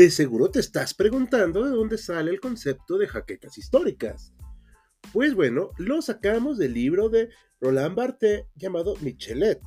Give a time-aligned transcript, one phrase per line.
[0.00, 4.32] De seguro te estás preguntando de dónde sale el concepto de jaquecas históricas.
[5.12, 7.28] Pues bueno, lo sacamos del libro de
[7.60, 9.60] Roland Barthes llamado Michelet.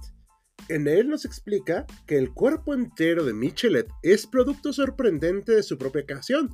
[0.69, 5.77] En él nos explica que el cuerpo entero de Michelet es producto sorprendente de su
[5.77, 6.49] propia creación,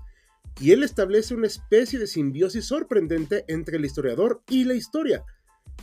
[0.60, 5.24] y él establece una especie de simbiosis sorprendente entre el historiador y la historia.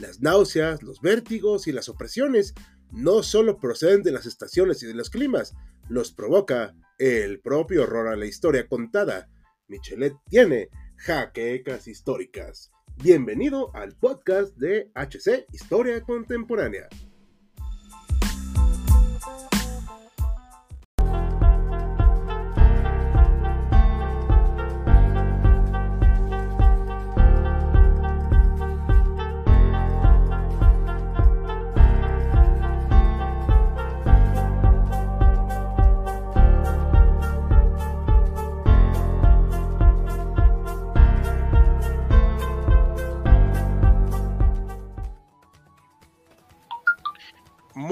[0.00, 2.52] Las náuseas, los vértigos y las opresiones
[2.92, 5.54] no solo proceden de las estaciones y de los climas,
[5.88, 9.28] los provoca el propio horror a la historia contada.
[9.68, 12.70] Michelet tiene jaquecas históricas.
[12.96, 16.88] Bienvenido al podcast de HC Historia Contemporánea.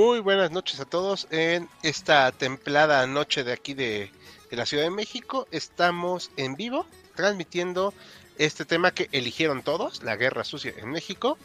[0.06, 4.10] Muy buenas noches a todos en esta templada noche de aquí de,
[4.50, 5.48] la Ciudad de México.
[5.50, 7.94] Estamos en vivo transmitiendo
[8.36, 11.38] este tema que eligieron todos, la guerra sucia en México.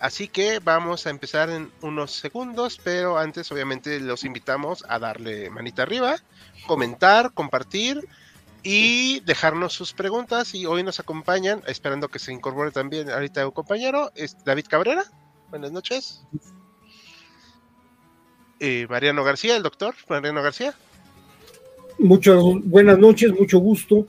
[0.00, 5.48] Así que vamos a empezar en unos segundos, pero antes obviamente los invitamos a darle
[5.48, 6.16] manita arriba,
[6.66, 8.06] comentar, compartir
[8.62, 10.54] y dejarnos sus preguntas.
[10.54, 15.04] Y hoy nos acompañan, esperando que se incorpore también ahorita un compañero, es David Cabrera.
[15.48, 16.22] Buenas noches.
[18.60, 20.74] Eh, Mariano García, el doctor Mariano García.
[21.98, 24.06] Muchas buenas noches, mucho gusto.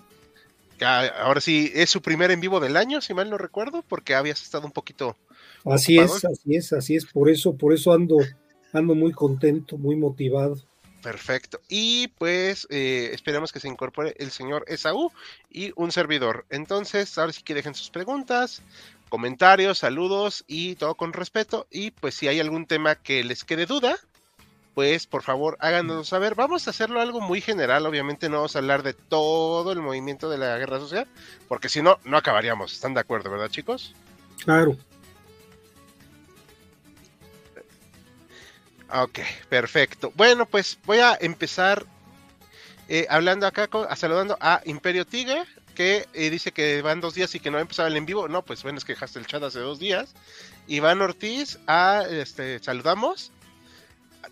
[0.82, 4.42] Ahora sí, es su primer en vivo del año, si mal no recuerdo, porque habías
[4.42, 5.16] estado un poquito.
[5.64, 7.06] Así es, así es, así es.
[7.06, 8.18] Por eso, por eso ando,
[8.74, 10.58] ando muy contento, muy motivado.
[11.02, 11.60] Perfecto.
[11.70, 15.12] Y pues eh, esperamos que se incorpore el señor Esaú
[15.52, 16.46] y un servidor.
[16.50, 18.64] Entonces, ahora sí que dejen sus preguntas,
[19.10, 21.68] comentarios, saludos y todo con respeto.
[21.70, 23.98] Y pues si hay algún tema que les quede duda,
[24.76, 26.36] pues por favor háganos saber.
[26.36, 30.30] Vamos a hacerlo algo muy general, obviamente no vamos a hablar de todo el movimiento
[30.30, 31.08] de la guerra social,
[31.48, 32.74] porque si no, no acabaríamos.
[32.74, 33.96] ¿Están de acuerdo, verdad, chicos?
[34.44, 34.78] Claro.
[38.94, 39.20] Ok,
[39.50, 40.12] perfecto.
[40.16, 41.86] Bueno, pues voy a empezar
[42.88, 45.44] eh, hablando acá, saludando a Imperio Tigre,
[45.74, 48.28] que eh, dice que van dos días y que no ha empezado el en vivo.
[48.28, 50.14] No, pues bueno, es que dejaste el chat hace dos días.
[50.68, 53.32] Iván Ortiz, a, este, saludamos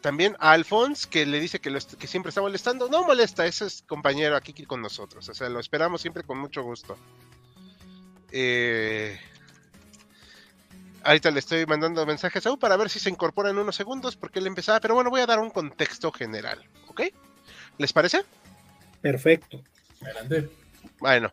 [0.01, 2.89] también a Alphonse, que le dice que, que siempre está molestando.
[2.89, 5.27] No molesta, ese es compañero aquí con nosotros.
[5.29, 6.97] O sea, lo esperamos siempre con mucho gusto.
[8.31, 9.19] Eh,
[11.03, 14.15] ahorita le estoy mandando mensajes a U para ver si se incorpora en unos segundos,
[14.15, 14.79] porque él empezaba.
[14.79, 16.63] Pero bueno, voy a dar un contexto general.
[16.87, 17.01] ¿Ok?
[17.77, 18.23] ¿Les parece?
[19.01, 19.61] Perfecto.
[20.01, 20.49] Adelante.
[20.99, 21.31] Bueno.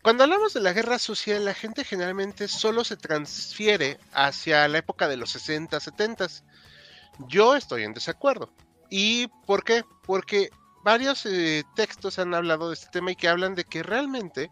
[0.00, 5.08] Cuando hablamos de la guerra sucia, la gente generalmente solo se transfiere hacia la época
[5.08, 6.28] de los 60, 70
[7.26, 8.50] yo estoy en desacuerdo.
[8.90, 9.84] ¿Y por qué?
[10.06, 10.50] Porque
[10.82, 14.50] varios eh, textos han hablado de este tema y que hablan de que realmente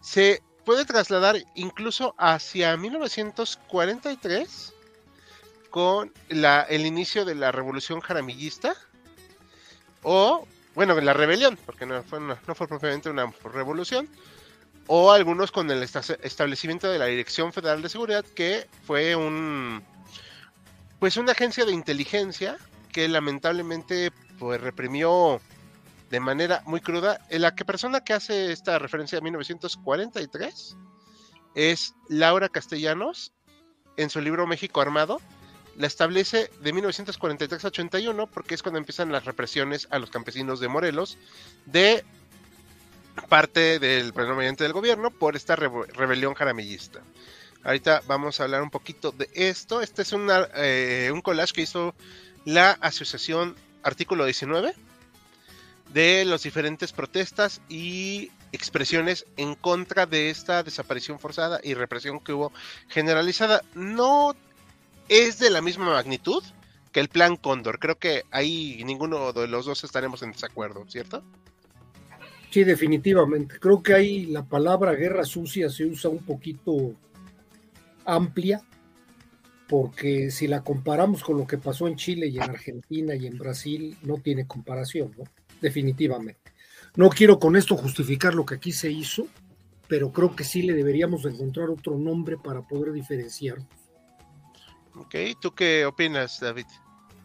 [0.00, 4.74] se puede trasladar incluso hacia 1943
[5.70, 8.74] con la, el inicio de la revolución jaramillista
[10.02, 14.08] o, bueno, la rebelión, porque no fue, no fue propiamente una revolución,
[14.86, 19.84] o algunos con el establecimiento de la Dirección Federal de Seguridad, que fue un,
[20.98, 22.56] pues una agencia de inteligencia
[22.92, 25.40] que lamentablemente pues reprimió
[26.10, 27.20] de manera muy cruda.
[27.30, 30.76] La que persona que hace esta referencia a 1943
[31.54, 33.32] es Laura Castellanos
[33.96, 35.20] en su libro México Armado.
[35.76, 40.58] La establece de 1943 a 81 porque es cuando empiezan las represiones a los campesinos
[40.58, 41.18] de Morelos
[41.66, 42.04] de
[43.28, 47.00] parte del predominante del gobierno por esta rebelión jaramillista.
[47.64, 49.80] Ahorita vamos a hablar un poquito de esto.
[49.80, 50.14] Este es
[50.56, 51.94] eh, un collage que hizo
[52.44, 54.74] la asociación Artículo 19
[55.92, 62.32] de las diferentes protestas y expresiones en contra de esta desaparición forzada y represión que
[62.32, 62.52] hubo
[62.88, 63.62] generalizada.
[63.74, 64.34] No
[65.08, 66.42] es de la misma magnitud
[66.92, 67.78] que el plan Cóndor.
[67.78, 71.22] Creo que ahí ninguno de los dos estaremos en desacuerdo, ¿cierto?
[72.50, 73.58] Sí, definitivamente.
[73.58, 76.94] Creo que ahí la palabra guerra sucia se usa un poquito
[78.08, 78.62] amplia,
[79.68, 83.38] porque si la comparamos con lo que pasó en Chile y en Argentina y en
[83.38, 85.24] Brasil, no tiene comparación, ¿no?
[85.60, 86.40] Definitivamente.
[86.96, 89.26] No quiero con esto justificar lo que aquí se hizo,
[89.88, 93.68] pero creo que sí le deberíamos encontrar otro nombre para poder diferenciarnos.
[94.94, 96.66] Ok, ¿tú qué opinas, David?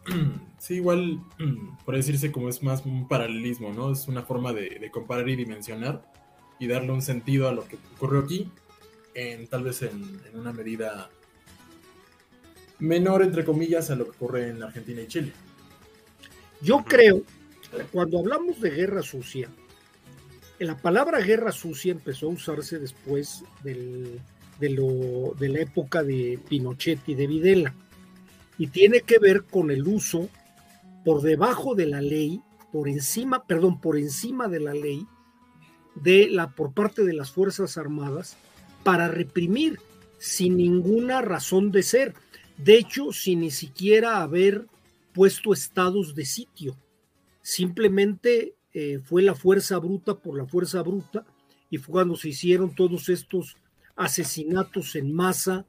[0.58, 1.20] Sí, igual,
[1.84, 3.92] por decirse como es más un paralelismo, ¿no?
[3.92, 6.10] Es una forma de, comparar y dimensionar
[6.58, 8.50] y darle un sentido a lo que ocurrió aquí,
[9.14, 11.10] en, tal vez en, una medida
[12.78, 15.32] menor, entre comillas, a lo que ocurre en Argentina y Chile.
[16.60, 17.22] Yo creo,
[17.92, 19.48] cuando hablamos de guerra sucia,
[20.58, 24.20] la palabra guerra sucia empezó a usarse después de,
[24.60, 27.74] lo, de la época de Pinochet y de Videla
[28.58, 30.28] y tiene que ver con el uso
[31.04, 32.40] por debajo de la ley,
[32.72, 35.06] por encima, perdón, por encima de la ley
[35.96, 38.36] de la por parte de las Fuerzas Armadas
[38.84, 39.80] para reprimir
[40.18, 42.14] sin ninguna razón de ser.
[42.56, 44.66] De hecho, sin ni siquiera haber
[45.12, 46.76] puesto estados de sitio.
[47.42, 51.24] Simplemente eh, fue la fuerza bruta por la fuerza bruta
[51.70, 53.56] y fue cuando se hicieron todos estos
[53.96, 55.64] asesinatos en masa,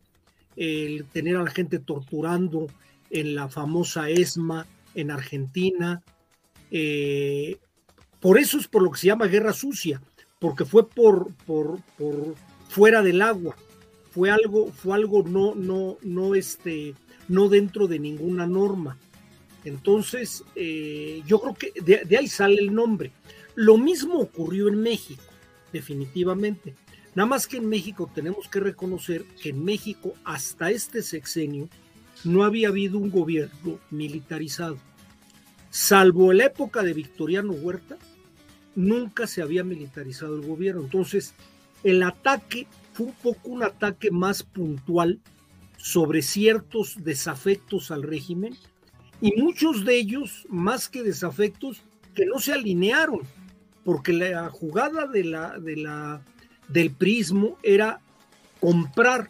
[0.55, 2.67] el tener a la gente torturando
[3.09, 4.65] en la famosa ESMA
[4.95, 6.01] en Argentina.
[6.71, 7.57] Eh,
[8.19, 10.01] por eso es por lo que se llama guerra sucia,
[10.39, 12.35] porque fue por, por, por
[12.75, 13.55] fuera del agua,
[14.11, 16.93] fue algo, fue algo no, no, no, este,
[17.29, 18.97] no dentro de ninguna norma.
[19.63, 23.13] Entonces, eh, yo creo que de, ahí sale el nombre.
[23.55, 25.23] Lo mismo ocurrió en México,
[25.71, 26.75] definitivamente.
[27.15, 31.69] Nada más que en México tenemos que reconocer que en México hasta este sexenio
[32.25, 34.77] no había habido un gobierno militarizado.
[35.69, 37.97] Salvo la época de Victoriano Huerta,
[38.75, 40.81] nunca se había militarizado el gobierno.
[40.81, 41.33] Entonces,
[41.85, 45.21] el ataque fue un poco un ataque más puntual
[45.77, 48.57] sobre ciertos desafectos al régimen
[49.21, 51.83] y muchos de ellos, más que desafectos,
[52.15, 53.21] que no se alinearon,
[53.83, 56.21] porque la jugada de la, de la
[56.67, 58.01] del prismo era
[58.59, 59.29] comprar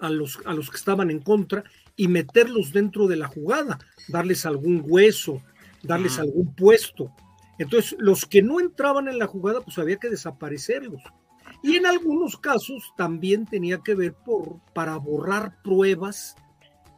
[0.00, 1.64] a los, a los que estaban en contra
[1.96, 3.78] y meterlos dentro de la jugada,
[4.08, 5.42] darles algún hueso,
[5.82, 7.12] darles algún puesto.
[7.58, 11.02] Entonces, los que no entraban en la jugada, pues había que desaparecerlos.
[11.62, 16.36] Y en algunos casos también tenía que ver por, para borrar pruebas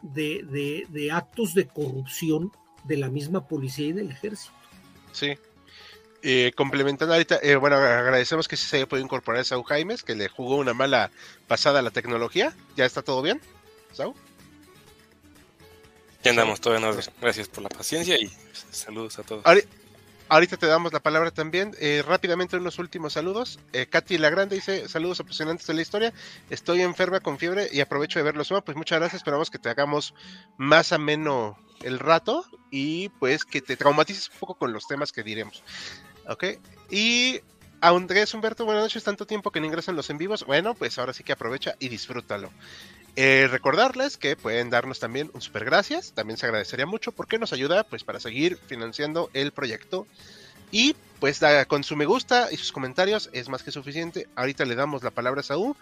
[0.03, 2.51] de, de actos de corrupción
[2.85, 4.53] de la misma policía y del ejército.
[5.13, 5.37] Sí,
[6.27, 10.15] eh, complementando ahorita, eh, bueno, agradecemos que se haya podido incorporar a Sau Jaimes, que
[10.15, 11.11] le jugó una mala
[11.47, 12.55] pasada a la tecnología.
[12.77, 13.43] ¿Ya está todo bien,
[13.93, 14.15] Sau?
[16.23, 17.05] Ya andamos todo en orden.
[17.21, 18.33] Gracias por la paciencia y
[18.71, 19.45] saludos a todos.
[19.45, 19.69] Ahorita
[20.59, 21.73] te damos la palabra también.
[21.81, 23.59] Eh, rápidamente unos últimos saludos.
[23.73, 26.13] Eh, Katy Lagrande dice, saludos apasionantes de la historia.
[26.51, 28.53] Estoy enferma con fiebre y aprovecho de verlos.
[28.65, 29.21] pues muchas gracias.
[29.21, 30.15] Esperamos que te hagamos
[30.57, 35.23] más ameno el rato y pues que te traumatices un poco con los temas que
[35.23, 35.63] diremos.
[36.27, 36.45] Ok.
[36.91, 37.41] Y
[37.81, 39.05] Andrés Humberto, buenas noches.
[39.05, 40.45] Tanto tiempo que no ingresan los en vivos.
[40.47, 42.51] Bueno, pues ahora sí que aprovecha y disfrútalo.
[43.17, 46.13] Eh, recordarles que pueden darnos también un super gracias.
[46.13, 50.07] También se agradecería mucho porque nos ayuda pues para seguir financiando el proyecto.
[50.71, 54.27] Y pues con su me gusta y sus comentarios es más que suficiente.
[54.35, 55.77] Ahorita le damos la palabra a Saúl.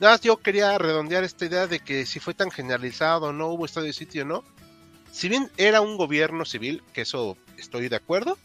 [0.00, 3.66] Nada más yo quería redondear esta idea de que si fue tan generalizado, no hubo
[3.66, 4.42] estado de sitio, no.
[5.12, 8.38] Si bien era un gobierno civil, que eso estoy de acuerdo,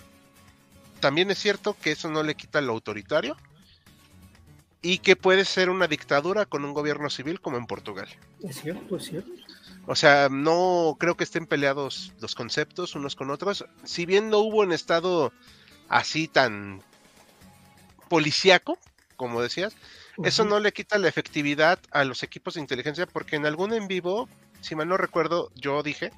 [0.99, 3.37] también es cierto que eso no le quita lo autoritario
[4.83, 8.07] y que puede ser una dictadura con un gobierno civil como en Portugal.
[8.43, 9.31] Es cierto, es cierto.
[9.87, 13.65] O sea, no creo que estén peleados los conceptos unos con otros.
[13.83, 15.33] Si bien no hubo un estado
[15.89, 16.83] así tan
[18.09, 18.77] policíaco,
[19.15, 19.75] como decías,
[20.23, 23.87] eso no le quita la efectividad a los equipos de inteligencia, porque en algún en
[23.87, 24.29] vivo,
[24.61, 26.11] si mal no recuerdo, yo dije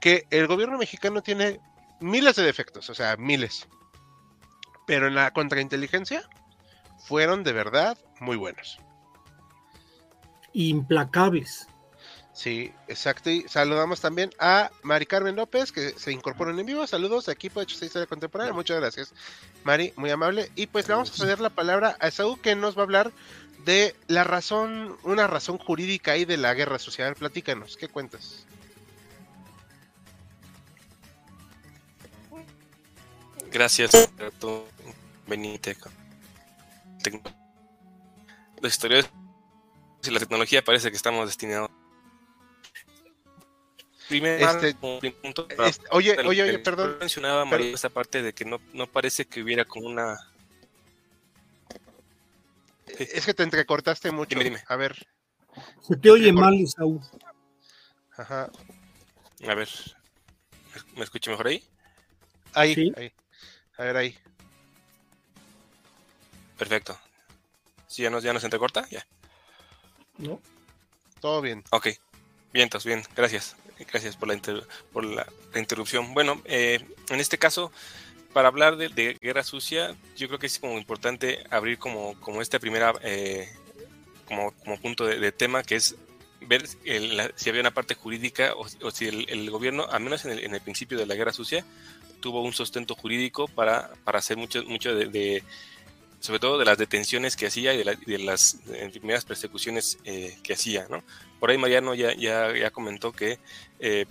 [0.00, 1.60] que el gobierno mexicano tiene
[2.00, 3.68] miles de defectos, o sea, miles
[4.86, 6.28] pero en la contrainteligencia
[7.04, 8.78] fueron de verdad muy buenos.
[10.52, 11.66] Implacables.
[12.32, 13.30] Sí, exacto.
[13.30, 16.86] Y saludamos también a Mari Carmen López, que se incorpora en vivo.
[16.86, 18.54] Saludos, equipo de Hecho Historia Contemporánea.
[18.54, 19.12] Muchas gracias,
[19.64, 20.50] Mari, muy amable.
[20.54, 23.12] Y pues le vamos a ceder la palabra a Saúl, que nos va a hablar
[23.64, 27.14] de la razón, una razón jurídica ahí de la guerra social.
[27.14, 28.46] Platícanos, ¿qué cuentas?
[33.50, 34.66] Gracias, Roberto
[38.60, 39.10] Los historiadores
[40.04, 41.70] y la tecnología parece que estamos destinados.
[44.08, 46.96] Primero, este, punto, este, oye, oye, oye, perdón.
[47.00, 50.18] Mencionaba María esta parte de que no, no parece que hubiera como una.
[52.86, 54.30] Es que te entrecortaste mucho.
[54.30, 54.62] Dime, dime.
[54.66, 55.06] A ver.
[55.80, 57.00] Se te oye mal, Saúl.
[58.16, 58.50] Ajá.
[59.48, 59.68] A ver.
[60.96, 61.64] ¿Me escucho mejor ahí?
[62.54, 63.12] Ahí, ahí.
[63.78, 64.18] A ver ahí.
[66.62, 66.96] Perfecto.
[67.88, 68.86] ¿Sí, ya, nos, ¿Ya nos entrecorta?
[68.88, 69.04] Ya.
[70.16, 70.40] No.
[71.20, 71.64] Todo bien.
[71.70, 71.88] Ok.
[72.52, 73.56] Vientos, bien, gracias.
[73.90, 74.40] Gracias por la,
[74.92, 75.26] por la,
[75.56, 76.14] interrupción.
[76.14, 76.78] Bueno, eh,
[77.08, 77.72] en este caso,
[78.32, 82.60] para hablar de, guerra sucia, yo creo que es como importante abrir como, como esta
[82.60, 83.52] primera, eh,
[84.24, 85.96] como, como, punto de, tema, que es
[86.42, 90.54] ver si había una parte jurídica o, si el, gobierno, al menos en el, en
[90.54, 91.66] el, principio de la guerra sucia,
[92.20, 95.42] tuvo un sustento jurídico para, para hacer mucho, mucho de,
[96.22, 98.58] sobre todo de las detenciones que hacía y de, las
[98.92, 101.02] primeras persecuciones eh, que hacía, ¿no?
[101.40, 103.40] Por ahí Mariano ya, ya, ya comentó que
[103.80, 104.06] eh,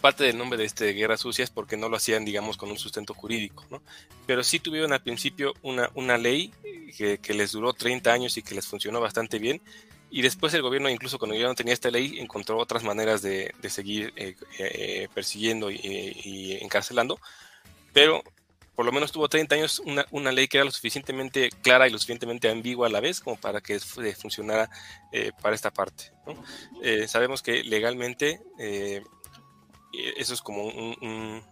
[0.00, 2.76] parte del nombre de este Guerra Sucia es porque no lo hacían, digamos, con un
[2.76, 3.80] sustento jurídico, ¿no?
[4.26, 6.52] Pero sí tuvieron al principio una, una ley
[6.96, 9.60] que, que, les duró 30 años y que les funcionó bastante bien.
[10.10, 13.54] Y después el gobierno, incluso cuando ya no tenía esta ley, encontró otras maneras de,
[13.62, 17.20] de seguir eh, persiguiendo y, y encarcelando.
[17.92, 18.24] Pero
[18.78, 21.90] por lo menos tuvo 30 años una, una, ley que era lo suficientemente clara y
[21.90, 24.70] lo suficientemente ambigua a la vez como para que funcionara
[25.10, 26.12] eh, para esta parte.
[26.80, 29.02] Eh, sabemos que legalmente eh,
[30.16, 31.42] eso es como un,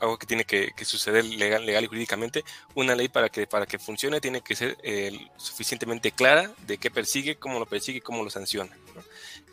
[0.00, 2.42] algo que tiene que, suceder legal, legal y jurídicamente.
[2.74, 4.76] Una ley para que, para que funcione tiene que ser
[5.36, 8.76] suficientemente clara de qué persigue, cómo lo persigue, cómo lo sanciona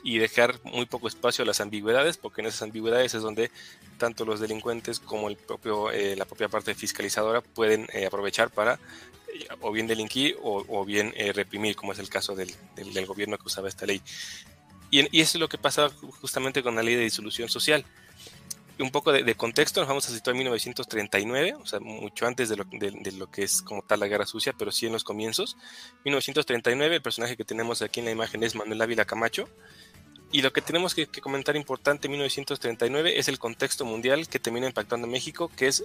[0.04, 3.52] y dejar muy poco espacio a las ambigüedades, porque en esas ambigüedades es donde
[3.98, 8.80] tanto los delincuentes como el propio, eh, la propia parte fiscalizadora pueden eh, aprovechar para
[9.34, 13.48] eh, o bien delinquir o, bien reprimir, como es el caso del, del, gobierno que
[13.48, 14.02] usaba esta ley.
[14.90, 15.90] Y, y, eso es lo que pasa
[16.22, 17.86] justamente con la ley de disolución social.
[18.80, 22.56] Un poco de, contexto, nos vamos a situar en 1939, o sea, mucho antes de
[22.56, 25.58] lo, de lo, que es como tal la guerra sucia, pero sí en los comienzos.
[26.06, 29.50] 1939, el personaje que tenemos aquí en la imagen es Manuel Ávila Camacho,
[30.32, 34.68] y lo que tenemos que, comentar importante en 1939 es el contexto mundial que termina
[34.68, 35.84] impactando en México, que es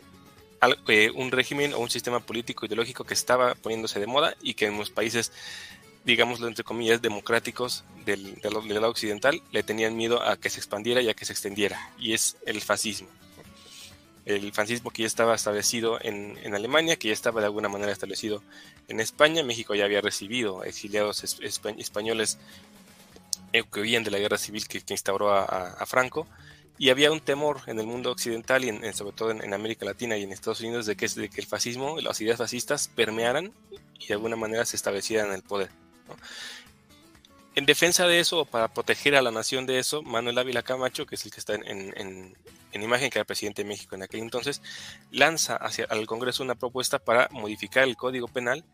[0.88, 4.66] eh, un régimen o un sistema político ideológico que estaba poniéndose de moda y que
[4.66, 5.32] en los países,
[6.04, 11.08] digámoslo entre comillas, democráticos del, lado occidental le tenían miedo a que se expandiera y
[11.08, 13.08] a que se extendiera, y es el fascismo.
[14.26, 17.92] El fascismo que ya estaba establecido en, en Alemania, que ya estaba de alguna manera
[17.92, 18.42] establecido
[18.88, 19.42] en España.
[19.42, 21.22] México ya había recibido exiliados
[21.76, 22.83] españoles eh,
[23.62, 26.26] que huían de la guerra civil que, instauró a, Franco.
[26.76, 30.16] Y había un temor en el mundo occidental y en, sobre todo en, América Latina
[30.16, 33.52] y en Estados Unidos de que, de que el fascismo, las ideas fascistas permearan
[34.00, 35.70] y de alguna manera se establecieran en el poder.
[37.54, 41.14] En defensa de eso, para proteger a la nación de eso, Manuel Ávila Camacho, que
[41.14, 42.34] es el que está en,
[42.72, 44.60] imagen, que era presidente de México en aquel entonces,
[45.12, 48.64] lanza hacia al Congreso una propuesta para modificar el Código Penal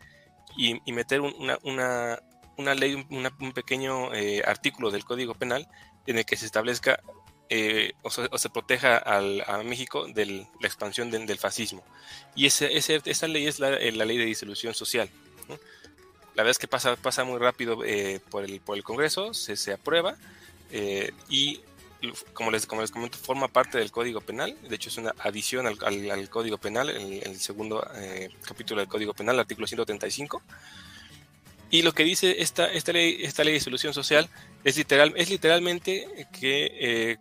[0.56, 2.22] y, meter una
[2.74, 5.68] ley, un pequeño eh, artículo del Código Penal
[6.06, 7.00] en el que se establezca
[7.48, 11.82] eh, o, se, proteja al, a México de la expansión del fascismo.
[12.36, 15.10] Y ese, esa ley es la, eh, ley de disolución social.
[16.34, 17.78] La verdad es que pasa, pasa muy rápido
[18.30, 20.16] por, el, por el Congreso, se, se aprueba
[21.28, 21.60] y
[22.32, 24.56] como les, como les comento, forma parte del Código Penal.
[24.62, 27.84] De hecho, es una adición al, al, Código Penal, el, el segundo
[28.46, 30.40] capítulo del Código Penal, artículo 135.
[31.70, 34.28] Y lo que dice esta, esta, ley, esta ley de solución social
[34.64, 37.16] es, literal, es literalmente que, eh,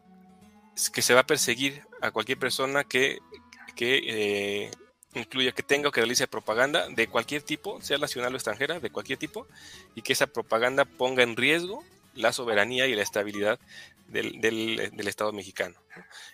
[0.91, 3.19] que se va a perseguir a cualquier persona que,
[3.75, 4.71] que eh,
[5.13, 8.89] incluya, que tenga o que realice propaganda de cualquier tipo, sea nacional o extranjera, de
[8.89, 9.47] cualquier tipo,
[9.95, 11.83] y que esa propaganda ponga en riesgo
[12.15, 13.59] la soberanía y la estabilidad
[14.11, 15.75] del, del, Estado mexicano.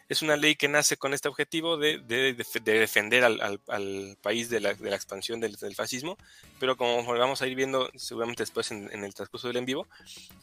[0.10, 4.60] Es una ley que nace con este objetivo de, de, defender al, al, país de
[4.60, 6.18] la, de la expansión del, fascismo,
[6.60, 9.88] pero como vamos a ir viendo seguramente después en, el transcurso del en vivo,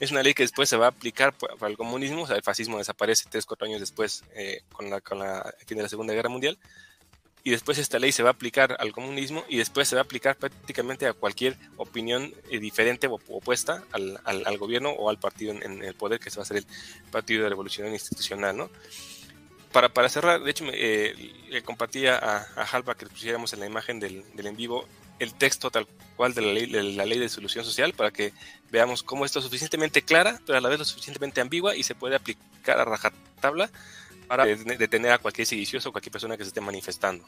[0.00, 2.42] es una ley que después se va a aplicar para el comunismo, o sea, el
[2.42, 6.14] fascismo desaparece tres, cuatro años después eh, con, la, con la fin de la Segunda
[6.14, 6.58] Guerra Mundial,
[7.44, 10.04] y después esta ley se va a aplicar al comunismo y después se va a
[10.04, 15.52] aplicar prácticamente a cualquier opinión eh, diferente o opuesta al, al, gobierno o al partido
[15.52, 16.66] en, el poder que se va a ser el
[17.11, 18.70] Partido de Revolución Institucional, ¿no?
[19.72, 21.14] Para, para cerrar, de hecho, eh,
[21.49, 24.87] le compartía a, a Halpa que pusiéramos en la imagen del, del, en vivo
[25.18, 28.34] el texto tal cual de la, ley, de la ley de solución social para que
[28.70, 31.94] veamos cómo esto es suficientemente clara, pero a la vez lo suficientemente ambigua y se
[31.94, 33.70] puede aplicar a rajatabla
[34.32, 37.22] para detener a cualquier sedicioso o cualquier persona que se esté manifestando.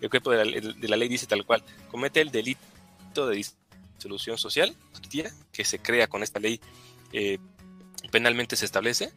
[0.00, 0.38] El cuerpo de
[0.88, 3.44] la, ley dice tal cual, comete el delito de
[3.98, 4.74] disolución social
[5.52, 6.58] que se crea con esta ley
[7.12, 7.36] eh,
[8.10, 9.12] penalmente se establece.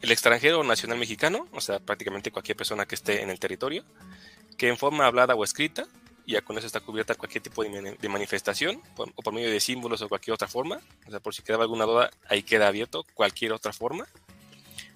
[0.00, 3.84] El extranjero nacional mexicano, o sea, prácticamente cualquier persona que esté en el territorio,
[4.56, 5.86] que en forma hablada o escrita,
[6.26, 10.08] ya con eso está cubierta cualquier tipo de, manifestación, o por medio de símbolos o
[10.08, 13.74] cualquier otra forma, o sea, por si quedaba alguna duda, ahí queda abierto cualquier otra
[13.74, 14.06] forma,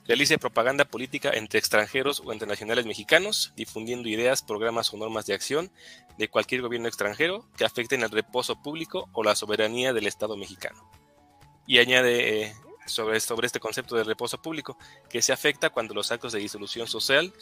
[0.07, 5.33] Realice propaganda política entre extranjeros o entre nacionales mexicanos, difundiendo ideas, programas o normas de
[5.33, 5.71] acción
[6.19, 10.91] de cualquier gobierno extranjero que afecten el reposo público o la soberanía del Estado mexicano.
[11.67, 12.55] Y añade,
[12.87, 14.77] sobre, sobre este concepto de reposo público,
[15.09, 17.33] que se afecta cuando los actos de disolución social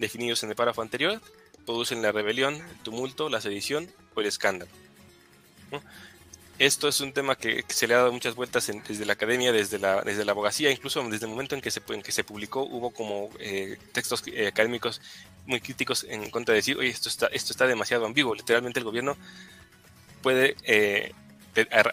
[0.00, 1.20] definidos en el párrafo anterior
[1.64, 4.72] producen la rebelión, el tumulto, la sedición o el escándalo.
[6.60, 9.78] Esto es un tema que, se le ha dado muchas vueltas desde la academia, desde
[9.78, 12.64] la, desde la abogacía, incluso desde el momento en que se, en que se publicó
[12.64, 15.00] hubo como eh, textos eh, académicos
[15.46, 18.34] muy críticos en contra de decir, oye, esto está, esto está demasiado ambiguo.
[18.34, 19.16] Literalmente el gobierno
[20.20, 21.14] puede eh,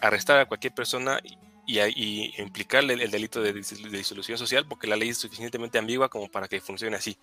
[0.01, 1.21] arrestar a cualquier persona
[1.65, 6.27] y, y implicarle el, delito de, disolución social porque la ley es suficientemente ambigua como
[6.27, 7.15] para que funcione así.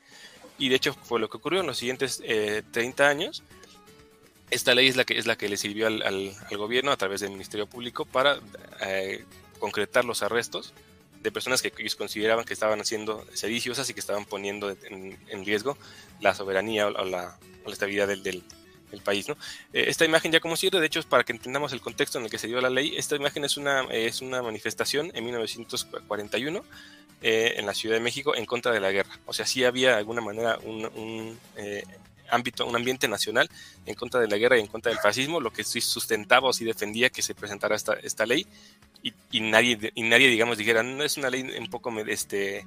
[0.56, 2.22] Y de hecho fue lo que ocurrió en los siguientes
[2.72, 3.42] 30 años
[4.50, 7.20] esta ley es la que, es la que le sirvió al, al, gobierno a través
[7.20, 8.38] del Ministerio Público para
[8.80, 9.24] eh,
[9.58, 10.74] concretar los arrestos
[11.22, 15.44] de personas que ellos consideraban que estaban haciendo sediciosas y que estaban poniendo en, en
[15.44, 15.78] riesgo
[16.20, 18.42] la soberanía o la, la estabilidad del, del,
[19.02, 19.28] país.
[19.28, 19.36] ¿no?
[19.72, 22.30] Eh, esta imagen ya como cierre, de hecho, para que entendamos el contexto en el
[22.30, 26.64] que se dio la ley, esta imagen es una, es una manifestación en 1941
[27.20, 29.18] eh, en la Ciudad de México en contra de la guerra.
[29.26, 31.40] O sea, sí había de alguna manera un, un
[32.34, 33.48] ámbito, un ambiente nacional
[33.86, 36.52] en contra de la guerra y en contra del fascismo, lo que sí sustentaba o
[36.52, 38.46] sí defendía que se presentara esta, esta ley
[39.30, 42.66] y, nadie, y nadie, digamos, dijera, no es una ley un poco este,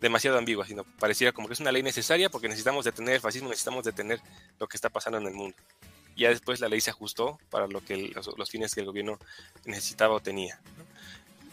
[0.00, 3.48] demasiado ambigua, sino pareciera como que es una ley necesaria porque necesitamos detener el fascismo,
[3.48, 4.20] necesitamos detener
[4.58, 5.56] lo que está pasando en el mundo.
[6.14, 9.18] Y ya después la ley se ajustó para lo que los, fines que el gobierno
[9.64, 10.60] necesitaba o tenía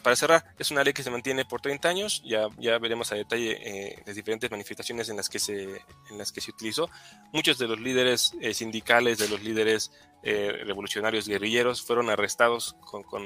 [0.06, 3.16] para cerrar, es una ley que se mantiene por 30 años, ya, ya veremos a
[3.16, 5.64] detalle eh, las diferentes manifestaciones en las, que se,
[6.12, 6.92] en las que se utilizó.
[7.34, 13.02] Muchos de los líderes eh, sindicales, de los líderes eh, revolucionarios guerrilleros fueron arrestados con,
[13.02, 13.24] con,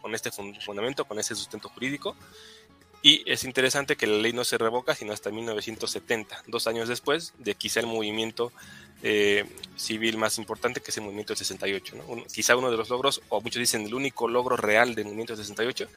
[0.00, 2.16] con, este fundamento, con ese sustento jurídico.
[3.02, 7.34] Y es interesante que la ley no se revoca sino hasta 1970, dos años después
[7.40, 8.52] de quizá el movimiento
[9.74, 11.96] civil más importante que es el movimiento del 68.
[11.96, 12.24] ¿no?
[12.32, 15.44] quizá uno de los logros, o muchos dicen el único logro real del movimiento del
[15.44, 15.88] 68,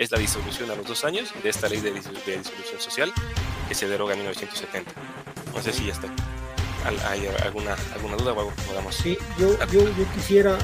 [0.00, 3.12] es la disolución a los dos años de esta ley de, disolución social
[3.68, 4.90] que se deroga en 1970.
[5.54, 6.08] No sé si ya está.
[7.06, 10.56] ¿Hay alguna, alguna duda o algo Sí, yo, yo, yo, quisiera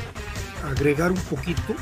[0.64, 1.76] agregar un poquito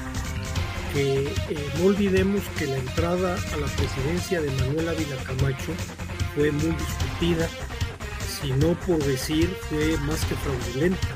[0.93, 5.73] que eh, no olvidemos que la entrada a la presidencia de Manuel Ávila Camacho
[6.35, 7.49] fue muy discutida,
[8.41, 11.07] si no por decir fue más que fraudulenta.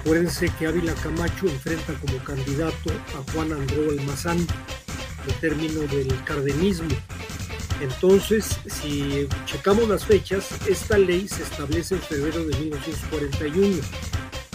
[0.00, 4.44] Acuérdense que Ávila Camacho enfrenta como candidato a Juan Andreu Almazán,
[5.34, 6.88] término del cardenismo.
[7.80, 13.76] Entonces, si checamos las fechas, esta ley se establece en febrero de 1941,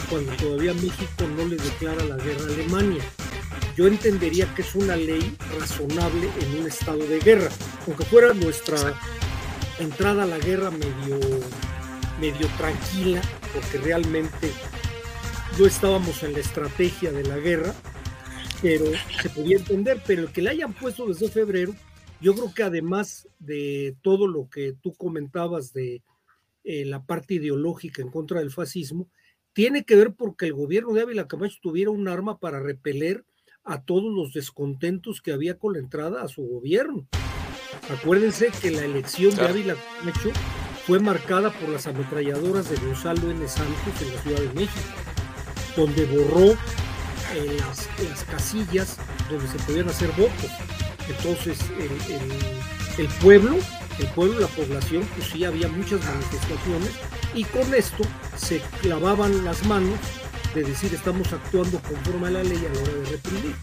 [0.09, 3.03] cuando todavía México no le declara la guerra a Alemania.
[3.77, 7.49] Yo entendería que es una ley razonable en un estado de guerra,
[7.87, 8.77] aunque fuera nuestra
[9.79, 11.19] entrada a la guerra medio,
[12.19, 13.21] medio tranquila,
[13.53, 14.51] porque realmente
[15.57, 17.73] no estábamos en la estrategia de la guerra,
[18.63, 18.85] pero
[19.21, 21.75] se podía entender, pero el que le hayan puesto desde febrero,
[22.21, 26.01] yo creo que además de todo lo que tú comentabas de
[26.63, 29.09] eh, la parte ideológica en contra del fascismo,
[29.51, 33.25] tiene que ver porque el gobierno de Ávila Camacho tuviera un arma para repeler
[33.65, 37.05] a todos los descontentos que había con la entrada a su gobierno.
[37.89, 40.31] Acuérdense que la elección de Ávila Camacho
[40.87, 43.45] fue marcada por las ametralladoras de Gonzalo N.
[43.45, 44.89] Santos en la Ciudad de México,
[45.75, 46.55] donde borró
[47.35, 47.87] en las,
[48.29, 48.97] casillas
[49.29, 50.51] donde se podían hacer votos.
[51.07, 51.57] Entonces,
[52.97, 53.57] el, pueblo,
[53.99, 56.91] el pueblo, la población, pues sí había muchas manifestaciones
[57.33, 58.03] y con esto
[58.37, 59.99] se clavaban las manos
[60.53, 63.55] de decir estamos actuando conforme a la ley a la hora de reprimir.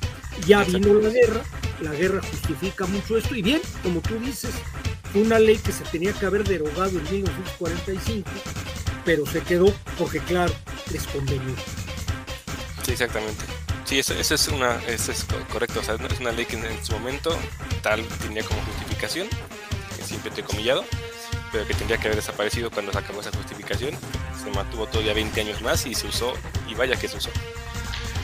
[0.46, 1.42] Ya vino la guerra,
[1.80, 4.52] la guerra justifica mucho esto y bien, como tú dices,
[5.14, 8.30] una ley que se tenía que haber derogado en 1945,
[9.04, 10.52] pero se quedó porque claro,
[10.92, 11.54] les convenió.
[12.82, 13.59] Sí, exactamente.
[13.90, 15.80] Sí, eso, es una, eso es correcto.
[15.80, 17.36] O sea, es una ley que en su momento
[17.82, 19.28] tal tenía como justificación,
[19.96, 20.84] que siempre te he comillado,
[21.50, 23.98] pero que tendría que haber desaparecido cuando se acabó esa justificación.
[24.40, 26.34] Se mantuvo todavía 20 años más y se usó,
[26.68, 27.30] y vaya que se usó.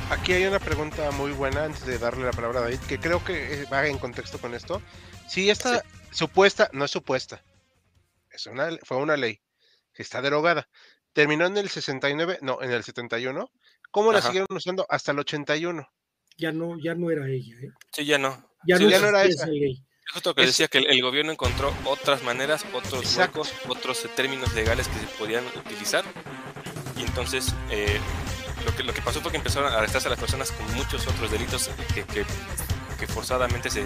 [0.09, 3.24] Aquí hay una pregunta muy buena antes de darle la palabra a David, que creo
[3.24, 4.81] que eh, va en contexto con esto.
[5.26, 7.42] Si esta supuesta, no es supuesta,
[8.31, 9.40] es una, fue una ley
[9.92, 10.68] que está derogada.
[11.12, 13.50] Terminó en el 69, no, en el 71
[13.97, 15.89] ¿Cómo la siguieron usando hasta el 81?
[16.37, 17.55] Ya no, ya no era ella.
[17.63, 17.71] ¿eh?
[17.91, 18.47] Sí, ya no.
[18.69, 19.47] Ya, no, era esa.
[19.47, 19.83] ley.
[20.13, 24.89] Justo que decía que el, gobierno encontró otras maneras, otros huecos, otros eh, términos legales
[24.89, 26.05] que se podían utilizar.
[26.99, 27.99] Y entonces eh,
[28.67, 31.07] lo, que, lo que pasó fue que empezaron a arrestarse a las personas con muchos
[31.07, 33.83] otros delitos que, que, forzadamente se,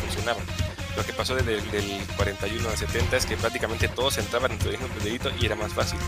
[0.00, 0.42] funcionaban.
[0.96, 4.60] Lo que pasó desde el del 41 al 70 es que prácticamente todos entraban en
[4.62, 5.98] el mismo delito y era más fácil.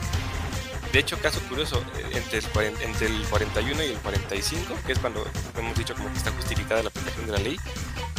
[0.92, 4.99] De hecho, caso curioso, eh, entre el, entre el 41 y el 45, que es
[4.99, 5.27] cuando
[5.59, 7.59] hemos dicho como que está justificada la aplicación de la ley,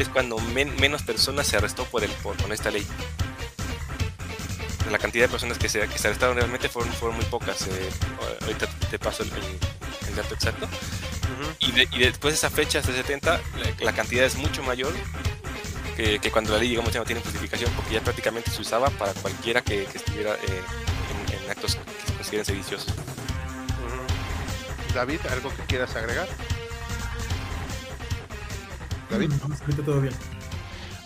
[0.02, 2.86] es cuando menos personas se arrestó por el, por, con esta ley.
[4.92, 7.68] La cantidad de personas que se, que se arrestaron realmente fueron, fueron muy pocas.
[7.68, 7.90] Eh,
[8.42, 9.32] ahorita te paso el,
[10.08, 10.68] el, dato exacto.
[11.60, 13.42] y, y, después de esa fecha, hasta 70,
[13.80, 14.94] la, cantidad es mucho mayor
[15.96, 18.90] que, que, cuando la ley, digamos, ya no tiene justificación, porque ya prácticamente se usaba
[18.92, 20.62] para cualquiera que, que estuviera eh,
[21.28, 22.94] en, en, actos que se consideren sediciosos.
[24.94, 26.28] David, ¿algo que quieras agregar?
[29.10, 29.32] David.
[29.32, 30.14] Mm, todo bien.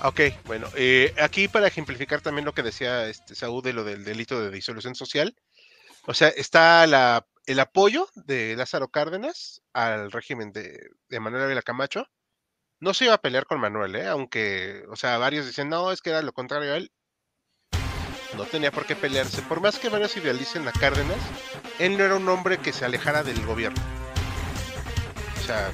[0.03, 4.03] Ok, bueno, eh, aquí para ejemplificar también lo que decía este Saúl de lo del
[4.03, 5.35] delito de disolución social,
[6.07, 11.61] o sea, está la, el apoyo de Lázaro Cárdenas al régimen de, de Manuel Ávila
[11.61, 12.07] Camacho.
[12.79, 14.07] No se iba a pelear con Manuel, ¿eh?
[14.07, 16.91] aunque, o sea, varios dicen, no, es que era lo contrario a él.
[18.37, 19.41] No tenía por qué pelearse.
[19.41, 21.17] Por más que varios idealicen a Cárdenas,
[21.79, 23.81] él no era un hombre que se alejara del gobierno.
[25.39, 25.71] O sea,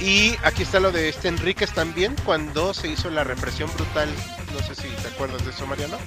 [0.00, 4.08] y aquí está lo de este Enríquez también, cuando se hizo la represión brutal.
[4.52, 5.98] No sé si te acuerdas de eso, Mariano.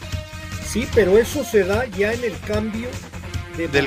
[0.65, 2.89] Sí, pero eso se da ya en el cambio
[3.57, 3.81] de, de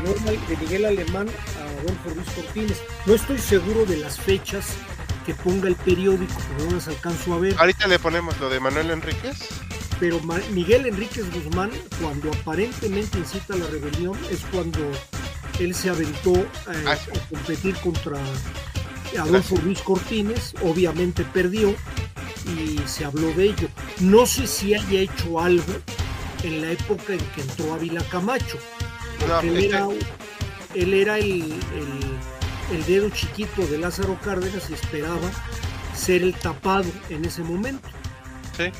[0.60, 2.82] Miguel Alemán a Adolfo Ruiz Cortines.
[3.06, 4.74] No estoy seguro de las fechas
[5.24, 7.56] que ponga el periódico, pero no las alcanzo a ver.
[7.58, 9.48] Ahorita le ponemos lo de Manuel Enríquez.
[9.98, 10.20] Pero
[10.52, 14.80] Miguel Enríquez Guzmán, cuando aparentemente incita la rebelión, es cuando
[15.59, 18.18] él se aventó a, ah, a competir contra
[19.18, 21.74] Adolfo Ruiz Cortines, obviamente perdió
[22.46, 23.68] y se habló de ello.
[24.00, 25.72] No sé si haya hecho algo
[26.42, 28.59] en la época en que entró Ávila Camacho.
[29.42, 29.88] él, era,
[30.74, 31.52] él, era, el,
[32.72, 35.30] el, dedo chiquito de Lázaro Cárdenas y esperaba
[35.94, 37.88] ser el tapado en ese momento.
[38.56, 38.70] Sí.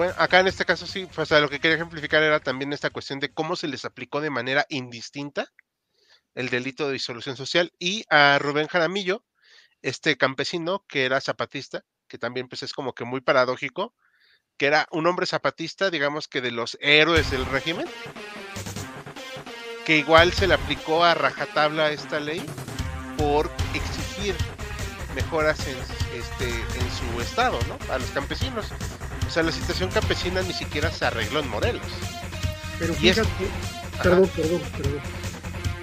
[0.00, 2.88] Bueno, acá en este caso sí, o sea, lo que quería ejemplificar era también esta
[2.88, 5.52] cuestión de cómo se les aplicó de manera indistinta
[6.34, 9.26] el delito de disolución social, y a Rubén Jaramillo,
[9.82, 13.94] este campesino que era zapatista, que también pues es como que muy paradójico,
[14.56, 17.84] que era un hombre zapatista, digamos que de los héroes del régimen,
[19.84, 22.42] que igual se le aplicó a rajatabla esta ley
[23.18, 24.34] por exigir
[25.14, 25.76] mejoras en,
[26.18, 27.76] este, en su estado, ¿no?
[27.92, 28.64] A los campesinos.
[29.30, 31.86] O sea, la situación campesina ni siquiera se arregló en Morelos.
[32.80, 33.28] Pero fíjate,
[34.02, 35.00] perdón, perdón, perdón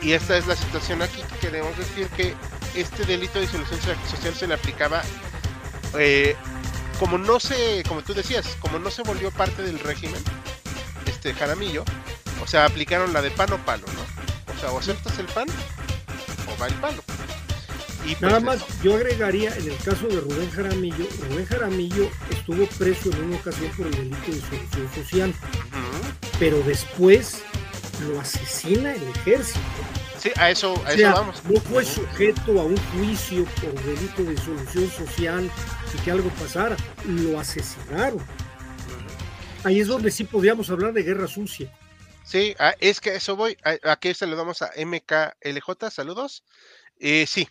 [0.01, 2.35] y esta es la situación aquí que queremos decir que
[2.75, 3.79] este delito de disolución
[4.09, 5.01] social se le aplicaba
[5.97, 6.35] eh,
[6.99, 10.21] como no se, como tú decías, como no se volvió parte del régimen,
[11.05, 11.85] este Jaramillo,
[12.43, 14.53] o sea, aplicaron la de pan o palo, ¿no?
[14.53, 15.47] O sea, o aceptas el pan
[16.47, 17.01] o va el palo.
[18.07, 22.65] Y pues Nada más, yo agregaría en el caso de Rubén Jaramillo, Rubén Jaramillo estuvo
[22.77, 25.33] preso en una ocasión por el delito de disolución social,
[26.39, 27.43] pero después
[28.07, 29.59] lo asesina el ejército.
[30.19, 31.43] Sí, a eso, a eso vamos.
[31.43, 35.51] No fue sujeto a un juicio por delito de disolución social
[35.93, 38.25] y que algo pasara, lo asesinaron.
[39.65, 41.69] Ahí es donde sí podríamos hablar de guerra sucia.
[42.23, 43.57] Sí, ah, es que eso voy.
[43.83, 46.45] Aquí saludamos a MKLJ, saludos.
[46.99, 47.47] Eh, sí,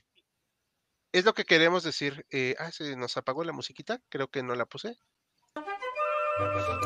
[1.19, 2.27] es lo que queremos decir.
[2.31, 4.97] Eh, ah, se nos apagó la musiquita, creo que no la puse.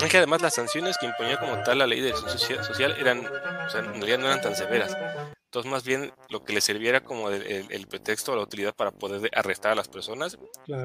[0.01, 3.71] Es que además las sanciones que imponía como tal la ley de social eran, o
[3.71, 4.97] sea, en realidad no eran tan severas.
[5.47, 9.29] Entonces, más bien lo que le serviera como el, pretexto o la utilidad para poder
[9.35, 10.39] arrestar a las personas.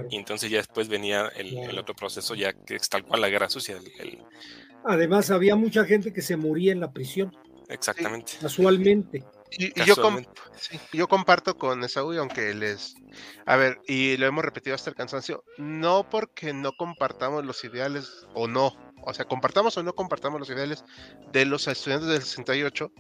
[0.09, 3.47] Y entonces ya después venía el, otro proceso, ya que es tal cual la guerra
[3.47, 3.77] sucia.
[4.83, 7.31] Además, había mucha gente que se moría en la prisión.
[7.69, 8.33] Exactamente.
[8.41, 9.23] Casualmente.
[9.51, 9.95] Y, yo,
[10.91, 12.95] yo, comparto con Esaú, aunque les...
[13.45, 18.25] A ver, y lo hemos repetido hasta el cansancio, no porque no compartamos los ideales
[18.33, 20.83] o no, o sea, compartamos o no compartamos los ideales
[21.31, 22.91] de los estudiantes del 68,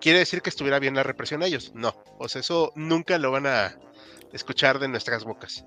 [0.00, 1.72] quiere decir que estuviera bien la represión a ellos.
[1.74, 3.76] No, o sea, eso nunca lo van a
[4.32, 5.64] escuchar de nuestras bocas.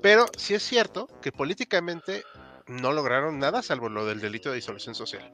[0.00, 2.24] Pero sí es cierto que políticamente
[2.66, 5.32] no lograron nada salvo lo del delito de disolución social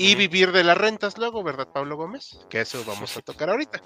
[0.00, 2.38] y vivir de las rentas luego, ¿verdad, Pablo Gómez?
[2.48, 3.82] Que eso vamos a tocar ahorita.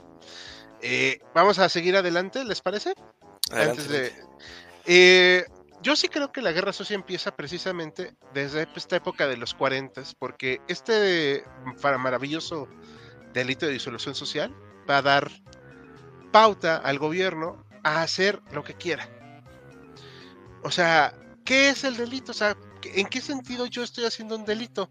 [0.80, 2.94] Eh, vamos a seguir adelante, ¿les parece?
[3.50, 4.12] Antes de.
[4.86, 5.44] Eh,
[5.82, 10.02] yo sí creo que la guerra sucia empieza precisamente desde esta época de los 40,
[10.20, 11.44] porque este
[11.98, 12.68] maravilloso
[13.32, 14.54] delito de disolución social
[14.88, 15.32] va a dar
[16.30, 19.08] pauta al gobierno a hacer lo que quiera.
[20.62, 21.12] O sea,
[21.44, 22.30] ¿qué es el delito?
[22.30, 24.90] O sea, ¿en qué sentido yo estoy haciendo un delito?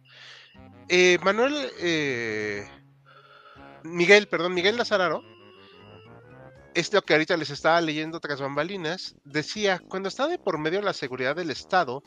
[0.89, 2.67] Eh, Manuel, eh,
[3.83, 5.23] Miguel, perdón, Miguel Lazararo,
[6.73, 10.93] esto que ahorita les estaba leyendo tras bambalinas, decía, cuando está de por medio la
[10.93, 12.03] seguridad del Estado,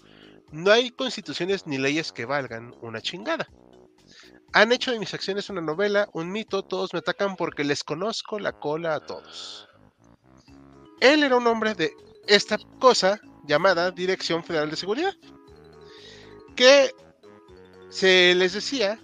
[0.52, 3.48] no hay constituciones ni leyes que valgan una chingada.
[4.52, 8.38] Han hecho de mis acciones una novela, un mito, todos me atacan porque les conozco
[8.38, 9.68] la cola a todos.
[11.00, 11.92] Él era un hombre de
[12.26, 15.14] esta cosa llamada Dirección Federal de Seguridad,
[16.54, 16.90] que
[17.90, 18.98] se les decía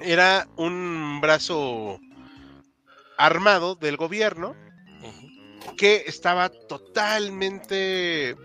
[0.00, 2.00] era un brazo
[3.16, 4.56] armado del gobierno
[5.76, 8.36] que estaba totalmente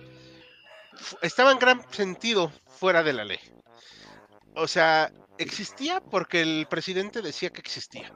[1.21, 3.39] estaba en gran sentido fuera de la ley.
[4.55, 8.13] O sea, existía porque el presidente decía que existía.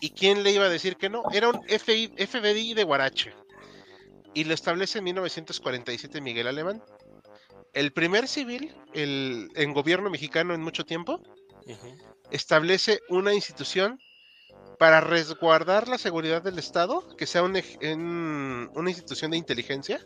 [0.00, 1.24] ¿Y quién le iba a decir que no?
[1.32, 3.34] Era un FBI de Guarache.
[4.34, 6.82] Y lo establece en 1947 Miguel Alemán.
[7.74, 11.20] El primer civil el, en gobierno mexicano en mucho tiempo
[12.30, 13.98] establece una institución
[14.78, 20.00] para resguardar la seguridad del Estado, que sea una institución de inteligencia,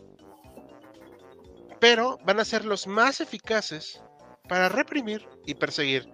[1.79, 4.01] pero van a ser los más eficaces
[4.49, 6.09] para reprimir y perseguir.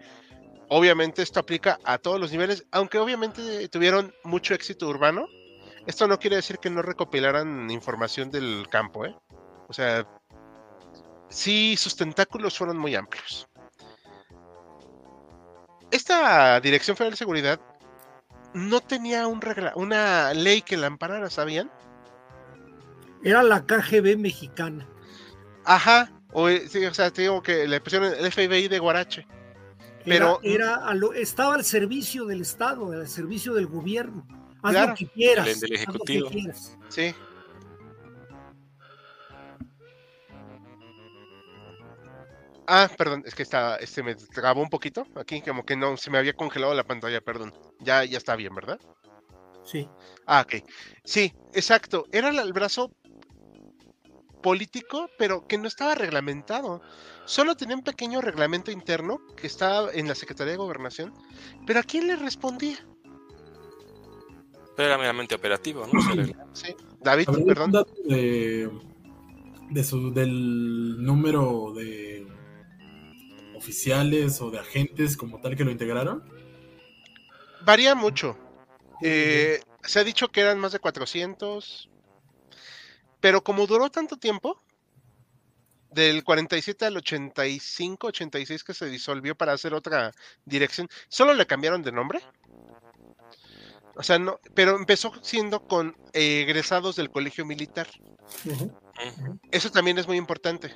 [0.68, 5.28] Obviamente esto aplica a todos los niveles, aunque obviamente tuvieron mucho éxito urbano.
[5.88, 9.16] Esto no quiere decir que no recopilaran información del campo, ¿eh?
[9.68, 10.08] O sea,
[11.30, 13.48] sí, sus tentáculos fueron muy amplios.
[15.92, 17.60] Esta Dirección Federal de Seguridad
[18.54, 21.72] no tenía un regla, una ley que la amparara, ¿sabían?
[23.24, 24.88] Era la KGB mexicana.
[25.65, 29.28] Ajá, o, sí, o sea, te digo que le pusieron el FBI de Guarache.
[30.06, 30.82] Pero era,
[31.15, 34.26] estaba al servicio del Estado, al servicio del gobierno.
[34.62, 35.60] Haz lo que quieras.
[35.60, 36.30] Del ejecutivo.
[36.89, 37.13] Sí.
[42.72, 46.12] Ah, perdón, es que estaba, este me trabó un poquito aquí, como que no, se
[46.12, 47.52] me había congelado la pantalla, perdón.
[47.80, 48.80] Ya, ya está bien, ¿verdad?
[49.64, 49.90] Sí.
[50.28, 50.64] Ah, ok.
[51.04, 52.06] Sí, exacto.
[52.12, 52.92] Era el brazo
[54.44, 56.84] político, pero que no estaba reglamentado.
[57.26, 61.12] Solo tenía un pequeño reglamento interno que estaba en la Secretaría de Gobernación,
[61.66, 62.78] pero ¿a quién le respondía?
[64.76, 66.00] Pero era meramente operativo, ¿no?
[66.54, 66.76] sí.
[67.02, 67.84] David, perdón.
[68.06, 68.70] De,
[69.72, 72.28] de su, del número de
[73.60, 76.24] oficiales o de agentes como tal que lo integraron?
[77.62, 78.38] Varía mucho.
[79.04, 81.89] Eh, se ha dicho que eran más de 400,
[83.19, 84.62] pero como duró tanto tiempo,
[85.91, 90.12] del 47 al 85, 86 que se disolvió para hacer otra
[90.45, 92.22] dirección, solo le cambiaron de nombre.
[93.95, 97.88] O sea, no, pero empezó siendo con egresados del colegio militar.
[99.52, 100.74] Eso también es muy importante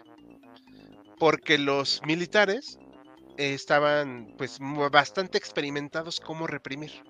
[1.23, 2.77] porque los militares
[3.37, 4.57] estaban pues
[4.91, 7.01] bastante experimentados cómo reprimir.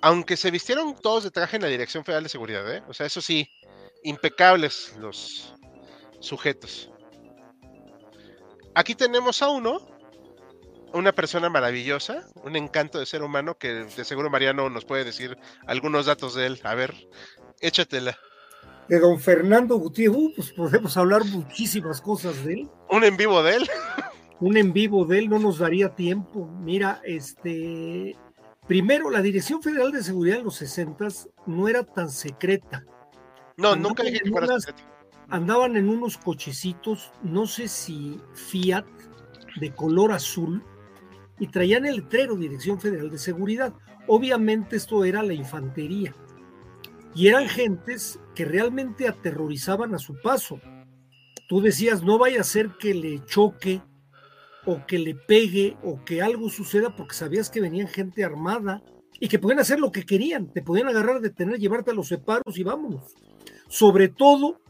[0.00, 2.82] Aunque se vistieron todos de traje en la Dirección Federal de Seguridad, ¿eh?
[2.88, 3.48] o sea, eso sí,
[4.02, 5.54] impecables los
[6.18, 6.90] sujetos.
[8.74, 9.78] Aquí tenemos a uno,
[10.92, 15.38] una persona maravillosa, un encanto de ser humano que de seguro Mariano nos puede decir
[15.68, 16.60] algunos datos de él.
[16.64, 16.96] A ver,
[17.60, 18.18] échatela
[18.88, 22.68] de don Fernando Gutiérrez, uh, pues podemos hablar muchísimas cosas de él.
[22.90, 23.68] ¿Un en vivo de él?
[24.40, 26.46] Un en vivo de él no nos daría tiempo.
[26.60, 28.16] Mira, este,
[28.66, 31.08] primero, la Dirección Federal de Seguridad en los 60
[31.46, 32.84] no era tan secreta.
[33.56, 34.88] No, nunca dije que fuera secreta.
[35.28, 38.86] Andaban en unos cochecitos, no sé si Fiat,
[39.60, 40.62] de color azul,
[41.38, 43.74] y traían el letrero Dirección Federal de Seguridad.
[44.06, 46.14] Obviamente esto era la infantería
[47.14, 50.60] y eran gentes que realmente aterrorizaban a su paso.
[51.48, 53.82] Tú decías, no vaya a ser que le choque
[54.66, 58.82] o que le pegue o que algo suceda porque sabías que venían gente armada
[59.18, 62.56] y que podían hacer lo que querían, te podían agarrar, detener, llevarte a los separos
[62.56, 63.14] y vámonos.
[63.68, 64.60] Sobre todo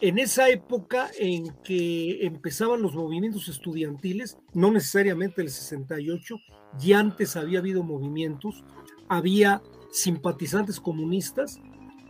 [0.00, 6.36] en esa época en que empezaban los movimientos estudiantiles, no necesariamente el 68,
[6.78, 8.64] ya antes había habido movimientos,
[9.08, 11.60] había simpatizantes comunistas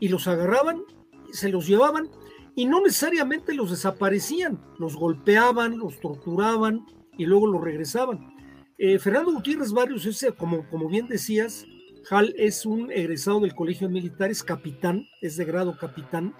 [0.01, 0.83] y los agarraban,
[1.31, 2.09] se los llevaban
[2.57, 6.85] y no necesariamente los desaparecían, los golpeaban, los torturaban
[7.17, 8.35] y luego los regresaban.
[8.79, 11.67] Eh, Fernando Gutiérrez Barrios, ese, como, como bien decías,
[12.11, 16.35] Hal es un egresado del Colegio Militar, es capitán, es de grado capitán,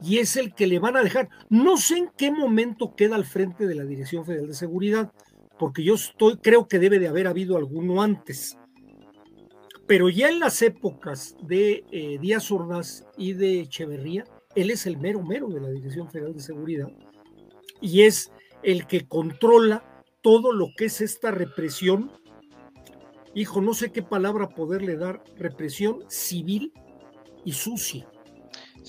[0.00, 1.28] y es el que le van a dejar.
[1.50, 5.12] No sé en qué momento queda al frente de la Dirección Federal de Seguridad,
[5.58, 8.56] porque yo estoy, creo que debe de haber habido alguno antes.
[9.88, 14.24] Pero ya en las épocas de eh, Díaz Ordaz y de Echeverría,
[14.54, 16.88] él es el mero mero de la Dirección Federal de Seguridad
[17.80, 18.30] y es
[18.62, 22.12] el que controla todo lo que es esta represión.
[23.34, 26.72] Hijo, no sé qué palabra poderle dar, represión civil
[27.46, 28.06] y sucia.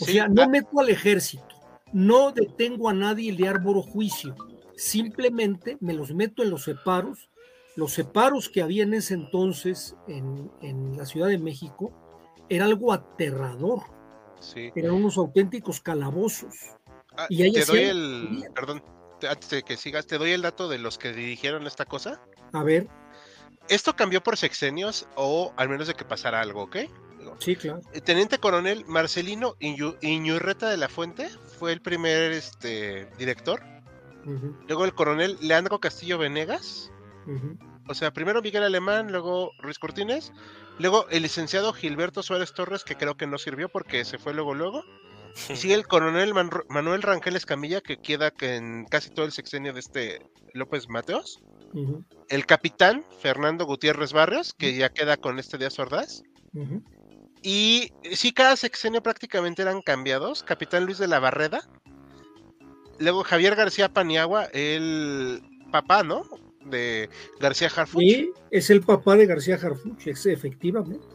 [0.01, 1.55] O sea, no meto al ejército,
[1.93, 4.35] no detengo a nadie y le arboro juicio,
[4.75, 7.29] simplemente me los meto en los separos
[7.79, 10.51] los separos que había en ese entonces en,
[10.97, 11.91] la Ciudad de México
[12.49, 13.83] era algo aterrador.
[14.39, 14.71] Sí.
[14.75, 16.55] Eran unos auténticos calabozos.
[17.17, 18.43] Ah, Y ahí te doy el.
[18.53, 18.83] Perdón,
[19.19, 22.21] te- antes de que sigas, te doy el dato de los que dirigieron esta cosa.
[22.53, 22.87] A ver,
[23.67, 26.77] Esto cambió por sexenios o al menos de que pasara algo, ¿ok?
[27.39, 27.81] Sí, claro.
[27.93, 33.61] el Teniente Coronel Marcelino Iñu- Iñurreta de la Fuente fue el primer este, director.
[34.67, 36.91] Luego el coronel Leandro Castillo Venegas.
[37.27, 37.57] ujú.
[37.89, 40.31] O sea, primero Miguel Alemán, luego Ruiz Cortines.
[40.77, 44.53] Luego el licenciado Gilberto Suárez Torres, que creo que no sirvió porque se fue luego
[44.53, 44.83] luego.
[45.49, 49.31] Y sigue el coronel Man- Manuel Rangel Escamilla, que queda que en casi todo el
[49.31, 50.21] sexenio de este
[50.53, 51.41] López Mateos.
[52.29, 56.21] El capitán Fernando Gutiérrez Barrios, que ya queda con este Díaz Ordaz.
[57.41, 60.43] Y sí, cada sexenio prácticamente eran cambiados.
[60.43, 61.61] Capitán Luis de la Barreda.
[62.99, 66.23] Luego Javier García Paniagua, el papá, ¿no?
[66.65, 68.01] De García Harfuch.
[68.03, 71.05] Y es el papá de García Harfuch, es, efectivamente.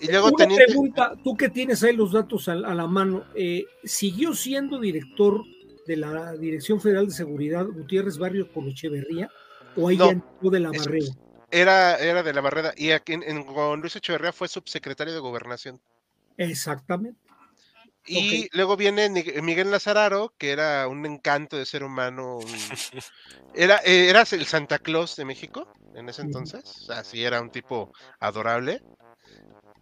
[0.00, 0.66] Y luego Una teniente.
[0.66, 5.42] pregunta, tú que tienes ahí los datos a, a la mano, eh, ¿siguió siendo director
[5.86, 9.30] de la Dirección Federal de Seguridad Gutiérrez Barrio con Echeverría?
[9.76, 11.06] ¿O ahí No, ya de la es- Barrera?
[11.50, 12.72] Era, era de la Barreda.
[12.76, 15.80] Y aquí en, en- con Luis Echeverría fue subsecretario de Gobernación.
[16.36, 17.20] Exactamente.
[18.06, 22.38] Y luego viene Ni- Miguel Lazararo, que era un encanto de ser humano.
[22.38, 22.58] un-
[23.54, 26.64] Era, eh, era el Santa Claus de México en ese entonces.
[26.64, 28.82] O sea, sí era un tipo adorable.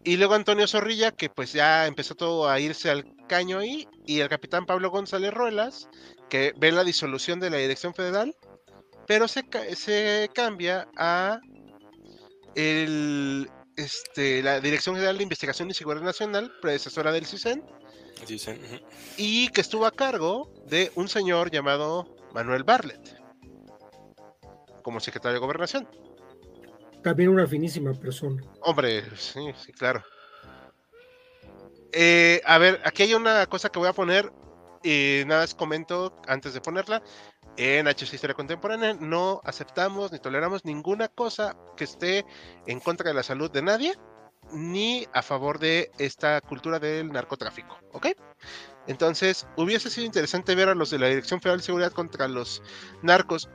[0.05, 3.89] Y luego Antonio Zorrilla, que pues ya empezó todo a irse al caño ahí.
[4.07, 5.89] Y el capitán Pablo González Ruelas,
[6.29, 8.35] que ve la disolución de la Dirección Federal.
[9.07, 11.41] Pero se, se cambia a
[12.55, 17.65] el, este, la Dirección General de Investigación y Seguridad Nacional, predecesora del CISEN
[18.27, 18.61] Dicen,
[19.17, 23.21] y que estuvo a cargo de un señor llamado Manuel Bartlett
[24.83, 25.89] como secretario de gobernación.
[27.03, 28.43] También una finísima persona.
[28.61, 30.03] Hombre, sí, sí, claro.
[31.93, 34.33] Eh, a ver, aquí hay una cosa que voy a poner
[34.83, 37.03] y nada más comento antes de ponerla.
[37.57, 42.25] En HC Historia Contemporánea no aceptamos ni toleramos ninguna cosa que esté
[42.67, 43.95] en contra de la salud de nadie
[44.53, 48.09] ni a favor de esta cultura del narcotráfico, ¿ok?
[48.87, 52.63] Entonces, hubiese sido interesante ver a los de la Dirección Federal de Seguridad contra los
[53.03, 53.49] narcos.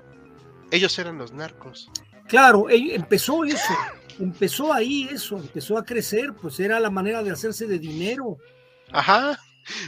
[0.72, 1.90] Ellos eran los narcos.
[2.28, 3.74] Claro, eh, empezó eso,
[4.20, 8.38] empezó ahí eso, empezó a crecer, pues era la manera de hacerse de dinero.
[8.92, 9.40] Ajá.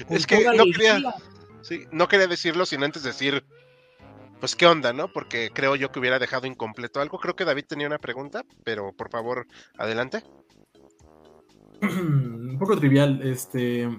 [0.09, 0.95] Es que no alegría.
[0.95, 1.13] quería,
[1.61, 3.45] sí, no quería decirlo sin antes decir,
[4.39, 5.11] pues qué onda, ¿no?
[5.11, 7.19] Porque creo yo que hubiera dejado incompleto algo.
[7.19, 10.23] Creo que David tenía una pregunta, pero por favor, adelante.
[11.81, 13.21] Un poco trivial.
[13.23, 13.89] Este.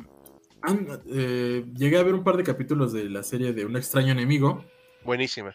[1.09, 4.65] eh, llegué a ver un par de capítulos de la serie de Un extraño enemigo.
[5.05, 5.55] Buenísima.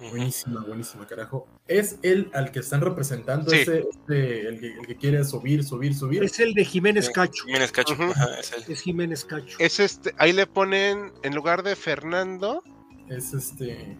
[0.00, 1.46] Buenísima, buenísima, carajo.
[1.68, 3.58] Es el al que están representando, Sí.
[3.58, 6.24] ese, este, el, que, el que quiere subir, subir, subir.
[6.24, 7.10] Es el de Jiménez.
[7.10, 7.92] Cacho, Jiménez Cacho.
[8.00, 8.64] Ajá, es él.
[8.66, 9.56] es Jiménez Cacho.
[9.58, 12.62] Es este, ahí le ponen, en lugar de Fernando,
[13.10, 13.98] Es este.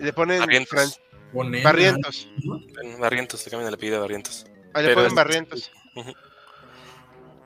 [0.00, 1.00] le ponen Barrientos.
[1.32, 2.28] Bonena, Barrientos.
[2.42, 2.58] ¿no?
[2.82, 4.44] En Barrientos, le cambian el apellido a Barrientos.
[4.74, 5.72] Ahí le Pero ponen es- Barrientos.
[5.94, 6.12] Ujú.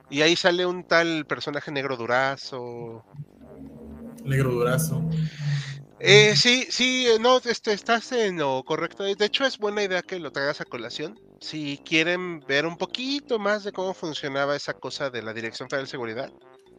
[0.09, 3.05] Y ahí sale un tal personaje negro durazo.
[4.25, 5.03] Negro durazo.
[5.99, 9.03] Eh, sí, sí, eh, no, este, estás en lo correcto.
[9.03, 11.19] De hecho, es buena idea que lo traigas a colación.
[11.41, 15.87] Si quieren ver un poquito más de cómo funcionaba esa cosa de la Dirección Federal
[15.87, 16.33] de Seguridad,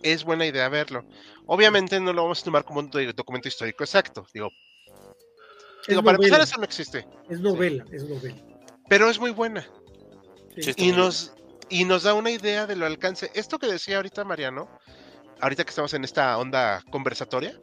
[0.03, 1.03] es buena idea verlo.
[1.47, 4.25] Obviamente no lo vamos a tomar como un do- documento histórico exacto.
[4.33, 4.51] Digo,
[5.81, 8.35] Es digo para empezar eso no existe, es novela, es novela.
[8.87, 9.67] pero es muy buena.
[10.59, 10.71] Sí.
[10.77, 11.33] Y nos,
[11.69, 13.31] y nos da una idea de lo alcance.
[13.33, 14.69] Esto que decía ahorita Mariano,
[15.41, 17.59] ahorita que estamos en esta onda conversatoria,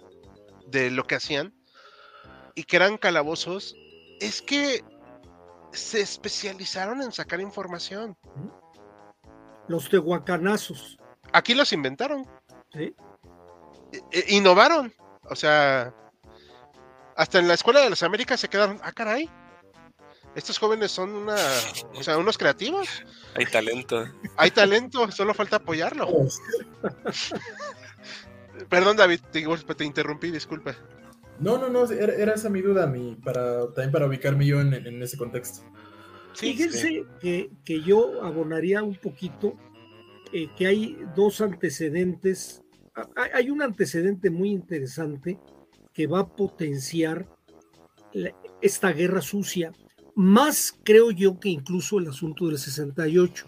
[0.66, 1.54] de lo que hacían,
[2.54, 3.74] y que eran calabozos,
[4.20, 4.84] es que
[5.72, 8.16] se especializaron en sacar información.
[9.68, 10.98] Los tehuacanazos.
[11.32, 12.26] Aquí los inventaron,
[12.72, 12.94] ¿sí?
[13.92, 14.92] e- e- innovaron.
[15.22, 15.94] O sea,
[17.16, 19.30] hasta en la Escuela de las Américas se quedaron, ah, caray.
[20.34, 21.36] Estos jóvenes son una,
[21.94, 22.88] o sea, unos creativos.
[23.34, 24.04] Hay talento.
[24.36, 26.08] Hay talento, solo falta apoyarlo.
[28.68, 29.44] Perdón, David, te,
[29.76, 30.74] te interrumpí, disculpa.
[31.40, 34.72] No, no, no, era, era esa mi duda, mi, para, también para ubicarme yo en,
[34.74, 35.64] en ese contexto.
[36.34, 39.54] Fíjense que, que yo abonaría un poquito
[40.32, 42.62] eh, que hay dos antecedentes.
[43.16, 45.38] Hay hay un antecedente muy interesante
[45.92, 47.28] que va a potenciar
[48.12, 49.72] la- esta guerra sucia,
[50.14, 53.46] más creo yo que incluso el asunto del 68,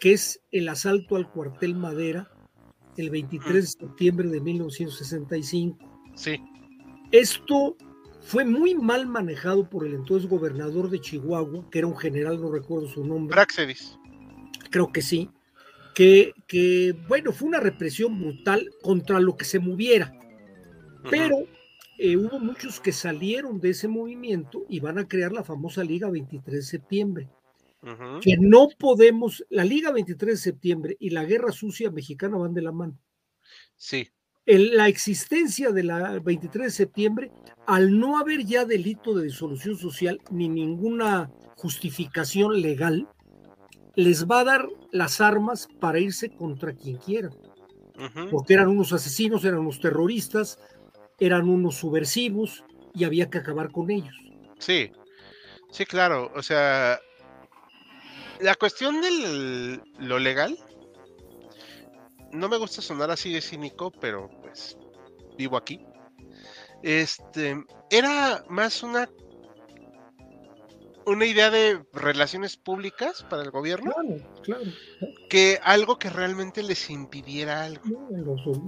[0.00, 2.30] que es el asalto al cuartel Madera
[2.96, 5.78] el 23 de septiembre de 1965.
[6.14, 6.40] Sí,
[7.12, 7.76] Esto
[8.22, 12.50] fue muy mal manejado por el entonces gobernador de Chihuahua, que era un general, no
[12.50, 13.98] recuerdo su nombre, Praxedis.
[14.70, 15.30] creo que sí,
[15.94, 20.12] que, que, bueno, fue una represión brutal contra lo que se moviera,
[21.10, 21.46] pero
[21.98, 26.10] eh, hubo muchos que salieron de ese movimiento y van a crear la famosa Liga
[26.10, 27.28] 23 de septiembre.
[28.20, 32.62] Que no podemos, la Liga 23 de septiembre y la Guerra Sucia Mexicana van de
[32.62, 32.98] la mano.
[33.76, 34.08] Sí,
[34.44, 37.30] El- la existencia de la 23 de septiembre,
[37.66, 43.08] al no haber ya delito de disolución social ni ninguna justificación legal,
[43.94, 47.30] les va a dar las armas para irse contra quien quiera,
[48.30, 50.58] porque eran unos asesinos, eran unos terroristas,
[51.18, 52.64] eran unos subversivos
[52.94, 54.14] y había que acabar con ellos.
[54.58, 54.90] sí,
[55.70, 56.30] sí, claro.
[56.34, 56.98] O sea,
[58.40, 60.58] la cuestión de lo legal,
[62.32, 64.76] no me gusta sonar así de cínico, pero pues
[65.36, 65.84] vivo aquí.
[66.82, 67.56] Este,
[67.90, 69.08] era más una
[71.06, 74.64] una idea de relaciones públicas para el gobierno Claro, claro,
[75.30, 77.84] que algo que realmente les impidiera algo.
[77.84, 78.66] no.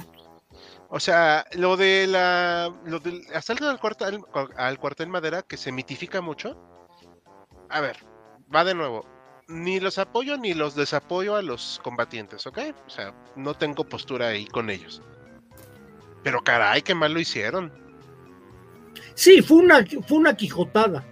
[0.91, 2.73] O sea, lo de la.
[2.85, 4.21] Lo del asalto al cuartel,
[4.57, 6.57] al cuartel Madera, que se mitifica mucho.
[7.69, 7.99] A ver,
[8.55, 9.07] va de nuevo.
[9.49, 12.59] Ni los apoyo ni los desapoyo a los combatientes, ¿ok?
[12.87, 15.03] O sea, no tengo postura ahí con ellos.
[16.23, 17.73] Pero caray, qué mal lo hicieron.
[19.15, 21.07] Sí, fue una, fue una quijotada.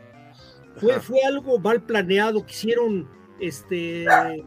[0.76, 2.44] Fue, fue algo mal planeado.
[2.44, 3.08] Quisieron
[3.40, 4.38] este, eh,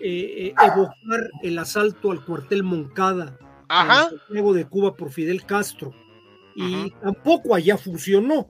[0.00, 3.36] eh, evocar el asalto al cuartel Moncada
[3.68, 4.10] Ajá.
[4.12, 5.92] en Santiago de Cuba por Fidel Castro.
[6.56, 7.00] Y Ajá.
[7.02, 8.48] tampoco allá funcionó,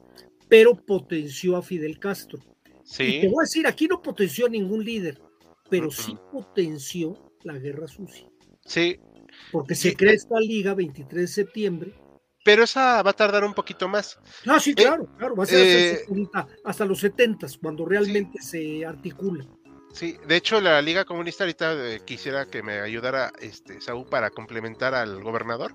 [0.49, 2.41] pero potenció a Fidel Castro.
[2.41, 5.21] Y te Sí, voy a decir, aquí no potenció a ningún líder,
[5.69, 8.27] pero sí potenció la guerra sucia.
[8.65, 8.99] sí.
[9.51, 9.97] Porque se Sí.
[9.97, 11.95] crea esta liga 23 de septiembre.
[12.45, 14.19] Pero esa va a tardar un poquito más.
[14.47, 18.41] Ah, sí, claro, claro, va a ser hasta, eh, 70, hasta los 70 cuando realmente
[18.43, 19.47] se articula.
[19.99, 24.31] Sí, de hecho la Liga Comunista ahorita eh, quisiera que me ayudara este Saúl para
[24.31, 25.75] complementar al gobernador,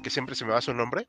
[0.00, 1.08] que siempre se me va su nombre.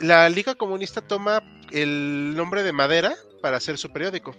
[0.00, 1.42] La Liga Comunista toma
[1.72, 4.36] el nombre de Madera para hacer su periódico.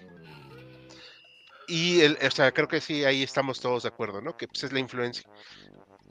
[1.67, 4.37] Y el, o sea, creo que sí, ahí estamos todos de acuerdo, ¿no?
[4.37, 5.27] Que pues, es la influencia.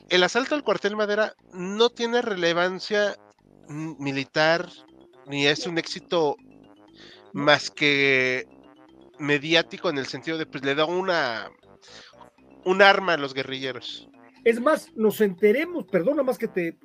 [0.09, 3.17] El asalto al cuartel Madera no tiene relevancia
[3.69, 4.69] militar
[5.29, 6.35] ni es un éxito
[7.33, 8.49] más que
[9.19, 11.51] mediático en el sentido de pues le da una
[12.65, 14.09] un arma a los guerrilleros.
[14.45, 16.77] Es más, nos enteremos, perdona más que te,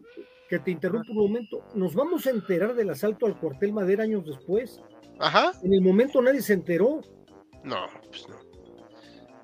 [0.50, 4.26] que te interrumpo un momento, nos vamos a enterar del asalto al cuartel Madera años
[4.26, 4.80] después.
[5.20, 5.52] Ajá.
[5.64, 7.02] En el momento nadie se enteró.
[7.64, 8.36] No, pues no.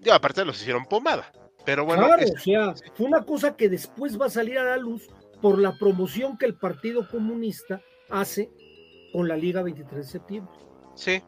[0.02, 1.32] Ya aparte los hicieron pomada.
[1.66, 4.64] Pero bueno, claro, es- o sea, fue una cosa que después va a salir a
[4.64, 5.08] la luz
[5.42, 8.50] por la promoción que el Partido Comunista hace
[9.12, 10.54] con la Liga 23 de septiembre.
[10.96, 11.22] sí,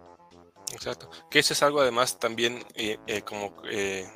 [0.74, 1.10] Exacto.
[1.30, 4.08] Que eso es algo además también eh, eh, como eh,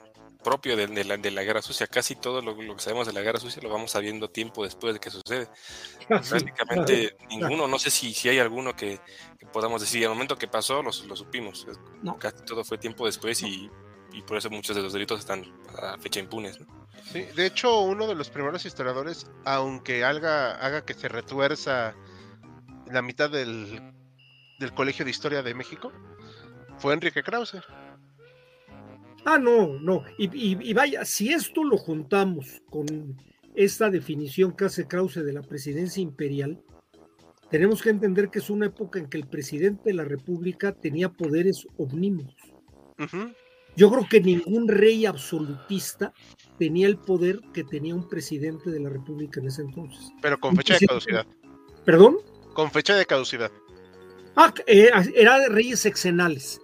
[0.44, 1.88] propio de, de la, de la guerra sucia.
[1.88, 4.94] Casi todo lo, lo que sabemos de la guerra sucia lo vamos sabiendo tiempo después
[4.94, 5.48] de que sucede.
[6.10, 9.00] Así, Prácticamente ninguno, no sé si, si hay alguno que,
[9.40, 11.66] que podamos decir, al momento que pasó, los- lo supimos.
[12.02, 12.18] No.
[12.20, 13.70] Casi todo fue tiempo después y,
[14.12, 15.44] y por eso muchos de los delitos están
[15.82, 16.60] a fecha impunes.
[16.60, 16.68] ¿no?
[17.12, 17.22] sí.
[17.36, 21.96] De hecho, uno de los primeros historiadores, aunque haga, haga que se retuerza
[22.92, 23.94] la mitad del,
[24.60, 25.92] del Colegio de Historia de México,
[26.84, 27.62] fue Enrique Krause.
[29.24, 30.04] Ah, no, no.
[30.18, 32.86] Y, y- y vaya, si esto lo juntamos con
[33.56, 36.62] esta definición que hace Krause de la presidencia imperial,
[37.50, 41.08] tenemos que entender que es una época en que el presidente de la República tenía
[41.08, 42.36] poderes omnímodos.
[43.78, 46.12] Yo creo que ningún rey absolutista
[46.60, 50.12] tenía el poder que tenía un presidente de la República en ese entonces.
[50.22, 51.26] Pero con fecha de caducidad.
[51.86, 52.18] ¿Perdón?
[52.54, 53.52] Con fecha de caducidad.
[54.36, 56.60] Ah, eh, era de reyes sexenales.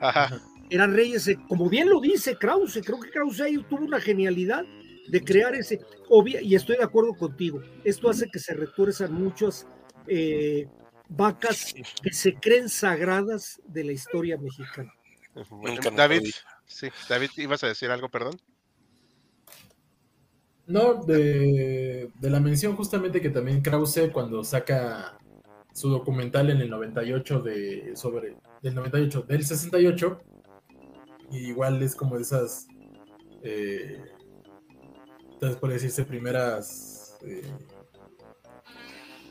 [0.00, 0.40] Ajá.
[0.70, 4.64] eran reyes, eh, como bien lo dice Krause, creo que Krause ahí tuvo una genialidad
[5.08, 9.66] de crear ese, obvia, y estoy de acuerdo contigo, esto hace que se retuerzan muchas
[10.06, 10.68] eh,
[11.08, 14.92] vacas que se creen sagradas de la historia mexicana.
[15.96, 16.30] David,
[16.66, 18.40] sí, David, ibas a decir algo, perdón.
[20.66, 25.18] No, de, de la mención justamente que también Krause cuando saca
[25.80, 30.18] su documental en el 98 de sobre del 98 del 68
[31.32, 32.66] y igual es como esas
[33.42, 33.98] eh,
[35.32, 37.42] entonces puede decirse primeras eh,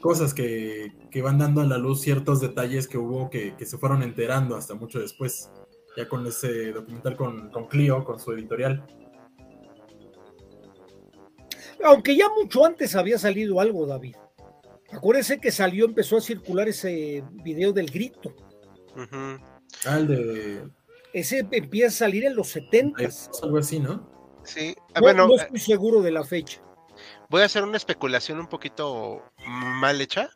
[0.02, 3.78] cosas que, que van dando a la luz ciertos detalles que hubo que, que se
[3.78, 5.52] fueron enterando hasta mucho después
[5.96, 8.84] ya con ese documental con, con Clio con su editorial
[11.84, 14.16] Aunque ya mucho antes había salido algo, David.
[14.92, 18.34] Acuérdese que salió, empezó a circular ese video del grito.
[18.96, 19.40] Ujú.
[19.86, 20.70] ah, el de
[21.14, 23.04] Ese empieza a salir en los 70
[23.44, 24.10] algo así, ¿no?
[24.44, 26.60] Sí, No, bueno, no eh, estoy seguro de la fecha.
[27.30, 30.30] voy a hacer una especulación un poquito mal hecha.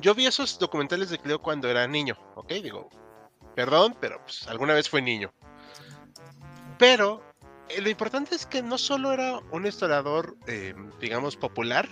[0.00, 2.50] Yo vi esos documentales de Cleo cuando era niño, ¿ok?
[2.62, 2.88] Digo,
[3.54, 5.32] perdón, pero pues, alguna vez fue niño.
[6.78, 7.22] Pero
[7.68, 11.86] eh, lo importante es que no solo era un historiador, eh, digamos, popular,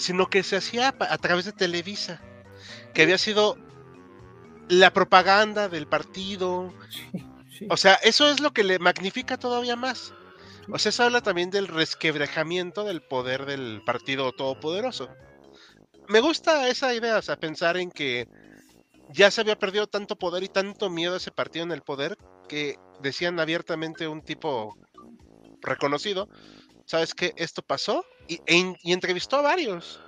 [0.00, 2.22] sino que se hacía a través de Televisa,
[2.94, 3.58] que había sido
[4.68, 6.72] la propaganda del partido,
[7.50, 7.66] Sí.
[7.68, 10.14] o sea, eso es lo que le magnifica todavía más.
[10.72, 15.10] O sea, eso habla también del resquebrajamiento del poder del partido todopoderoso.
[16.08, 18.26] Me gusta esa idea, o sea, pensar en que
[19.10, 22.16] ya se había perdido tanto poder y tanto miedo a ese partido en el poder
[22.48, 24.78] que decían abiertamente un tipo
[25.60, 26.28] reconocido,
[26.86, 27.34] ¿sabes qué?
[27.36, 30.00] Esto pasó y, e y entrevistó a varios.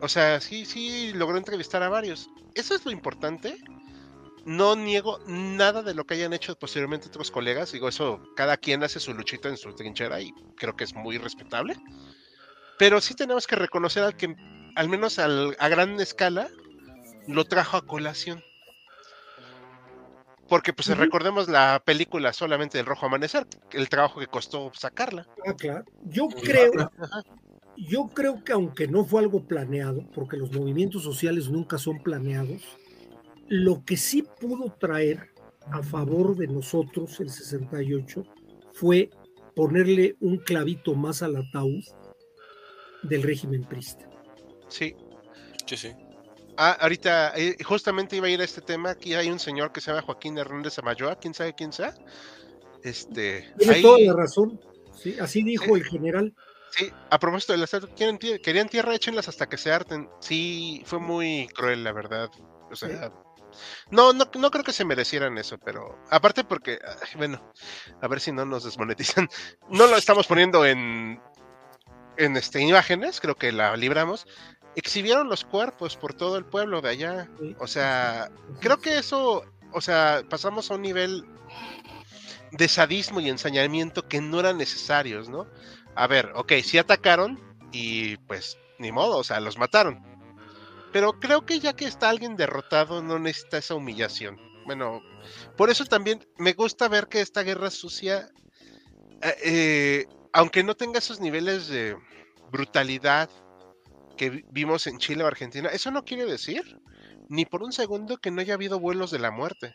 [0.00, 2.28] O sea, sí, sí, logró entrevistar a varios.
[2.54, 3.56] Eso es lo importante
[4.44, 7.72] no niego nada de lo que hayan hecho posteriormente otros colegas.
[7.72, 11.18] Digo, eso, cada quien hace su luchita en su trinchera y creo que es muy
[11.18, 11.76] respetable.
[12.78, 14.34] Pero sí tenemos que reconocer al que,
[14.74, 16.48] al menos al- a gran escala,
[17.26, 18.42] lo trajo a colación.
[20.48, 25.26] Porque, pues, recordemos la película solamente del Rojo Amanecer, el trabajo que costó sacarla.
[25.46, 25.84] Ah, claro.
[26.04, 26.72] Yo creo,
[27.76, 32.62] yo creo que aunque no fue algo planeado, porque los movimientos sociales nunca son planeados,
[33.48, 35.32] lo que sí pudo traer
[35.70, 38.24] a favor de nosotros el 68
[38.72, 39.10] fue
[39.54, 41.84] ponerle un clavito más al ataúd
[43.02, 44.08] del régimen prista.
[44.68, 44.94] Sí.
[45.66, 45.92] Sí, sí.
[46.60, 48.90] Ah, ahorita, eh, justamente iba a ir a este tema.
[48.90, 51.94] Aquí hay un señor que se llama Joaquín Hernández Amayoa, quién sabe quién sea.
[52.82, 54.60] Este, Tiene ahí- toda la razón.
[55.00, 55.16] ¿sí?
[55.20, 56.34] Así dijo el general.
[56.70, 60.08] Sí, a propósito de las ¿quieren querían tierra, échenlas hasta que se harten.
[60.18, 62.28] Sí, fue muy cruel, la verdad.
[62.70, 63.12] O sea,
[63.90, 66.80] no, no, no creo que se merecieran eso, pero aparte porque,
[67.16, 67.40] bueno,
[68.02, 69.28] a ver si no nos desmonetizan.
[69.70, 71.20] No lo estamos poniendo en,
[72.16, 74.26] en este, imágenes, creo que la libramos.
[74.78, 77.28] Exhibieron los cuerpos por todo el pueblo de allá.
[77.58, 81.24] O sea, creo que eso, o sea, pasamos a un nivel
[82.52, 85.48] de sadismo y ensañamiento que no eran necesarios, ¿no?
[85.96, 87.40] A ver, ok, sí atacaron
[87.72, 90.00] y pues ni modo, o sea, los mataron.
[90.92, 94.40] Pero creo que ya que está alguien derrotado no necesita esa humillación.
[94.64, 95.02] Bueno,
[95.56, 98.30] por eso también me gusta ver que esta guerra sucia,
[99.22, 101.96] eh, eh, aunque no tenga esos niveles de
[102.52, 103.28] brutalidad
[104.18, 106.78] que vi- vimos en Chile o Argentina, eso no quiere decir
[107.30, 109.74] ni por un segundo que no haya habido vuelos de la muerte.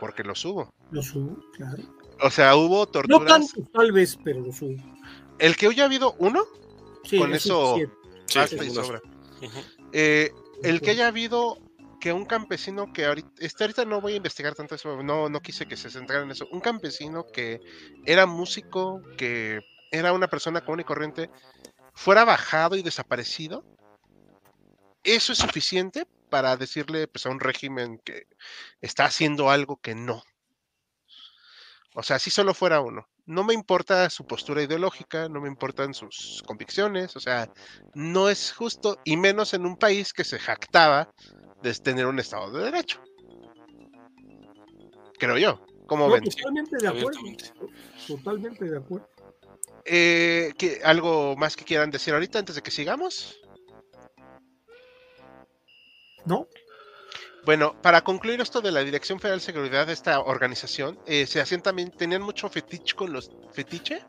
[0.00, 0.74] Porque los hubo.
[0.90, 1.82] Los hubo, claro.
[2.20, 3.26] O sea, hubo No torturas.
[3.26, 4.76] tantos, tal vez, pero los hubo.
[5.38, 6.44] El que hoy ha habido uno,
[7.04, 7.76] Sí, Con es eso-.
[8.26, 9.00] Sí, basta y unos- sobra.
[9.92, 10.32] Eh,
[10.64, 11.58] el que haya habido
[12.00, 15.40] que un campesino que ahorita, este, ahorita no voy a investigar tanto eso, no, no
[15.40, 17.60] quise que se centrara en eso, un campesino que
[18.04, 19.60] era músico, que
[19.92, 21.30] era una persona común y corriente,
[21.96, 23.64] fuera bajado y desaparecido,
[25.02, 28.26] eso es suficiente para decirle pues, a un régimen que
[28.80, 30.22] está haciendo algo que no.
[31.94, 33.08] O sea, si solo fuera uno.
[33.24, 37.50] No me importa su postura ideológica, no me importan sus convicciones, o sea,
[37.94, 41.10] no es justo, y menos en un país que se jactaba
[41.62, 43.00] de tener un Estado de Derecho.
[45.18, 45.60] Creo yo.
[45.86, 46.24] ¿Cómo No, ven?
[46.24, 47.20] totalmente de acuerdo.
[48.06, 49.08] Totalmente de acuerdo.
[49.86, 53.38] Eh, ¿qué- ¿Algo más que quieran decir ahorita antes de que sigamos?
[56.24, 56.48] ¿No?
[57.44, 61.40] Bueno, para concluir esto de la Dirección Federal de Seguridad de esta organización, eh, se
[61.40, 64.02] hacían también, tenían mucho fetiche con los fetiche.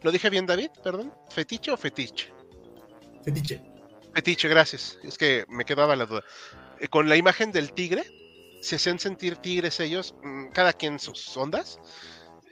[0.00, 0.70] ¿Lo dije bien, David?
[0.82, 1.12] Perdón.
[1.28, 2.32] ¿Fetiche o fetiche?
[3.22, 3.60] Fetiche.
[4.14, 4.98] Fetiche, gracias.
[5.02, 6.24] Es que me quedaba la duda.
[6.80, 8.04] Eh, con la imagen del tigre,
[8.62, 11.78] se hacían sentir tigres ellos, mm, cada quien sus ondas.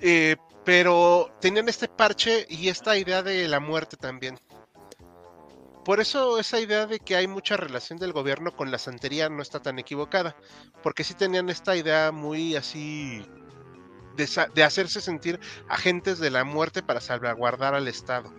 [0.00, 4.38] Eh, pero tenían este parche y esta idea de la muerte también.
[5.84, 9.40] Por eso esa idea de que hay mucha relación del gobierno con la santería no
[9.40, 10.36] está tan equivocada,
[10.82, 13.24] porque sí tenían esta idea muy así
[14.14, 18.30] de, de hacerse sentir agentes de la muerte para salvaguardar al Estado.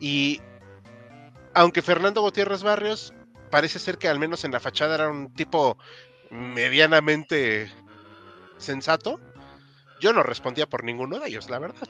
[0.00, 0.40] Y
[1.52, 3.12] aunque Fernando Gutiérrez Barrios
[3.50, 5.76] parece ser que al menos en la fachada era un tipo
[6.30, 7.70] medianamente
[8.56, 9.20] sensato,
[10.00, 11.88] yo no respondía por ninguno de ellos, la verdad.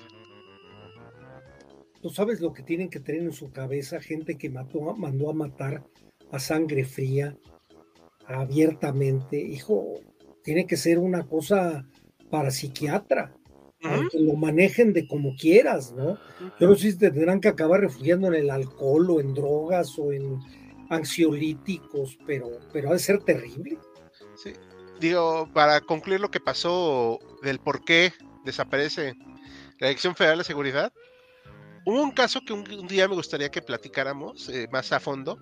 [2.02, 5.34] Tú sabes lo que tienen que tener en su cabeza gente que mató, mandó a
[5.34, 5.84] matar
[6.30, 7.36] a sangre fría,
[8.26, 9.40] abiertamente.
[9.40, 10.00] Hijo,
[10.42, 11.88] tiene que ser una cosa
[12.30, 13.34] para psiquiatra,
[13.82, 16.18] aunque lo manejen de como quieras, ¿no?
[16.58, 20.12] Yo no sé si tendrán que acabar refugiando en el alcohol o en drogas o
[20.12, 20.40] en
[20.90, 23.78] ansiolíticos, pero, pero ha de ser terrible.
[24.36, 24.52] Sí.
[25.00, 28.12] Digo, para concluir lo que pasó del por qué
[28.44, 29.14] desaparece
[29.78, 30.92] la Dirección Federal de Seguridad,
[31.84, 35.38] hubo un caso que un, un día me gustaría que platicáramos eh, más a fondo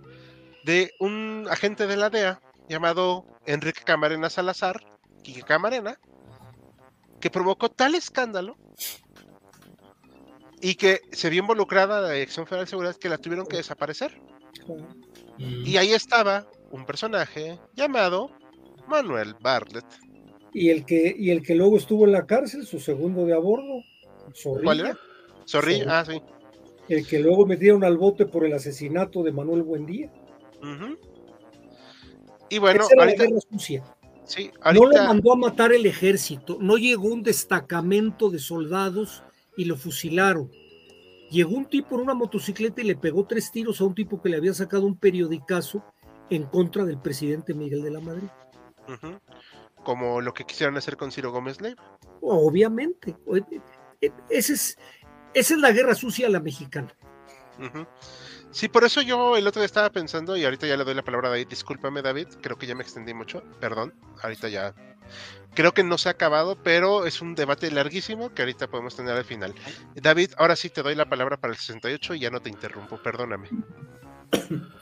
[0.65, 4.81] de un agente de la DEA llamado Enrique Camarena Salazar,
[5.23, 5.99] Quique Camarena,
[7.21, 8.57] que provocó tal escándalo
[10.61, 14.21] y que se vio involucrada la Dirección Federal de Seguridad que la tuvieron que desaparecer.
[15.39, 18.31] Y ahí estaba un personaje llamado
[18.87, 19.85] Manuel Bartlett.
[20.53, 23.39] Y el que, y el que luego estuvo en la cárcel, su segundo de a
[23.39, 23.83] bordo,
[24.35, 24.99] Zorrilla, ¿Cuál era?
[25.47, 25.99] Zorrilla, Zorrilla.
[26.01, 26.23] ah, sí.
[26.89, 30.11] el que luego metieron al bote por el asesinato de Manuel Buendía.
[32.49, 33.85] Y bueno, Esa era ahorita, la guerra sucia.
[34.25, 39.23] sí, No le ahorita, mandó a matar el ejército, no llegó un destacamento de soldados
[39.57, 40.51] y lo fusilaron.
[41.31, 44.29] Llegó un tipo en una motocicleta y le pegó tres tiros a un tipo que
[44.29, 45.83] le había sacado un periodicazo
[46.29, 48.29] en contra del presidente Miguel de la Madrid.
[49.85, 51.83] Como lo que quisieron hacer con Ciro Gómez Leiva.
[52.21, 53.17] Obviamente.
[54.29, 54.79] Ese es,
[55.35, 56.95] esa es la guerra sucia a la mexicana.
[58.51, 61.03] Sí, por eso yo el otro día estaba pensando, y ahorita ya le doy la
[61.03, 61.49] palabra a David.
[61.49, 63.43] Discúlpame, David, creo que ya me extendí mucho.
[63.61, 64.75] Perdón, ahorita ya.
[65.55, 69.17] Creo que no se ha acabado, pero es un debate larguísimo que ahorita podemos tener
[69.17, 69.55] al final.
[69.95, 72.99] David, ahora sí te doy la palabra para el 68 y ya no te interrumpo,
[73.03, 73.49] perdóname.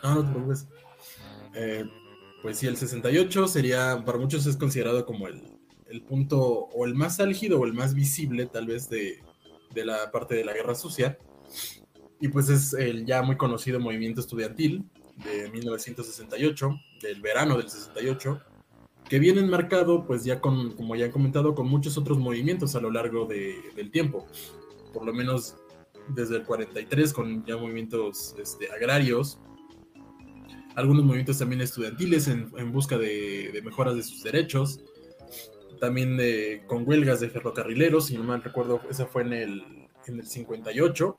[0.02, 0.68] No, no te preocupes.
[1.54, 1.84] Eh,
[2.42, 5.42] pues sí, el 68 sería, para muchos es considerado como el,
[5.88, 9.22] el punto o el más álgido o el más visible tal vez de,
[9.74, 11.18] de la parte de la guerra sucia.
[12.20, 14.84] Y pues es el ya muy conocido movimiento estudiantil
[15.24, 16.70] de 1968,
[17.02, 18.40] del verano del 68,
[19.08, 22.80] que viene enmarcado pues ya con, como ya han comentado, con muchos otros movimientos a
[22.80, 24.26] lo largo de- del tiempo.
[24.92, 25.56] Por lo menos
[26.08, 29.38] desde el 43 con ya movimientos este, agrarios,
[30.80, 34.80] algunos movimientos también estudiantiles en, en busca de, de mejoras de sus derechos,
[35.80, 39.62] también de- con huelgas de ferrocarrileros, si no mal recuerdo, esa fue en el,
[40.06, 41.16] en el 58,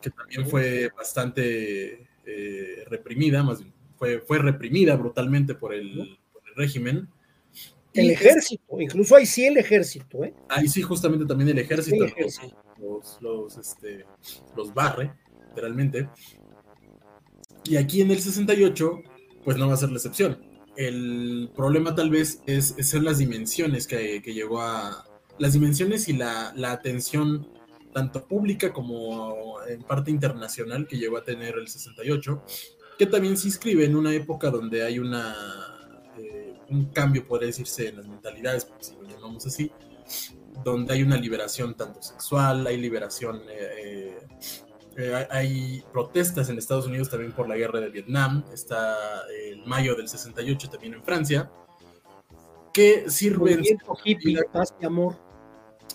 [0.00, 6.42] que también fue bastante eh, reprimida, más bien, fue, fue reprimida brutalmente por el, por
[6.48, 7.08] el régimen.
[7.94, 10.32] El ejército, incluso ahí sí el ejército, ¿eh?
[10.48, 12.56] Ahí sí, justamente también el ejército, El ejército.
[12.80, 14.06] Los, los, este,
[14.56, 15.12] los barre,
[15.50, 16.08] literalmente.
[17.64, 19.02] Y aquí en el 68,
[19.44, 20.38] pues no va a ser la excepción.
[20.76, 25.06] El problema tal vez es, son las dimensiones que, que llegó a...
[25.38, 27.46] Las dimensiones y la, la atención
[27.92, 32.42] tanto pública como en parte internacional que llegó a tener el 68,
[32.98, 35.34] que también se inscribe en una época donde hay una,
[36.18, 39.70] eh, un cambio, podría decirse, en las mentalidades, si lo llamamos así,
[40.64, 44.18] donde hay una liberación tanto sexual, hay liberación, eh, eh,
[44.98, 48.96] hay- hay protestas en Estados Unidos también por la guerra de Vietnam, está
[49.50, 51.50] el mayo del 68 también en Francia,
[52.72, 53.62] que sirven
[54.04, 55.16] hippie, paz y amor.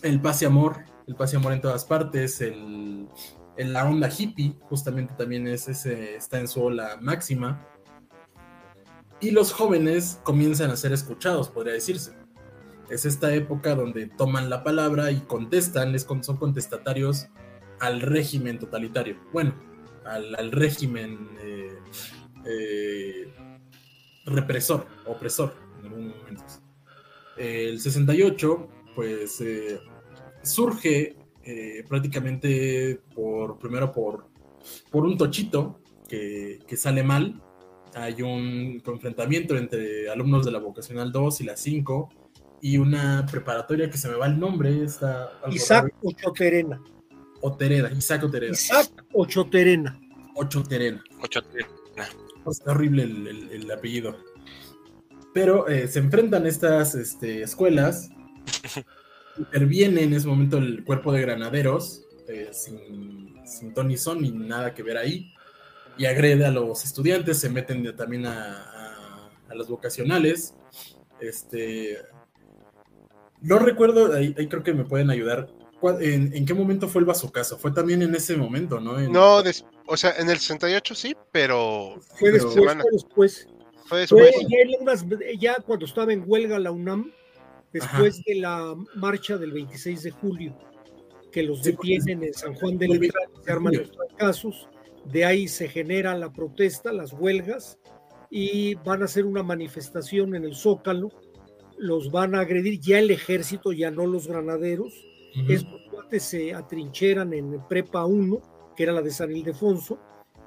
[0.02, 0.76] el paz y amor,
[1.06, 3.08] el paz y amor en todas partes, el,
[3.56, 7.66] el- la onda hippie, justamente también es ese, está en su ola máxima.
[9.20, 12.12] Y los jóvenes comienzan a ser escuchados, podría decirse.
[12.88, 17.26] Es esta época donde toman la palabra y contestan, es con- son contestatarios
[17.80, 19.16] al régimen totalitario.
[19.32, 19.54] Bueno,
[20.04, 21.78] al, al régimen eh,
[22.46, 23.32] eh,
[24.26, 26.44] represor, opresor, en algún momento.
[27.36, 29.80] El 68, pues eh,
[30.42, 31.16] surge
[31.88, 34.26] prácticamente por, primero por,
[34.90, 37.40] por un tochito que, que sale mal.
[37.94, 42.10] Hay un enfrentamiento entre alumnos de la vocacional 2 y la 5
[42.60, 45.94] y una preparatoria que se me va el nombre, está Isaac.
[46.02, 46.80] Ochoterena.
[47.40, 48.52] Otereda, Isaac Otereda.
[48.52, 49.98] Isaac Ochoterena.
[50.34, 51.02] Ocho Terena.
[51.22, 51.42] Ocho-
[52.50, 54.16] Está horrible el, el- el apellido.
[55.34, 58.10] Pero eh, se enfrentan estas este, escuelas.
[59.38, 64.74] Interviene en ese momento el cuerpo de granaderos, eh, sin, sin Tony Son ni nada
[64.74, 65.32] que ver ahí.
[65.96, 70.54] Y agrede a los estudiantes, se meten de- también a, a- a las vocacionales.
[71.20, 71.98] Este.
[73.40, 75.48] No recuerdo, ahí, ahí creo que me pueden ayudar.
[75.80, 77.56] ¿Cuál- ¿En, en qué momento fue el bazucazo?
[77.56, 78.98] Fue también en ese momento, ¿no?
[78.98, 82.82] En- No, des- o sea, en el 68 sí, pero Fue después, Semana.
[82.82, 83.48] fue después.
[83.86, 84.46] fue Fue después.
[84.48, 85.06] ya, en unas-
[85.38, 87.12] ya cuando estaba en huelga la UNAM,
[87.72, 90.56] después de la marcha del 26 de julio,
[91.30, 94.68] que los Sí, detienen en San Juan el Letrán, se arman los casos,
[95.04, 97.78] de ahí se genera la protesta, las huelgas,
[98.30, 101.10] y van a hacer una manifestación en el Zócalo,
[101.78, 104.92] los van a agredir ya el ejército, ya no los granaderos,
[105.36, 105.52] Ujú.
[105.52, 109.98] estos cuates se atrincheran en Prepa 1, que era la de San Ildefonso,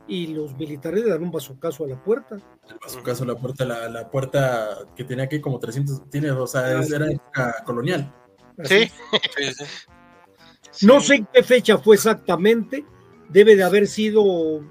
[0.08, 2.38] y los militares le dan un bazucazo a la puerta.
[2.86, 6.48] a su caso la puerta la, la puerta que tenía aquí como 300 tiene o
[6.48, 7.14] sea Ah, era sí.
[7.14, 8.14] época colonial
[8.64, 8.92] Sí.
[10.82, 12.86] No sé en qué fecha fue exactamente,
[13.30, 14.62] debe de haber sido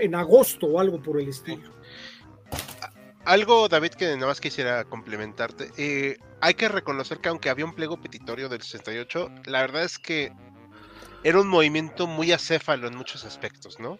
[0.00, 1.70] en agosto o algo por el estilo.
[3.24, 5.70] Algo, David, que nada más quisiera complementarte.
[5.78, 9.98] Eh, hay que reconocer que aunque había un pliego petitorio del 68, la verdad es
[9.98, 10.32] que
[11.22, 13.98] era un movimiento muy acéfalo en muchos aspectos, ¿no?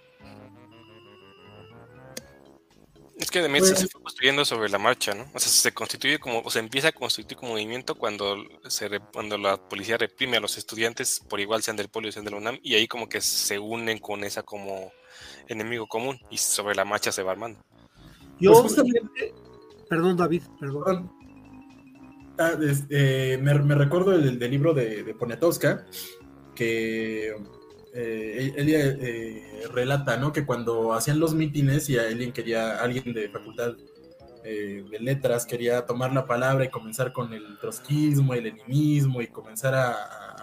[3.17, 5.23] Es que además se fue construyendo sobre la marcha, ¿no?
[5.33, 8.37] O sea, se constituye como, o se empieza a constituir como movimiento cuando
[8.69, 12.25] se re- cuando la policía reprime a los estudiantes por igual sean del polio sean
[12.25, 14.93] de la UNAM y ahí como que se unen con esa como
[15.47, 17.65] enemigo común y sobre la marcha se va armando.
[18.45, 19.35] Yo Pues justamente-
[19.89, 21.11] perdón David, perdón.
[22.39, 25.87] Ah, es- eh, me, recuerdo del, del libro de, de Poniatowska,
[26.55, 27.29] que
[27.95, 30.33] eh, ella eh, relata ¿no?
[30.33, 33.75] que cuando hacían los mítines y alguien quería, alguien de facultad
[34.45, 39.29] eh, de letras quería tomar la palabra y comenzar con el trotskismo, el leninismo y
[39.29, 39.93] comenzar a,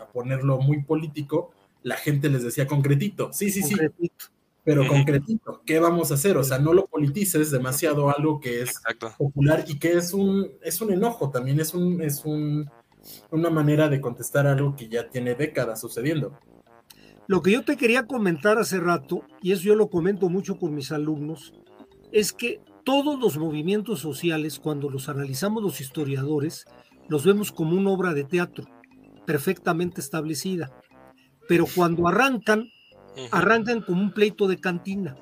[0.01, 1.51] a ponerlo muy político,
[1.83, 4.25] la gente les decía concretito, sí, sí, sí, Concretito.
[4.63, 6.37] Pero concretito, ¿qué vamos a hacer?
[6.37, 9.13] O sea, no lo politices demasiado algo que es Exacto.
[9.17, 12.69] popular y que es un, es un enojo también, es, un, es un,
[13.31, 16.37] una manera de contestar algo que ya tiene décadas sucediendo.
[17.27, 20.75] Lo que yo te quería comentar hace rato, y eso yo lo comento mucho con
[20.75, 21.53] mis alumnos,
[22.11, 26.65] es que todos los movimientos sociales, cuando los analizamos los historiadores,
[27.07, 28.65] los vemos como una obra de teatro
[29.25, 30.71] perfectamente establecida.
[31.47, 32.69] Pero cuando arrancan,
[33.31, 35.15] Arrancan como un pleito de cantina.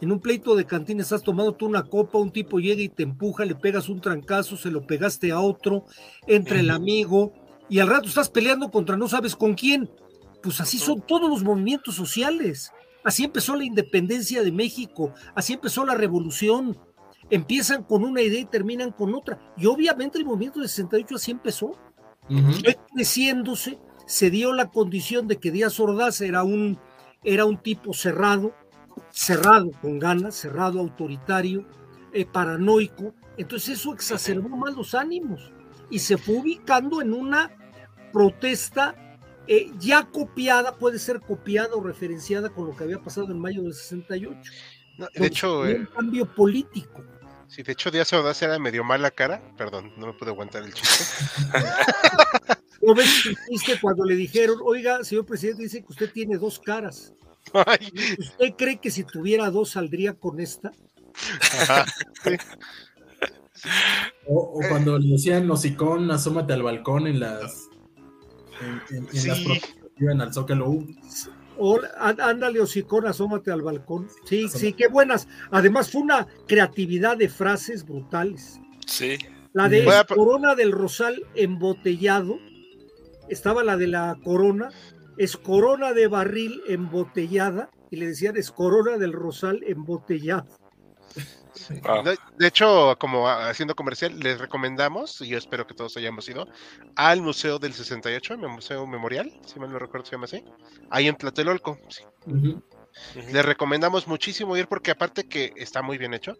[0.00, 3.04] En un pleito de cantina estás tomando tú una copa, un tipo llega y te
[3.04, 5.84] empuja, le pegas un trancazo, se lo pegaste a otro,
[6.26, 7.32] entra el amigo
[7.68, 9.88] y al rato estás peleando contra no sabes con quién.
[10.42, 12.72] Pues así son todos los movimientos sociales.
[13.04, 16.76] Así empezó la independencia de México, así empezó la revolución.
[17.30, 19.38] Empiezan con una idea y terminan con otra.
[19.56, 21.76] Y obviamente el movimiento del 68 así empezó
[22.28, 26.78] fue creciéndose, se dio la condición de que Díaz Ordaz era un,
[27.24, 28.54] era un tipo cerrado,
[29.10, 31.66] cerrado con ganas, cerrado, autoritario,
[32.12, 33.14] eh, paranoico.
[33.36, 35.52] Entonces eso exacerbó más los ánimos
[35.90, 37.50] y se fue ubicando en una
[38.12, 38.94] protesta
[39.46, 43.62] eh, ya copiada, puede ser copiada o referenciada con lo que había pasado en mayo
[43.62, 44.38] del 68.
[44.98, 47.02] No, de hecho, dio eh, un cambio político.
[47.48, 49.42] sí, de hecho Díaz Ordaz era medio mala cara.
[49.56, 51.04] Perdón, no me pude aguantar el chiste.
[52.82, 53.08] ¿No ves
[53.48, 57.14] chiste cuando le dijeron, oiga, señor presidente, dice que usted tiene dos caras?
[57.54, 60.72] Ay, ¿Usted cree que si tuviera dos saldría con esta?
[61.60, 61.84] ajá.
[64.26, 67.68] O, o cuando le decían hocicón, asómate al balcón en las,
[68.60, 69.44] en, en- en las Sí.
[69.44, 70.78] que iban al Zócalo.
[71.58, 74.08] O, ándale, hocicón, asómate al balcón.
[74.24, 75.28] Sí, sí, qué buenas.
[75.52, 78.58] Además, fue una creatividad de frases brutales.
[78.86, 79.16] Sí.
[79.52, 82.38] La de Corona del Rosal embotellado.
[83.28, 84.70] Estaba la de la Corona.
[85.16, 87.70] Es Corona de barril embotellada.
[87.90, 90.46] Y le decían, es Corona del Rosal embotellado.
[91.82, 92.02] Wow.
[92.02, 96.48] De, de hecho, como haciendo comercial, les recomendamos, y yo espero que todos hayamos ido,
[96.96, 100.42] al Museo del 68, el Museo Memorial, si mal no recuerdo se llama así,
[100.90, 101.78] ahí en Tlatelolco.
[101.88, 102.02] sí.
[103.32, 106.36] Les recomendamos muchísimo ir porque aparte que está muy bien hecho,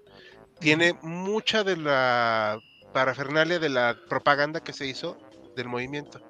[0.58, 2.58] tiene mucha de la
[2.92, 5.16] parafernalia de la propaganda que se hizo
[5.56, 6.20] del movimiento.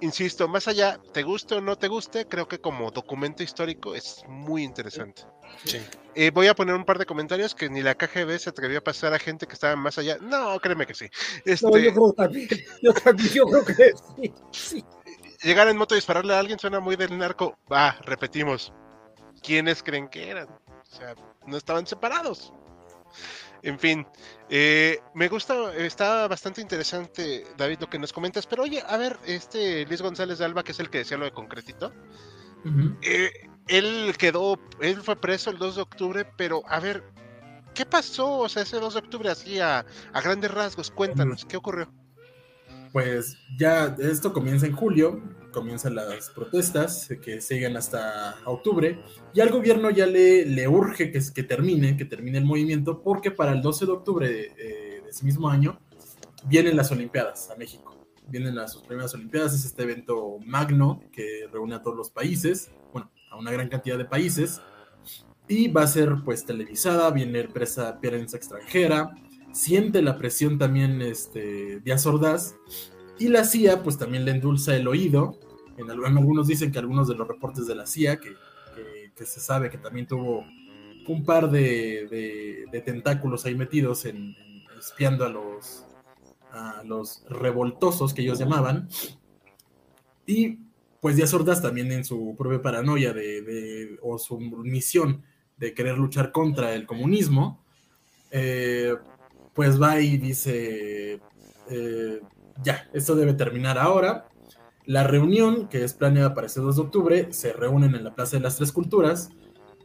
[0.00, 4.22] Insisto, más allá, te guste o no te guste, creo que como documento histórico es
[4.28, 5.22] muy interesante.
[5.64, 5.80] Sí.
[6.14, 8.84] Eh, voy a poner un par de comentarios que ni la KGB se atrevió a
[8.84, 10.16] pasar a gente que estaba más allá.
[10.20, 11.06] No, créeme que sí.
[11.44, 12.48] Este, No, yo creo también.
[12.82, 14.34] Yo también, yo creo que sí.
[14.52, 14.84] sí.
[15.42, 17.58] Llegar en moto y dispararle a alguien suena muy del narco.
[17.72, 18.72] Va, repetimos.
[19.42, 20.48] ¿Quiénes creen que eran?
[20.48, 21.14] O sea,
[21.46, 22.52] no estaban separados.
[23.62, 24.06] En fin,
[24.48, 28.46] eh, me gusta, está bastante interesante, David, lo que nos comentas.
[28.46, 31.24] Pero oye, a ver, este Luis González de Alba, que es el que decía lo
[31.24, 31.92] de concretito,
[33.02, 33.32] eh,
[33.66, 37.02] él quedó, él fue preso el 2 de octubre, pero a ver,
[37.74, 38.38] ¿qué pasó?
[38.38, 41.90] O sea, ese 2 de octubre así a, a grandes rasgos, cuéntanos, ¿qué ocurrió?
[42.92, 45.20] Pues ya esto comienza en julio,
[45.58, 49.00] comienzan las protestas eh, que siguen hasta octubre,
[49.34, 53.32] y al gobierno ya le, le urge que, que termine, que termine el movimiento, porque
[53.32, 55.80] para el 12 de octubre de, eh, de ese mismo año
[56.44, 58.06] vienen las Olimpiadas a México.
[58.28, 62.70] Vienen a sus primeras Olimpiadas, es este evento magno que reúne a todos los países,
[62.92, 64.60] bueno, a una gran cantidad de países,
[65.48, 69.10] y va a ser pues televisada, viene presa, prensa extranjera,
[69.52, 72.54] siente la presión también este, Díaz Ordaz,
[73.18, 75.38] y la CIA pues también le endulza el oído,
[75.82, 78.34] algunos dicen que algunos de los reportes de la CIA, que,
[79.24, 80.44] se sabe que también tuvo
[81.08, 84.06] un par de, de- de tentáculos ahí metidos
[84.78, 85.24] espiando
[86.52, 88.88] a los revoltosos que ellos llamaban.
[90.26, 90.58] Y
[91.00, 95.22] pues Díaz Ordaz también en su propia paranoia de, o su misión
[95.56, 97.64] de querer luchar contra el comunismo,
[98.30, 98.94] eh,
[99.54, 101.20] pues va y dice,
[101.70, 102.20] eh,
[102.62, 104.28] ya, esto debe terminar ahora.
[104.88, 108.38] La reunión, que es planeada para este 2 de octubre, se reúnen en la Plaza
[108.38, 109.28] de las Tres Culturas.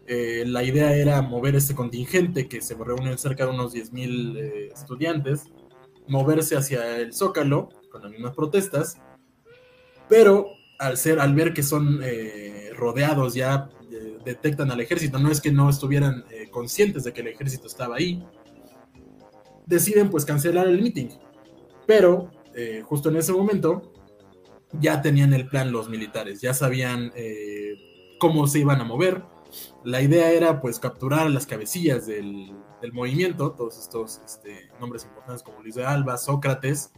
[0.07, 5.51] Eh, la idea era mover este contingente, que se reúne cerca de unos 10.000 estudiantes,
[6.07, 8.97] moverse hacia el Zócalo con las mismas protestas,
[10.07, 10.47] pero
[10.79, 15.41] al ser, al ver que son eh, rodeados ya eh, detectan al ejército, no es
[15.41, 18.25] que no estuvieran eh, conscientes de que el ejército estaba ahí,
[19.65, 21.09] deciden pues cancelar el meeting,
[21.85, 22.31] pero
[22.85, 23.92] justo en ese momento
[24.79, 27.11] ya tenían el plan los militares, ya sabían
[28.19, 29.23] cómo se iban a mover,
[29.83, 32.51] la idea era pues capturar las cabecillas del,
[32.81, 36.91] del movimiento, todos estos este, nombres importantes como Luis de Alba, Sócrates,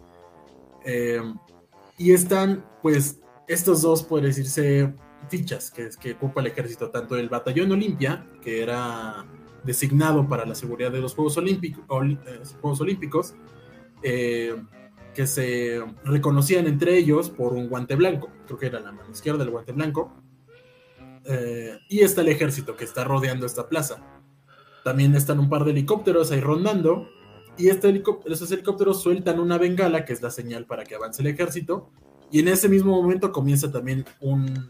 [1.97, 4.93] y están pues estos dos, puede decirse,
[5.29, 9.25] fichas que, que ocupa el ejército, tanto el batallón Olimpia, que era
[9.63, 13.35] designado para la seguridad de los Juegos, eh, Olímpicos,
[14.03, 14.55] eh,
[15.15, 19.39] que se reconocían entre ellos por un guante blanco, creo que era la mano izquierda
[19.39, 20.13] del guante blanco,
[21.23, 24.21] eh, y está el ejército que está rodeando esta plaza.
[24.83, 27.09] También están un par de helicópteros ahí rondando,
[27.57, 31.21] y este helicóptero, esos helicópteros sueltan una bengala, que es la señal para que avance
[31.21, 31.89] el ejército,
[32.29, 34.69] y en ese mismo momento comienza también un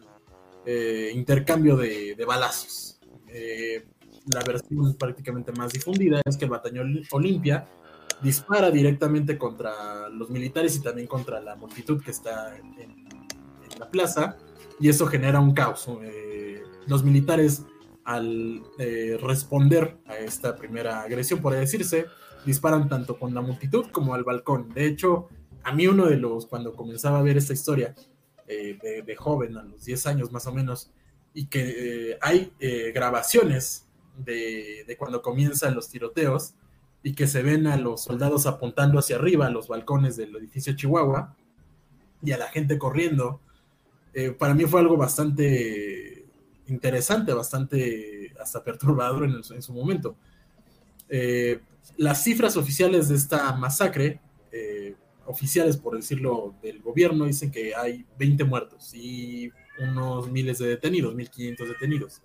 [0.66, 3.00] eh, intercambio de, balazos.
[3.28, 3.84] Eh,
[4.32, 7.68] la versión prácticamente más difundida es que el batallón Olimpia
[8.22, 13.06] dispara directamente contra los militares y también contra la multitud que está en,
[13.78, 14.38] la plaza
[14.80, 15.90] y eso genera un caos.
[16.02, 17.64] Eh, los militares
[18.06, 18.62] al
[19.22, 22.06] responder a esta primera agresión, por decirse,
[22.46, 24.70] disparan tanto con la multitud como al balcón.
[24.70, 25.28] De hecho,
[25.64, 27.96] a mí uno de los, cuando comenzaba a ver esta historia
[28.48, 30.92] eh, de, joven, a los 10 años más o menos,
[31.34, 36.54] y que eh, hay eh, grabaciones de, cuando comienzan los tiroteos
[37.06, 40.76] y que se ven a los soldados apuntando hacia arriba a los balcones del edificio
[40.76, 41.36] Chihuahua
[42.24, 43.42] y a la gente corriendo,
[44.40, 46.26] para mí fue algo bastante
[46.66, 50.16] interesante, bastante hasta perturbador en, su momento.
[51.98, 54.20] las cifras oficiales de esta masacre
[55.28, 61.14] oficiales, por decirlo, del gobierno dicen que hay 20 muertos y unos miles de detenidos,
[61.16, 62.22] 1.500 detenidos.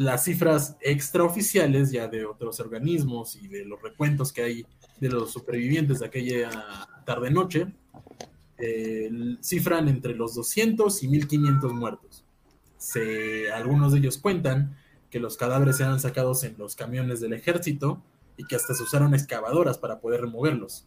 [0.00, 4.66] Las cifras extraoficiales ya de otros organismos y de los recuentos que hay
[4.98, 6.48] de los supervivientes de aquella
[7.04, 7.66] tarde-noche
[8.56, 9.10] eh,
[9.42, 12.24] cifran entre los 200 y 1.500 muertos.
[12.78, 14.74] Se, algunos de ellos cuentan
[15.10, 18.02] que los cadáveres eran sacados en los camiones del ejército
[18.38, 20.86] y que hasta se usaron excavadoras para poder removerlos.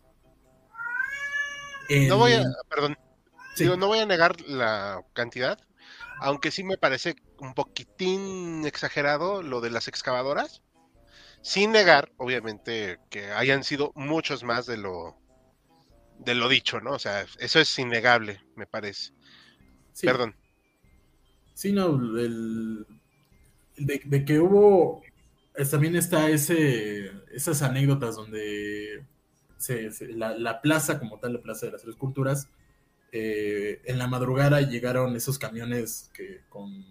[2.08, 2.98] No voy a, perdón,
[3.78, 5.60] no voy a negar la cantidad,
[6.20, 10.62] aunque sí me parece un poquitín exagerado lo de las excavadoras,
[11.42, 15.18] sin negar, obviamente, que hayan sido muchos más de lo
[16.20, 16.92] de lo dicho, ¿no?
[16.92, 19.12] O sea, eso es innegable, me parece.
[20.02, 20.36] Perdón.
[21.54, 22.86] Sí, no, el,
[23.76, 25.02] de, que hubo,
[25.70, 29.06] también está ese, esas anécdotas donde
[30.16, 32.48] la, plaza como tal, la Plaza de las Tres Culturas,
[33.12, 36.86] eh, en la madrugada llegaron esos camiones que con,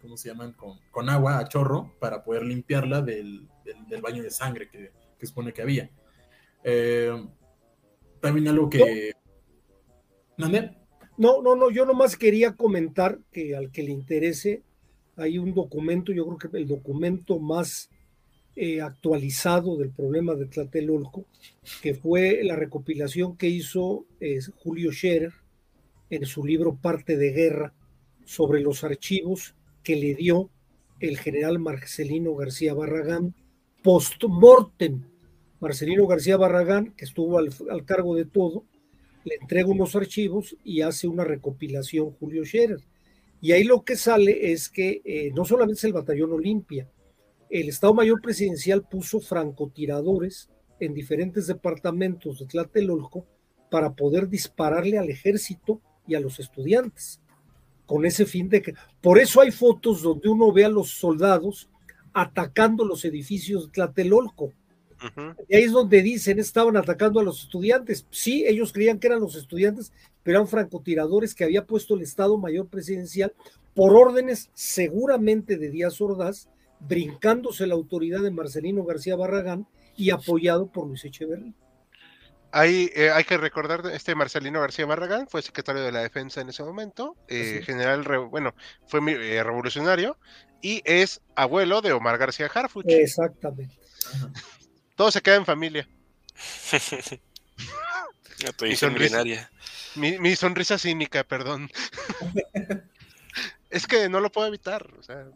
[0.00, 0.54] ¿cómo se llaman?
[0.54, 3.48] Con, agua a chorro para poder limpiarla del,
[4.02, 5.90] baño de sangre que, que supone que había.
[6.64, 7.12] Eh,
[8.20, 9.12] también algo que...
[10.36, 10.76] ¿Mande?
[11.16, 14.62] No, no, no, yo nomás quería comentar que al que le interese,
[15.16, 17.90] hay un documento, yo creo que el documento más
[18.54, 21.26] eh, actualizado del problema de Tlatelolco,
[21.82, 25.32] que fue la recopilación que hizo eh, Julio Scherer
[26.10, 27.74] en su libro Parte de Guerra
[28.24, 29.54] sobre los archivos
[29.88, 30.50] que le dio
[31.00, 33.34] el general Marcelino García Barragán
[33.82, 35.02] post-mortem.
[35.60, 38.66] Marcelino García Barragán, que estuvo al, cargo de todo,
[39.24, 42.80] le entrega unos archivos y hace una recopilación Julio Scherer.
[43.40, 46.86] Y ahí lo que sale es que eh, no solamente es el batallón Olimpia,
[47.48, 53.24] el Estado Mayor Presidencial puso francotiradores en diferentes departamentos de Tlatelolco
[53.70, 57.22] para poder dispararle al ejército y a los estudiantes,
[57.88, 58.74] con ese fin de que...
[59.00, 61.70] Por eso hay fotos donde uno ve a los soldados
[62.12, 64.52] atacando los edificios de Tlatelolco.
[65.48, 68.06] Y ahí es donde dicen, estaban atacando a los estudiantes.
[68.10, 72.36] Sí, ellos creían que eran los estudiantes, pero eran francotiradores que había puesto el Estado
[72.36, 73.32] Mayor Presidencial
[73.74, 79.66] por órdenes seguramente de Díaz Ordaz, brincándose la autoridad de Marcelino García Barragán
[79.96, 81.54] y apoyado por Luis Echeverría.
[82.50, 86.48] Ahí eh, hay que recordar, este Marcelino García Barragán fue secretario de la defensa en
[86.48, 88.54] ese momento, eh, general, re- bueno,
[88.86, 90.16] fue mi- eh, revolucionario
[90.62, 92.86] y es abuelo de Omar García Harfuch.
[92.88, 93.74] Exactamente.
[94.96, 95.86] Todo se queda en familia.
[98.44, 99.24] La tradición sonrisa.
[99.96, 101.68] Mi, mi sonrisa cínica, perdón.
[103.70, 104.88] es que no lo puedo evitar.
[104.98, 105.26] O sea,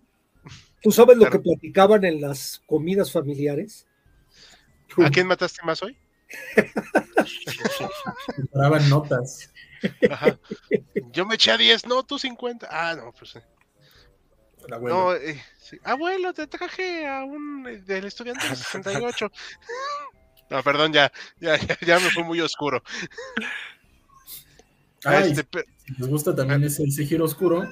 [0.82, 3.86] ¿Tú sabes lo que platicaban en las comidas familiares?
[5.04, 5.96] ¿A quién mataste más hoy?
[8.36, 9.50] Preparaban notas.
[10.10, 10.38] Ajá.
[11.12, 12.68] Yo me eché a 10, no, tú 50.
[12.70, 13.36] Ah, no, pues.
[13.36, 13.42] eh.
[14.66, 14.96] El abuelo.
[14.96, 15.76] No, eh, sí.
[15.82, 19.30] Abuelo, te traje a un eh, del estudiante del 68.
[20.50, 21.10] No, perdón, ya,
[21.40, 22.82] ya, ya, ya me fue muy oscuro.
[25.04, 27.68] Ay, Este, si les gusta también es el giro oscuro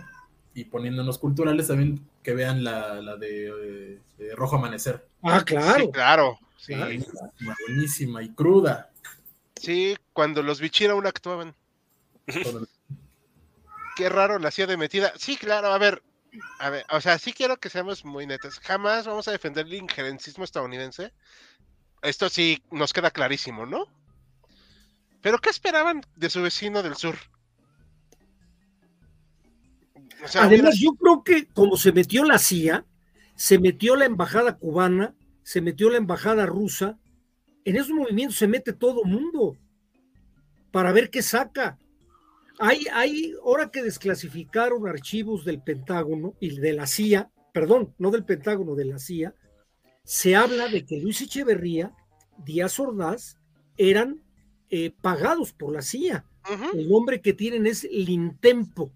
[0.55, 5.07] y poniéndonos culturales también que vean la, la de, eh, de Rojo Amanecer.
[5.23, 5.85] Ah, claro.
[5.85, 6.39] Sí, claro.
[6.61, 6.75] Sí.
[6.75, 7.31] Buenísima,
[7.67, 8.91] buenísima y cruda.
[9.57, 11.55] sí, cuando los Bichir aún actuaban.
[13.97, 15.13] Qué raro la hacía de metida.
[15.17, 16.03] Sí, claro, a ver.
[16.61, 18.61] A ver, o sea, sí quiero que seamos muy netas.
[18.61, 21.13] Jamás vamos a defender el injerencismo estadounidense.
[22.03, 23.87] Esto sí nos queda clarísimo, ¿no?
[25.23, 27.17] Pero ¿qué esperaban de su vecino del sur?
[30.25, 32.85] O sea, Además, hubiera- yo creo que como se metió la CIA,
[33.35, 36.99] se metió la embajada cubana, se metió la embajada rusa,
[37.65, 39.57] en esos movimientos se mete todo mundo
[40.71, 41.79] para ver qué saca.
[42.59, 48.25] Hay, hay, ahora que desclasificaron archivos del Pentágono y de la CIA, perdón, no del
[48.25, 49.35] Pentágono, de la CIA,
[50.05, 51.95] se habla de que Luis Echeverría,
[52.45, 53.39] Díaz Ordaz,
[53.77, 54.23] eran
[54.69, 56.25] eh, pagados por la CIA.
[56.75, 58.93] El nombre que tienen es Lintempo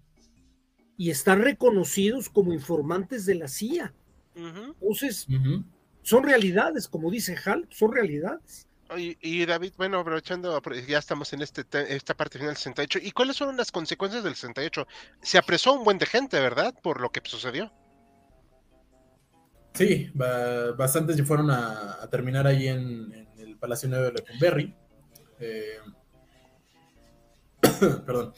[0.97, 3.93] y están reconocidos como informantes de la CIA.
[4.35, 5.27] Entonces.
[6.05, 8.67] Son realidades, como dice Hal, son realidades.
[8.95, 12.57] Y, y David, bueno, aprovechando, apro- ya estamos en este te- esta parte final del
[12.57, 12.99] 68.
[13.01, 14.85] ¿Y cuáles fueron las consecuencias del 68?
[15.23, 16.73] Se apresó un buen de gente, ¿verdad?
[16.83, 17.73] Por lo que sucedió.
[19.73, 24.11] Sí, ba- bastantes ya fueron a, a terminar ahí en, en el Palacio Nuevo de
[24.13, 24.75] Lecumberri.
[25.39, 25.79] Eh,
[28.05, 28.33] perdón.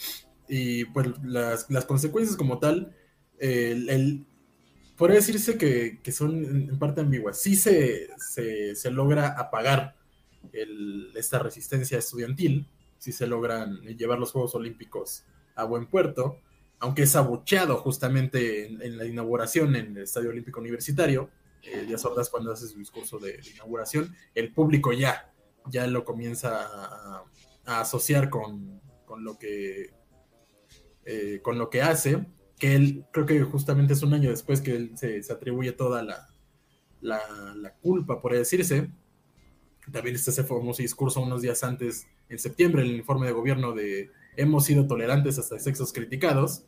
[0.47, 2.95] Y pues las, las consecuencias como tal,
[3.39, 4.25] eh, el, el-
[4.97, 7.39] podría decirse que, que son en, parte ambiguas.
[7.39, 9.95] Sí se, se, se logra apagar
[10.53, 12.67] el- esta resistencia estudiantil,
[12.97, 15.23] sí se logran llevar los Juegos Olímpicos
[15.55, 16.39] a buen puerto,
[16.79, 21.29] aunque es abucheado justamente en, en la inauguración en el Estadio Olímpico Universitario.
[21.63, 25.33] Eh, Díaz Ordaz cuando hace su discurso de, de inauguración, el público ya,
[25.65, 27.23] ya lo comienza a,
[27.65, 29.91] a asociar con, con lo que
[31.05, 32.25] eh, con lo que hace,
[32.59, 36.03] que él creo que justamente es un año después que él se, se atribuye toda
[36.03, 36.27] la,
[37.01, 37.19] la,
[37.55, 38.89] la culpa, por decirse.
[39.91, 44.11] También está ese famoso discurso unos días antes, en septiembre, el informe de gobierno de
[44.35, 46.63] hemos sido tolerantes hasta excesos criticados,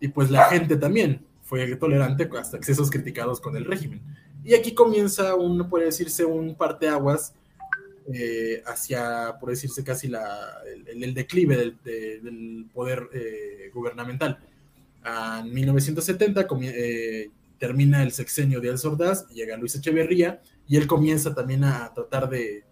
[0.00, 4.02] y pues la gente también fue tolerante hasta excesos criticados con el régimen.
[4.44, 7.34] Y aquí comienza un, puede decirse, un parteaguas
[8.12, 14.38] eh, hacia, por decirse casi, la, el, declive del, de, del poder eh, gubernamental.
[15.04, 20.86] En 1970 comie- eh, termina el sexenio de Díaz Ordaz, llega Luis Echeverría y él
[20.86, 22.64] comienza también a tratar de,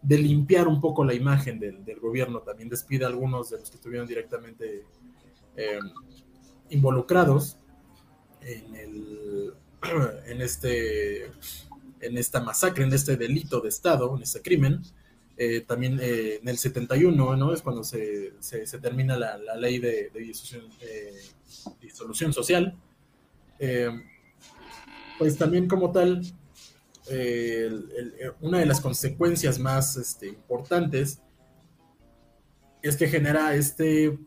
[0.00, 3.70] de limpiar un poco la imagen del, del gobierno, también despide a algunos de los
[3.70, 4.84] que estuvieron directamente
[5.56, 5.78] eh,
[6.70, 7.58] involucrados
[8.40, 9.54] en, el,
[10.26, 11.26] en, este,
[12.00, 14.80] en esta masacre, en este delito de Estado, en este crimen.
[15.36, 17.52] Eh, también eh, en el 71, ¿no?
[17.52, 21.12] Es cuando se, se, termina la, la, ley de, eh,
[21.80, 22.76] disolución, social.
[25.18, 26.22] Pues también como tal,
[28.40, 31.20] una de las consecuencias más este, importantes
[32.82, 34.18] es que genera este,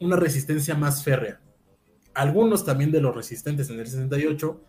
[0.00, 1.40] una resistencia más férrea.
[2.12, 4.60] Algunos también de los resistentes en el 68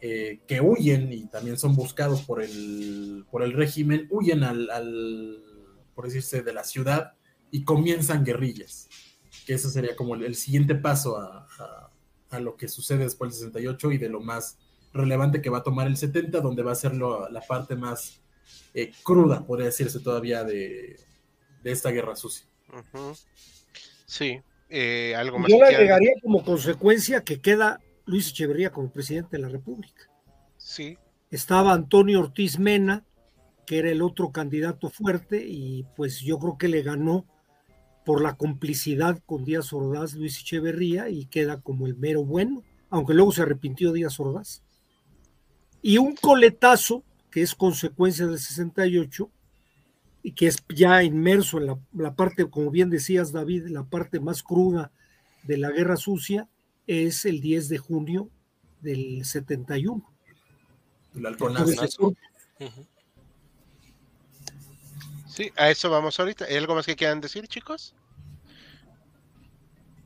[0.00, 5.42] eh, que huyen y también son buscados por el, por el régimen, huyen al, al,
[5.94, 7.14] por decirse, de la ciudad
[7.50, 8.88] y comienzan guerrillas.
[9.46, 11.90] Que eso sería como el, el siguiente paso a, a,
[12.30, 14.58] a, lo que sucede después del 68 y de lo más
[14.92, 18.20] relevante que va a tomar el 70, donde va a ser lo, la parte más
[18.74, 20.98] eh, cruda, podría decirse todavía, de,
[21.62, 22.46] de esta guerra sucia.
[22.72, 23.24] Uh -huh.
[24.04, 25.50] Sí, eh, algo más.
[25.50, 30.10] Yo le agregaría como consecuencia que queda Luis Echeverría como presidente de la República.
[30.56, 30.96] Sí.
[31.30, 33.04] Estaba Antonio Ortiz Mena,
[33.66, 37.26] que era el otro candidato fuerte, y pues yo creo que le ganó
[38.04, 43.14] por la complicidad con Díaz Ordaz Luis Echeverría y queda como el mero bueno, aunque
[43.14, 44.62] luego se arrepintió Díaz Ordaz.
[45.82, 49.28] Y un coletazo, que es consecuencia del 68,
[50.22, 54.20] y que es ya inmerso en la, la parte, como bien decías David, la parte
[54.20, 54.92] más cruda
[55.42, 56.48] de la guerra sucia,
[56.86, 58.30] es el 10 de junio
[58.80, 60.12] del 71.
[61.14, 61.36] El.
[65.28, 66.46] Sí, a eso vamos ahorita.
[66.46, 67.94] ¿Hay algo más que quieran decir, chicos?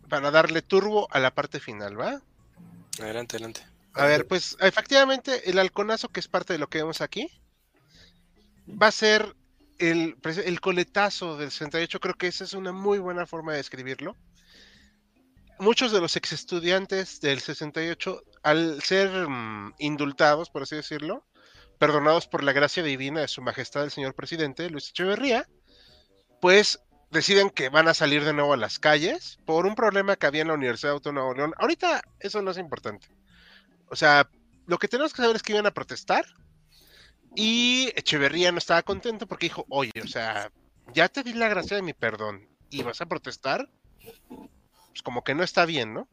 [0.09, 2.21] Para darle turbo a la parte final, ¿va?
[2.99, 3.61] Adelante, adelante.
[3.93, 7.29] A ver, pues efectivamente el halconazo, que es parte de lo que vemos aquí,
[8.69, 9.37] va a ser
[9.79, 12.01] el, el coletazo del 68.
[12.01, 14.17] Creo que esa es una muy buena forma de describirlo.
[15.61, 21.27] Muchos de los ex estudiantes del 68, al ser mm, indultados, por así decirlo,
[21.79, 25.47] perdonados por la gracia divina de su majestad el señor presidente Luis Echeverría,
[26.41, 26.81] pues
[27.11, 30.41] deciden que van a salir de nuevo a las calles por un problema que había
[30.41, 31.55] en la Universidad Autónoma de León.
[31.59, 33.09] Ahorita eso no es importante.
[33.91, 34.31] O sea,
[34.67, 36.25] lo que tenemos que saber es que iban a protestar
[37.37, 40.51] y Echeverría no estaba contento porque dijo, oye, o sea,
[40.95, 43.69] ya te di la gracia de mi perdón y vas a protestar,
[45.01, 46.09] pues como que no está bien, ¿no?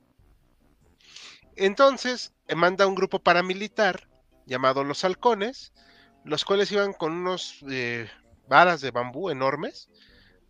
[1.58, 4.08] Entonces, eh, manda un grupo paramilitar
[4.46, 5.74] llamado Los Halcones,
[6.24, 8.10] los cuales iban con unos eh,
[8.48, 9.90] varas de bambú enormes.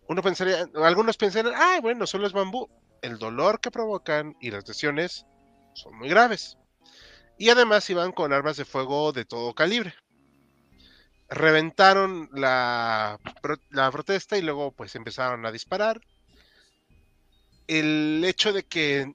[0.08, 2.68] Uno pensaría, algunos pensarían, ah, bueno, solo es bambú.
[3.02, 5.26] El dolor que provocan y las lesiones
[5.74, 6.58] son muy graves.
[7.38, 9.94] Y además iban con armas de fuego de todo calibre.
[11.28, 13.18] Reventaron la,
[13.70, 16.00] la protesta y luego pues empezaron a disparar.
[17.68, 19.14] El hecho de que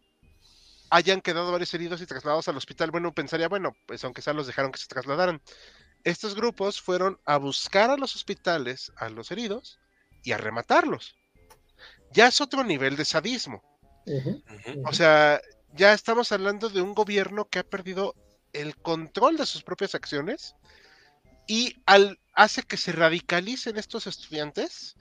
[0.90, 4.48] hayan quedado varios heridos y trasladados al hospital, bueno, pensaría, bueno, pues aunque sea los
[4.48, 5.42] dejaron que se trasladaran.
[6.06, 9.80] Estos grupos fueron a buscar a los hospitales, a los heridos,
[10.24, 11.16] y a rematarlos.
[12.12, 13.62] Ya es otro nivel de sadismo.
[14.86, 15.42] O sea,
[15.74, 18.16] ya estamos hablando de un gobierno que ha perdido
[18.54, 20.56] el control de sus propias acciones
[21.48, 24.96] y al, hace que se radicalicen estos estudiantes.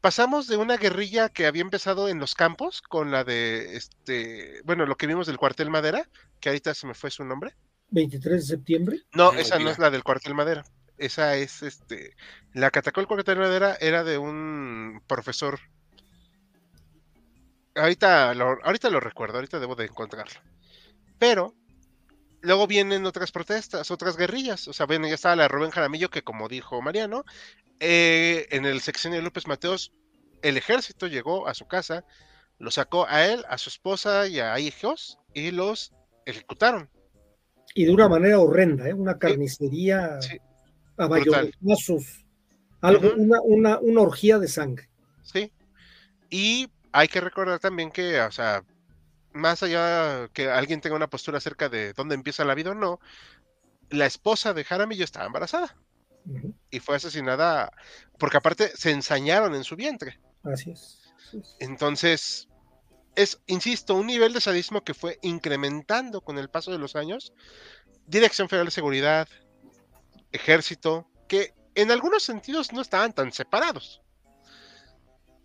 [0.00, 4.86] Pasamos de una guerrilla que había empezado en los campos con la de este, bueno,
[4.86, 6.08] lo que vimos del cuartel Madera,
[6.40, 7.54] que ahorita se me fue su nombre.
[7.90, 9.02] 23 de septiembre.
[9.12, 10.64] No, Mm, esa no es la del cuartel Madera.
[10.96, 12.14] Esa es este.
[12.52, 15.60] La que atacó el cuartel Madera era de un profesor.
[17.74, 20.40] Ahorita lo, ahorita lo recuerdo, ahorita debo de encontrarlo.
[21.18, 21.54] Pero
[22.42, 24.68] luego vienen otras protestas, otras guerrillas.
[24.68, 27.24] O sea, bueno, ya estaba la de Rubén Jaramillo, que como dijo Mariano,
[27.80, 29.92] eh, en el sexenio de López Mateos,
[30.42, 32.04] el ejército llegó a su casa,
[32.58, 35.92] lo sacó a él, a su esposa y a hijos y los
[36.26, 36.90] ejecutaron.
[37.74, 38.92] Y de una manera horrenda, ¿eh?
[38.92, 40.38] una carnicería Sí.
[40.98, 42.24] a bayonetazos,
[42.80, 44.90] algo, una, una, una orgía de sangre.
[45.22, 45.52] Sí.
[46.28, 48.64] Y hay que recordar también que, o sea,
[49.32, 53.00] más allá que alguien tenga una postura acerca de dónde empieza la vida o no,
[53.88, 55.76] la esposa de Jaramillo estaba embarazada
[56.70, 57.72] Y fue asesinada
[58.18, 60.20] porque aparte se ensañaron en su vientre.
[60.44, 61.00] Así es.
[61.16, 61.56] así es.
[61.60, 62.48] Entonces,
[63.16, 67.32] es, insisto, un nivel de sadismo que fue incrementando con el paso de los años.
[68.06, 69.28] Dirección Federal de Seguridad,
[70.32, 74.02] Ejército, que en algunos sentidos no estaban tan separados.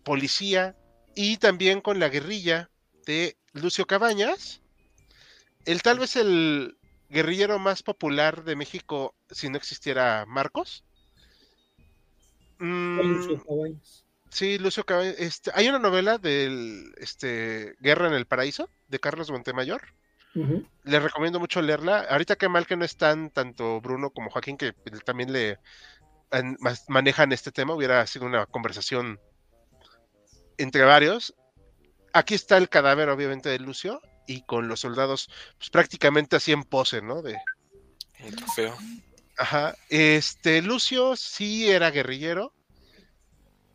[0.04, 0.76] Policía
[1.14, 2.70] y también con la guerrilla
[3.06, 4.62] de Lucio Cabañas,
[5.64, 6.78] el tal vez el
[7.08, 10.84] guerrillero más popular de México si no existiera Marcos.
[12.58, 14.04] Mm, Lucio Cabañas.
[14.30, 15.14] Sí, Lucio Cabañas.
[15.18, 19.82] Este, hay una novela del este, Guerra en el Paraíso, de Carlos Montemayor.
[20.84, 22.00] Les recomiendo mucho leerla.
[22.10, 25.58] Ahorita que mal que no están tanto Bruno como Joaquín, que también le
[26.30, 26.58] an-
[26.88, 29.18] manejan este tema, hubiera sido una conversación
[30.58, 31.34] entre varios.
[32.12, 35.28] Aquí está el cadáver, obviamente, de Lucio, y con los soldados,
[35.58, 37.22] pues prácticamente así en pose, ¿no?
[37.22, 37.36] De,
[38.24, 38.74] Un trofeo.
[39.38, 39.74] Ajá.
[39.90, 42.52] Este, Lucio sí era guerrillero.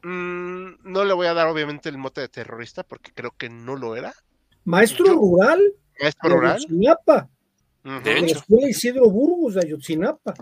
[0.04, 3.76] Mm, no le voy a dar, obviamente, el mote de terrorista, porque creo que no
[3.76, 4.14] lo era.
[4.66, 5.62] Maestro Yo- rural
[6.00, 6.56] Maestro de rural.
[6.58, 7.30] Ayotzinapa,
[7.86, 8.00] Ujú.
[8.02, 8.38] De hecho.
[8.40, 10.34] escuela Isidro Burgos de Ayotzinapa.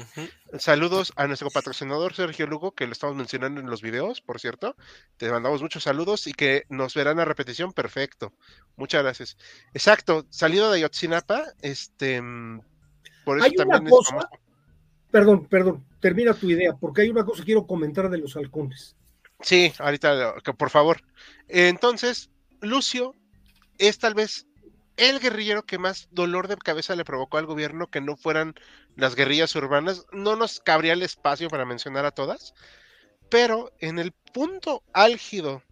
[0.00, 0.28] Sí.
[0.58, 4.76] Saludos a nuestro patrocinador Sergio Lugo, que lo estamos mencionando en los videos, por cierto.
[5.16, 7.72] Te mandamos muchos saludos y que nos verán a repetición.
[7.72, 8.32] Perfecto.
[8.76, 9.36] Muchas gracias.
[9.74, 12.20] Exacto, salido de Ayotzinapa, este,
[13.24, 14.28] por eso Hay también es cosa-.
[15.10, 18.96] Perdón, perdón, termina tu idea, porque hay una cosa que quiero comentar de los halcones.
[19.40, 21.02] Sí, ahorita, por favor.
[21.48, 23.14] Entonces, Lucio
[23.78, 24.46] es tal vez
[24.96, 28.54] el guerrillero que más dolor de cabeza le provocó al gobierno que no fueran
[28.96, 30.06] las guerrillas urbanas.
[30.12, 32.54] No nos cabría el espacio para mencionar a todas,
[33.30, 35.62] pero en el punto álgido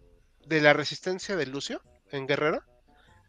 [0.45, 1.81] de la resistencia de Lucio
[2.11, 2.63] en Guerrero,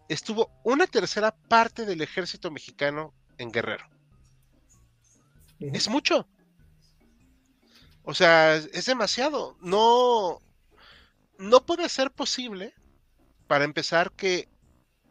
[0.09, 3.87] estuvo una tercera parte del ejército mexicano en Guerrero.
[5.61, 6.27] Es mucho.
[8.03, 9.57] O sea, es demasiado.
[9.61, 10.41] No,
[11.39, 12.75] no puede ser posible,
[13.47, 14.49] para empezar, que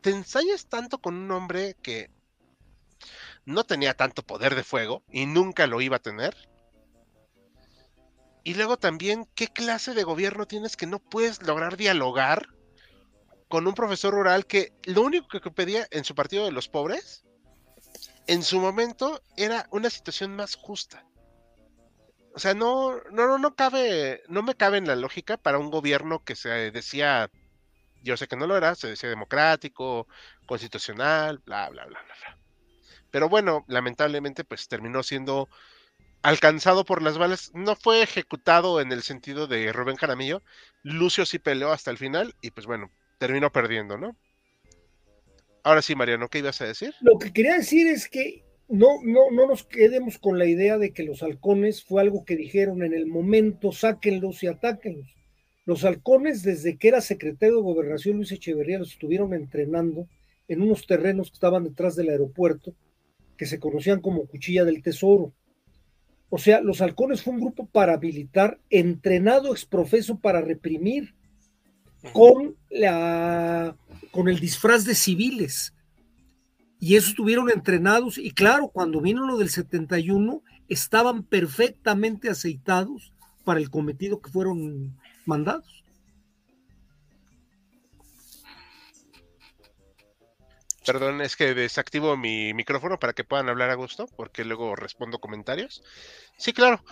[0.01, 2.09] te ensayes tanto con un hombre que
[3.45, 6.35] no tenía tanto poder de fuego y nunca lo iba a tener.
[8.43, 12.47] Y luego también, ¿qué clase de gobierno tienes que no puedes lograr dialogar
[13.47, 17.23] con un profesor rural que lo único que pedía en su partido de los pobres,
[18.25, 21.05] en su momento, era una situación más justa?
[22.33, 25.69] O sea, no, no, no, no cabe, no me cabe en la lógica para un
[25.69, 27.29] gobierno que se decía,
[28.01, 30.07] yo sé que no lo era, se decía democrático,
[30.45, 32.37] constitucional, bla, bla, bla, bla, bla.
[33.11, 35.49] Pero bueno, lamentablemente, pues terminó siendo
[36.21, 37.51] alcanzado por las balas.
[37.53, 40.41] No fue ejecutado en el sentido de Rubén Jaramillo.
[40.83, 44.15] Lucio sí peleó hasta el final y pues bueno, terminó perdiendo, ¿no?
[45.63, 46.95] Ahora sí, Mariano, ¿qué ibas a decir?
[47.01, 50.91] Lo que quería decir es que no, no, no nos quedemos con la idea de
[50.91, 55.07] que los halcones fue algo que dijeron en el momento, sáquenlos y atáquenlos.
[55.65, 60.07] Los halcones, desde que era secretario de Gobernación Luis Echeverría, los estuvieron entrenando
[60.47, 62.73] en unos terrenos que estaban detrás del aeropuerto,
[63.37, 65.33] que se conocían como Cuchilla del Tesoro.
[66.29, 71.13] O sea, los halcones fue un grupo paramilitar entrenado exprofeso para reprimir
[72.13, 73.75] con, la,
[74.11, 75.73] con el disfraz de civiles
[76.81, 83.13] y esos estuvieron entrenados y claro, cuando vino lo del 71, estaban perfectamente aceitados
[83.43, 85.83] para el cometido que fueron mandados.
[90.85, 95.19] Perdón, es que desactivo mi micrófono para que puedan hablar a gusto, porque luego respondo
[95.19, 95.83] comentarios.
[96.37, 96.83] Sí, claro,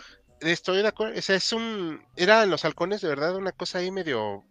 [0.41, 1.15] estoy de acuerdo.
[1.15, 2.01] O es un.
[2.15, 4.45] Eran los halcones, de verdad, una cosa ahí medio.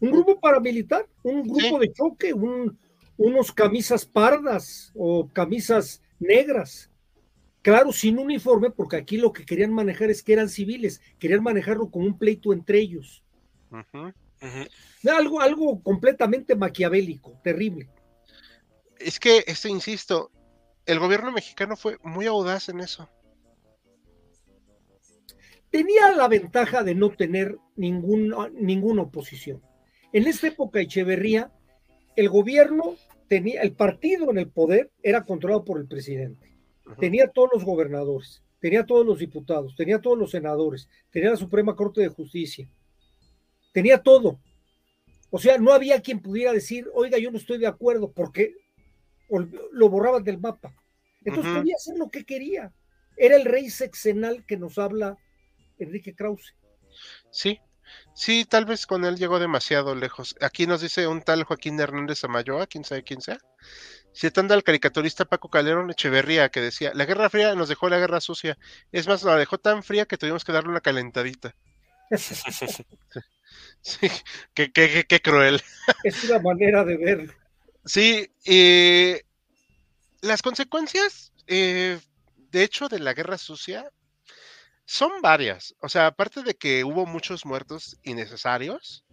[0.00, 2.78] Un grupo paramilitar, un grupo de choque, un,
[3.16, 6.89] unos camisas pardas o camisas negras.
[7.62, 11.90] Claro, sin uniforme, porque aquí lo que querían manejar es que eran civiles, querían manejarlo
[11.90, 13.22] como un pleito entre ellos.
[15.08, 17.88] Algo, algo completamente maquiavélico, terrible.
[18.98, 20.30] Es que, este, insisto,
[20.86, 23.08] el gobierno mexicano fue muy audaz en eso.
[25.70, 29.62] Tenía la ventaja de no tener ningún, ninguna oposición.
[30.12, 31.52] En esta época, Echeverría,
[32.16, 32.96] el gobierno
[33.28, 36.49] tenía, el partido en el poder era controlado por el presidente.
[36.98, 41.76] Tenía todos los gobernadores, tenía todos los diputados, tenía todos los senadores, tenía la Suprema
[41.76, 42.68] Corte de Justicia,
[43.72, 44.40] tenía todo.
[45.30, 48.54] O sea, no había quien pudiera decir, oiga, yo no estoy de acuerdo, porque
[49.72, 50.74] lo borraban del mapa.
[51.24, 52.72] Entonces podía hacer lo que quería.
[53.16, 55.18] Era el rey sexenal que nos habla
[55.78, 56.54] Enrique Krause.
[57.30, 57.60] Sí,
[58.14, 60.36] Sí, tal vez con él llegó demasiado lejos.
[60.40, 63.38] Aquí nos dice un tal Joaquín Hernández Amayoa, quién sabe quién sea.
[64.14, 68.20] Citando al caricaturista Paco Calderón Echeverría, que decía, la Guerra Fría nos dejó la Guerra
[68.20, 68.58] Sucia.
[68.92, 71.54] Es más, la dejó tan fría que tuvimos que darle una calentadita.
[73.82, 74.10] sí,
[74.52, 75.62] qué, qué, qué, cruel.
[76.02, 77.36] Es una manera de ver.
[77.84, 79.14] Sí, y
[80.22, 82.00] las consecuencias, eh,
[82.50, 83.88] de hecho, de la Guerra Sucia
[84.84, 85.76] son varias.
[85.80, 89.04] O sea, aparte de que hubo muchos muertos innecesarios,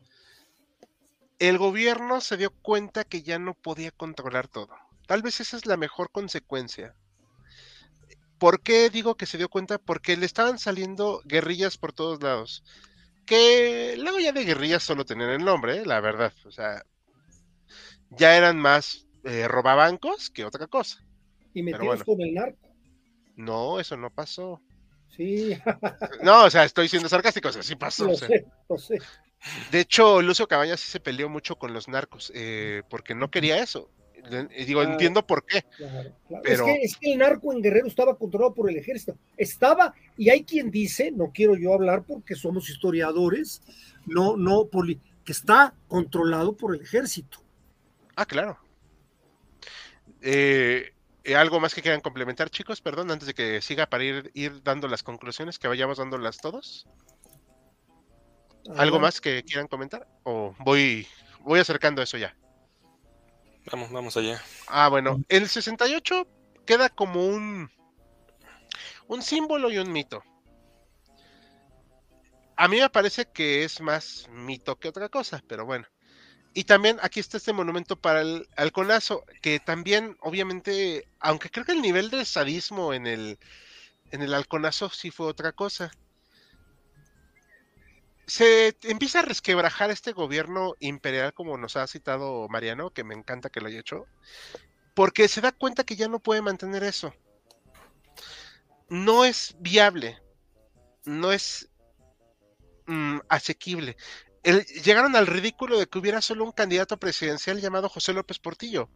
[1.40, 4.76] el gobierno se dio cuenta que ya no podía controlar todo.
[5.08, 6.94] Tal vez esa es la mejor consecuencia.
[8.38, 9.80] ¿Por qué digo que se dio cuenta?
[9.80, 12.64] Porque le estaban saliendo guerrillas por todos lados.
[13.26, 15.86] Que luego ya de guerrillas solo tenían el nombre, ¿eh?
[15.86, 16.34] la verdad.
[16.46, 16.84] O sea,
[18.12, 21.04] ya eran más eh, robabancos que otra cosa.
[21.54, 22.68] Y metidos con el narco.
[23.36, 24.62] No, eso no pasó.
[25.16, 25.58] Sí.
[26.22, 28.06] no, o sea, estoy siendo sarcástico, o sea, sí pasó.
[28.06, 29.00] Lo sé, lo sé.
[29.72, 33.62] De hecho, Lucio Cabañas sí se peleó mucho con los narcos, eh, porque no quería
[33.62, 33.90] eso.
[34.66, 35.64] Digo, entiendo por qué.
[36.44, 36.66] Pero...
[36.68, 39.18] Es, que, el narco en Guerrero estaba controlado por el ejército.
[39.36, 43.62] Estaba, y hay quien dice, no quiero yo hablar porque somos historiadores,
[44.06, 44.70] no, no,
[45.24, 47.40] que está controlado por el ejército.
[48.16, 48.58] Ah, claro.
[50.22, 50.94] Eh,
[51.24, 52.82] eh, ¿Algo más que quieran complementar, chicos?
[52.82, 56.88] Perdón, antes de que siga para ir, ir dando las conclusiones, que vayamos dándolas todos.
[58.76, 60.08] ¿Algo más que quieran comentar?
[60.24, 61.08] ¿O voy,
[61.42, 62.36] voy acercando eso ya?
[63.72, 64.42] Vamos, vamos allá.
[64.68, 66.28] Ah, bueno, el 68
[66.66, 67.70] queda como un,
[69.08, 70.24] un símbolo y un mito.
[72.56, 75.86] A mí me parece que es más mito que otra cosa, pero bueno.
[76.54, 81.74] Y también aquí está este monumento para el halconazo, que también, obviamente, aunque creo que
[81.74, 83.38] el nivel de sadismo en el,
[84.12, 85.92] en el halconazo sí fue otra cosa.
[88.28, 93.50] Se empieza a resquebrajar este gobierno imperial, como nos ha citado Mariano, que me encanta
[93.50, 94.06] que lo haya hecho,
[94.94, 97.14] porque se da cuenta que ya no puede mantener eso.
[98.90, 100.20] No es viable.
[101.06, 101.70] no es
[102.88, 103.96] mm, asequible.
[104.84, 108.90] Llegaron al ridículo de que hubiera solo un candidato presidencial llamado José López Portillo.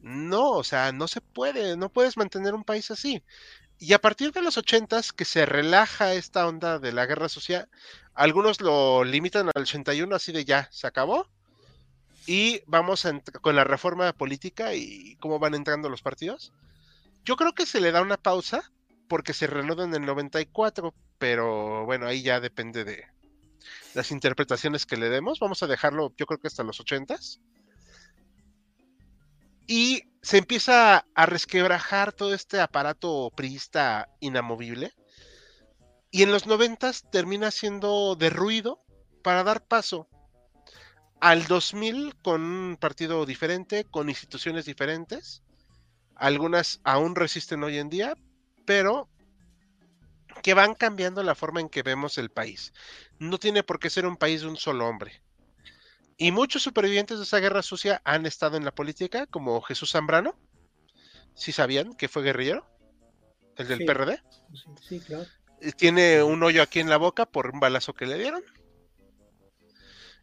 [0.00, 3.22] No, o sea, no se puede, no puedes mantener un país así.
[3.78, 7.68] Y a partir de los ochentas que se relaja esta onda de la guerra social,
[8.14, 11.28] algunos lo limitan al 81 así de ya, se acabó.
[12.26, 13.06] Y vamos
[13.42, 16.52] con la reforma política y cómo van entrando los partidos.
[17.24, 18.70] Yo creo que se le da una pausa
[19.08, 23.04] porque se reanuda en el 94, pero bueno, ahí ya depende de
[23.94, 25.38] las interpretaciones que le demos.
[25.38, 27.38] Vamos a dejarlo, yo creo que hasta los 80s.
[29.66, 34.92] Y se empieza a resquebrajar todo este aparato priista inamovible.
[36.10, 38.82] Y en los 90s termina siendo de ruido
[39.22, 40.08] para dar paso
[41.20, 45.44] al 2000 con un partido diferente, con instituciones diferentes.
[46.16, 48.16] Algunas aún resisten hoy en día,
[48.64, 49.08] pero
[50.42, 52.72] que van cambiando la forma en que vemos el país.
[53.20, 55.22] No tiene por qué ser un país de un solo hombre.
[56.16, 60.34] Y muchos supervivientes de esa guerra sucia han estado en la política, como Jesús Zambrano.
[61.34, 62.66] ¿Sí sabían que fue guerrillero?
[63.56, 63.84] El del Sí.
[63.84, 64.22] PRD.
[64.52, 65.26] Sí, sí, claro.
[65.60, 68.42] Eh, Tiene un hoyo aquí en la boca por un balazo que le dieron.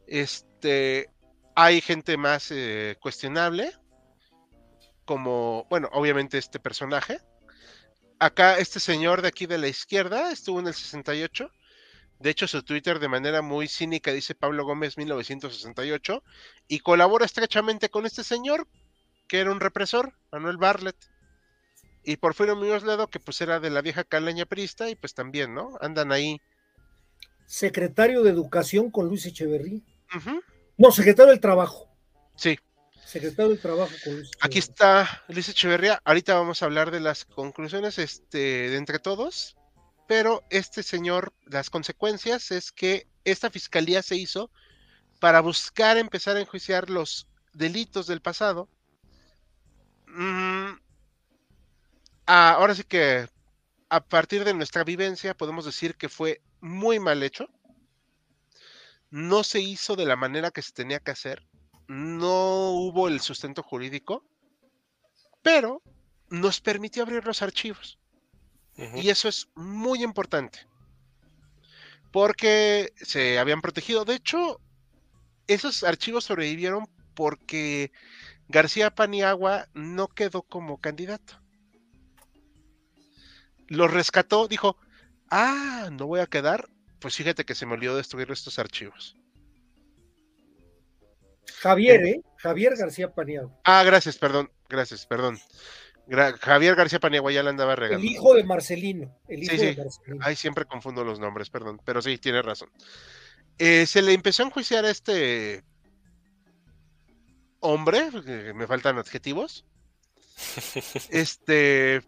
[0.07, 1.09] Este,
[1.55, 3.71] hay gente más eh, cuestionable,
[5.05, 7.19] como, bueno, obviamente este personaje.
[8.19, 11.51] Acá este señor de aquí de la izquierda estuvo en el 68.
[12.23, 16.23] De hecho, su Twitter de manera muy cínica dice Pablo Gómez 1968
[16.69, 18.65] y colabora estrechamente con este señor
[19.27, 20.95] que era un represor, Manuel Bartlett.
[22.01, 25.53] Y Porfirio Muñoz Ledo, que pues era de la vieja calaña perista y pues también,
[25.53, 25.77] ¿no?
[25.81, 26.39] Andan ahí.
[27.45, 29.81] Secretario de Educación con Luis Echeverría.
[30.77, 31.89] No, secretario del Trabajo.
[32.37, 32.57] Sí,
[33.05, 35.01] Secretario del Trabajo con Luis aquí Echeverría.
[35.01, 36.01] está Luis Echeverría.
[36.05, 38.37] Ahorita vamos a hablar de las conclusiones este,
[38.69, 39.57] de entre todos.
[40.15, 44.51] Pero este señor, las consecuencias es que esta fiscalía se hizo
[45.19, 48.69] para buscar empezar a enjuiciar los delitos del pasado.
[50.05, 50.73] Mm,
[52.27, 53.27] ah, ahora sí que
[53.89, 57.47] a partir de nuestra vivencia podemos decir que fue muy mal hecho.
[59.09, 61.41] No se hizo de la manera que se tenía que hacer.
[61.87, 64.23] No hubo el sustento jurídico,
[65.41, 65.81] pero
[66.29, 67.97] nos permitió abrir los archivos.
[68.77, 70.59] Y eso es muy importante.
[72.11, 74.05] Porque se habían protegido.
[74.05, 74.59] De hecho,
[75.47, 77.91] esos archivos sobrevivieron porque
[78.47, 81.39] García Paniagua no quedó como candidato.
[83.67, 84.77] Los rescató, dijo,
[85.29, 86.69] ah, no voy a quedar.
[86.99, 89.17] Pues fíjate que se me olvidó destruir estos archivos.
[91.59, 92.21] Javier, ¿eh?
[92.37, 93.57] Javier García Paniagua.
[93.63, 95.39] Ah, gracias, perdón, gracias, perdón.
[96.07, 98.03] Gra- Javier García Paniagua ya la andaba regando.
[98.05, 99.17] El hijo de Marcelino.
[99.27, 99.79] El hijo Sí, de sí.
[99.79, 100.25] Marcelino.
[100.25, 102.69] Ay, siempre confundo los nombres, perdón, pero sí, tiene razón.
[103.57, 105.63] Eh, se le empezó a enjuiciar a este
[107.59, 108.09] hombre,
[108.53, 109.65] me faltan adjetivos.
[111.09, 112.01] Este,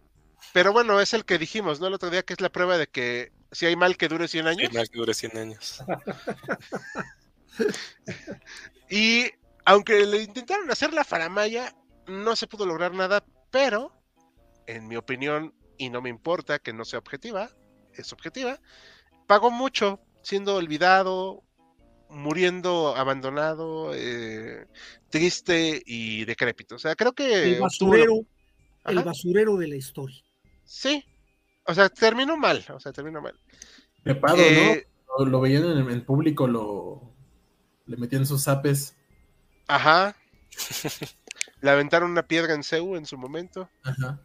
[0.53, 1.87] pero bueno, es el que dijimos, ¿no?
[1.87, 4.47] El otro día que es la prueba de que si hay mal que dure 100
[4.47, 4.69] años.
[4.71, 5.83] Sí, más que dure 100 años.
[8.89, 9.31] Y
[9.65, 11.73] aunque le intentaron hacer la faramaya,
[12.07, 13.23] no se pudo lograr nada,
[13.55, 13.93] pero
[14.67, 17.49] en mi opinión, y no me importa que no sea objetiva,
[17.93, 18.59] es objetiva,
[19.27, 21.41] pagó mucho siendo olvidado,
[22.09, 24.67] muriendo abandonado, eh,
[25.07, 26.75] triste y decrépito.
[26.75, 27.53] O sea, creo que...
[27.53, 28.25] el basurero,
[28.87, 30.21] el basurero de la historia.
[30.65, 31.05] Sí.
[31.65, 33.39] O sea, terminó mal, o sea, terminó mal.
[34.03, 35.23] Trepado, Eh, ¿no?
[35.23, 37.15] Lo, lo veían en, en público, lo
[37.85, 38.97] le metían sus zapes.
[39.65, 40.13] Ajá.
[41.65, 43.67] Le aventaron una piedra en Ceú en su momento.
[43.81, 44.19] Ajá.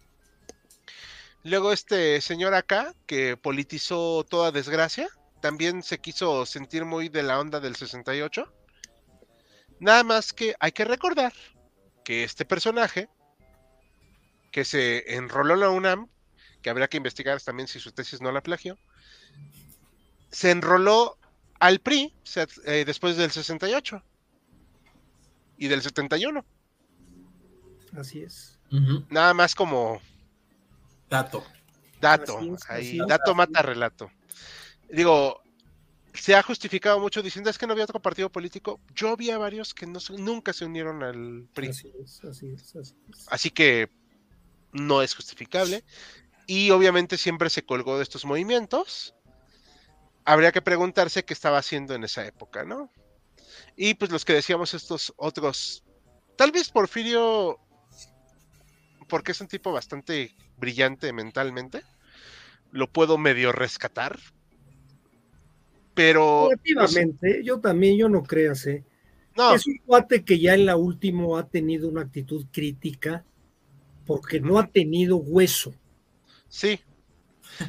[1.42, 5.08] Luego este señor acá, que politizó toda desgracia,
[5.40, 8.44] también se quiso sentir muy de la onda del 68.
[9.78, 11.32] Nada más que hay que recordar
[12.04, 13.08] que este personaje,
[14.50, 16.08] que se enroló en la UNAM,
[16.60, 18.76] que habría que investigar también si su tesis no la plagió,
[20.30, 21.16] se enroló
[21.58, 24.02] al PRI se- eh, después del 68
[25.56, 26.44] y del 71.
[27.96, 28.58] Así es.
[29.08, 30.00] Nada más como
[31.08, 31.44] Dato.
[32.00, 34.10] Dato, es, ahí, dato así mata relato.
[34.88, 35.42] Digo,
[36.14, 38.80] se ha justificado mucho diciendo es que no había otro partido político.
[38.94, 41.68] Yo vi a varios que no se- nunca se unieron al PRI.
[41.68, 43.26] Así es, así es, así es.
[43.28, 43.90] Así que
[44.72, 45.84] no es justificable.
[46.46, 49.14] Y obviamente siempre se colgó de estos movimientos.
[50.24, 52.90] Habría que preguntarse qué estaba haciendo en esa época, ¿no?
[53.76, 55.84] Y pues los que decíamos estos otros,
[56.36, 57.58] tal vez Porfirio,
[59.10, 61.82] porque es un tipo bastante brillante mentalmente,
[62.72, 64.18] lo puedo medio rescatar.
[65.94, 66.48] pero...
[66.50, 68.84] Relativamente, yo también, yo no creas, ¿eh?
[69.36, 73.24] No, Es un cuate que ya en la última ha tenido una actitud crítica
[74.06, 75.74] porque no ha tenido hueso.
[76.48, 76.80] sí.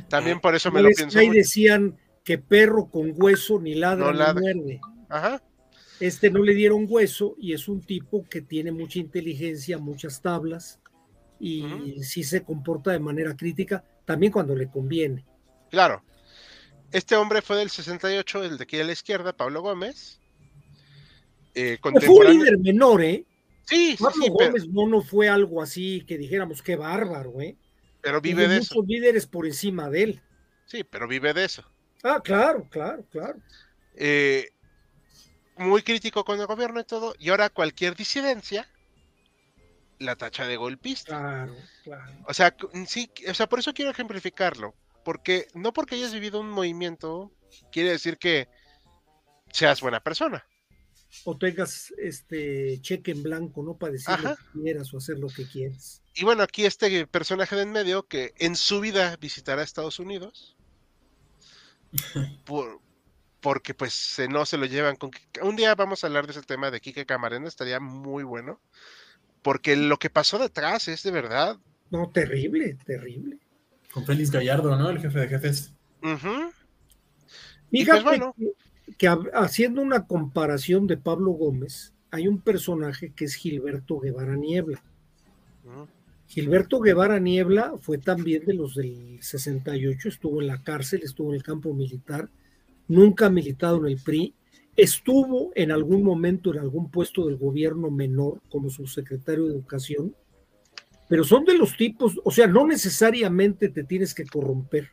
[0.07, 1.19] También por eso me lo pienso.
[1.19, 1.38] ahí mucho.
[1.39, 4.41] decían que perro con hueso ni ladra No ni ladra.
[4.41, 4.80] muerde.
[5.09, 5.41] Ajá.
[5.99, 10.80] Este no le dieron hueso y es un tipo que tiene mucha inteligencia, muchas tablas
[11.41, 12.03] y Ujú.
[12.03, 15.26] sí se comporta de manera crítica, también cuando le conviene.
[15.69, 16.03] Claro.
[16.91, 20.19] Este hombre fue del 68, el de aquí a la izquierda, Pablo Gómez.
[21.55, 23.26] Eh, Fue un líder menor, ¿eh?
[23.65, 27.41] Sí, sí, Pablo sí, pero, Gómez no, no fue algo así que dijéramos qué bárbaro,
[27.41, 27.57] ¿eh?
[28.01, 28.84] pero vive Hubo de muchos eso.
[28.88, 30.22] líderes por encima de él.
[30.65, 31.63] Sí, pero vive de eso.
[32.03, 33.39] Ah, claro, claro, claro.
[33.95, 34.49] Eh,
[35.57, 37.13] muy crítico con el gobierno y todo.
[37.19, 38.68] Y ahora cualquier disidencia
[40.01, 41.17] la tacha de golpista.
[41.19, 42.11] Claro, claro.
[42.27, 44.75] O sea, cu- sí, o sea, por eso quiero ejemplificarlo.
[45.03, 47.31] Porque no porque hayas vivido un movimiento
[47.71, 48.47] quiere decir que
[49.51, 50.45] seas buena persona.
[51.25, 53.75] O tengas este cheque en blanco, ¿no?
[53.77, 56.01] Para decir lo que quieras o hacer lo que quieras.
[56.13, 60.55] Y bueno, aquí este personaje de en medio que en su vida visitará Estados Unidos.
[62.45, 62.79] por-
[63.41, 65.09] porque pues no se lo llevan con...
[65.41, 68.61] Un día vamos a hablar de ese tema de Quique Camarena, estaría muy bueno.
[69.41, 71.57] Porque lo que pasó detrás es de verdad.
[71.89, 73.38] No, terrible, terrible.
[73.91, 74.89] Con Félix Gallardo, ¿no?
[74.89, 75.73] El jefe de jefes.
[76.01, 76.51] ujú,
[77.72, 78.35] Y pues Fíjate bueno.
[78.97, 84.81] que, haciendo una comparación de Pablo Gómez, hay un personaje que es Gilberto Guevara Niebla.
[86.27, 91.35] Gilberto Guevara Niebla fue también de los del 68, estuvo en la cárcel, estuvo en
[91.35, 92.30] el campo militar,
[92.88, 94.34] nunca ha militado en el PRI,
[94.76, 100.15] estuvo en algún momento en algún puesto del gobierno menor como subsecretario de Educación,
[101.10, 104.91] pero son de los tipos, o sea, no necesariamente te tienes que corromper,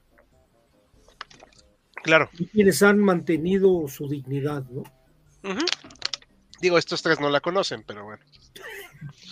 [2.03, 2.29] Claro.
[2.39, 4.83] y quienes han mantenido su dignidad, ¿no?
[6.61, 8.25] Digo, estos tres no la conocen, pero bueno.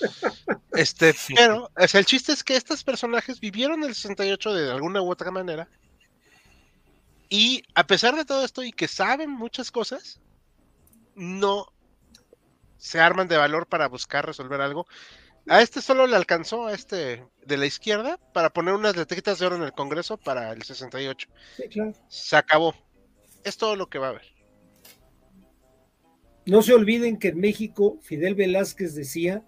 [0.72, 5.00] Este, pero, o sea, el chiste es que estos personajes vivieron el 68 de alguna
[5.00, 5.68] u otra manera.
[7.30, 10.20] Y a pesar de todo esto y que saben muchas cosas,
[11.16, 11.66] no
[12.76, 14.86] se arman de valor para buscar resolver algo.
[15.48, 19.46] A este solo le alcanzó a este de la izquierda para poner unas letritas de
[19.46, 21.28] oro en el Congreso para el 68.
[21.56, 21.92] Sí, claro.
[22.08, 22.74] Se acabó.
[23.44, 24.36] Es todo lo que va a haber.
[26.46, 29.44] No se olviden que en México Fidel Velázquez decía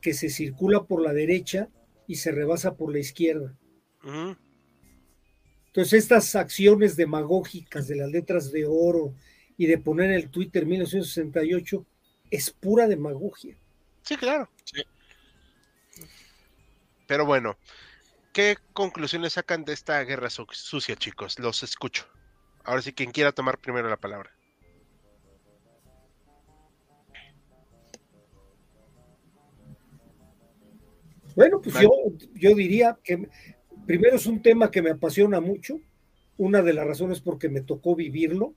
[0.00, 1.68] que se circula por la derecha
[2.06, 3.56] y se rebasa por la izquierda.
[5.66, 9.14] Entonces estas acciones demagógicas de las letras de oro
[9.60, 11.84] y de poner en el Twitter 1968
[12.30, 13.54] es pura demagogia.
[14.00, 14.48] Sí, claro.
[14.64, 14.82] Sí.
[17.06, 17.58] Pero bueno,
[18.32, 21.38] ¿qué conclusiones sacan de esta guerra su- sucia, chicos?
[21.38, 22.06] Los escucho.
[22.64, 24.30] Ahora sí, quien quiera tomar primero la palabra.
[31.36, 31.88] Bueno, pues Vale.
[31.88, 33.28] yo, yo diría que
[33.86, 35.80] primero es un tema que me apasiona mucho.
[36.36, 38.54] Una de las razones porque me tocó vivirlo,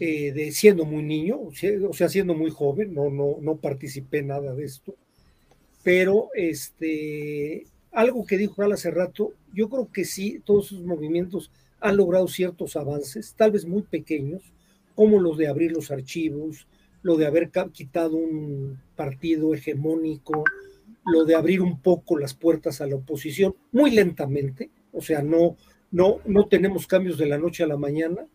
[0.00, 4.64] eh, siendo muy niño, o sea, siendo muy joven, no, no, no participé nada de
[4.64, 4.94] esto.
[5.82, 11.50] Pero este, algo que dijo Al hace rato, yo creo que sí, todos esos movimientos
[11.80, 14.42] han logrado ciertos avances, tal vez muy pequeños,
[14.94, 16.66] como los de abrir los archivos,
[17.02, 20.44] lo de haber quitado un partido hegemónico,
[21.04, 25.56] lo de abrir un poco las puertas a la oposición, muy lentamente, o sea, no,
[25.90, 28.26] no, no tenemos cambios de la noche a la mañana,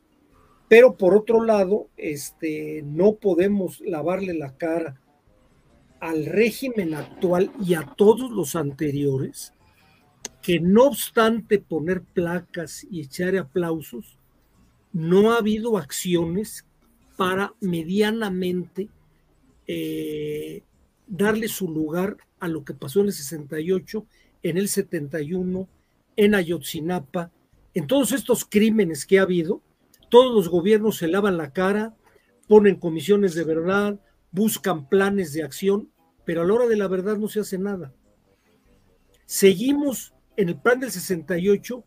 [0.69, 5.01] pero por otro lado, este, no podemos lavarle la cara
[5.99, 9.51] al régimen actual y a todos los anteriores,
[10.43, 14.17] que no obstante poner placas y echar aplausos,
[14.93, 16.65] no ha habido acciones
[17.17, 18.89] para medianamente
[19.67, 20.61] eh,
[21.07, 24.05] darle su lugar a lo que pasó en el 68,
[24.43, 25.67] en el 71,
[26.15, 27.31] en Ayotzinapa,
[27.73, 29.61] en todos estos crímenes que ha habido,
[30.09, 31.95] todos los gobiernos se lavan la cara,
[32.47, 33.99] ponen comisiones de verdad,
[34.31, 35.91] buscan planes de acción,
[36.25, 37.93] pero a la hora de la verdad no se hace nada.
[39.25, 41.83] Seguimos en el plan del 68,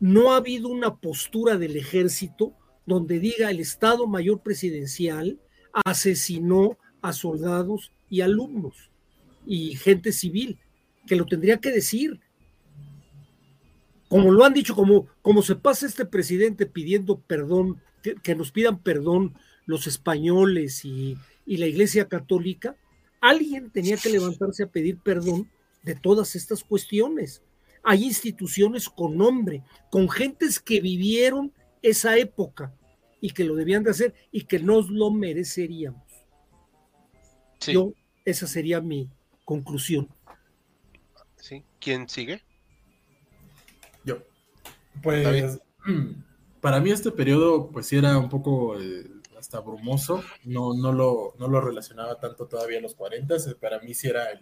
[0.00, 2.54] no ha habido una postura del ejército
[2.86, 5.38] donde diga el Estado Mayor Presidencial
[5.84, 8.90] asesinó a soldados y alumnos
[9.46, 10.58] y gente civil,
[11.06, 12.20] que lo tendría que decir.
[14.12, 18.52] Como lo han dicho, como, como se pasa este presidente pidiendo perdón, que, que nos
[18.52, 19.34] pidan perdón
[19.64, 21.16] los españoles y,
[21.46, 22.76] y la Iglesia Católica,
[23.22, 25.50] alguien tenía que levantarse a pedir perdón
[25.82, 27.40] de todas estas cuestiones.
[27.82, 32.74] Hay instituciones con nombre, con gentes que vivieron esa época
[33.18, 36.02] y que lo debían de hacer y que nos lo mereceríamos.
[37.60, 37.94] Sí, Yo,
[38.26, 39.08] esa sería mi
[39.46, 40.06] conclusión.
[41.36, 41.64] sí.
[41.80, 42.42] ¿Quién sigue?
[45.02, 45.60] Pues
[46.60, 51.34] para mí este periodo pues sí era un poco eh, hasta brumoso, no, no, lo,
[51.38, 54.40] no lo relacionaba tanto todavía a los 40, para mí sí era el,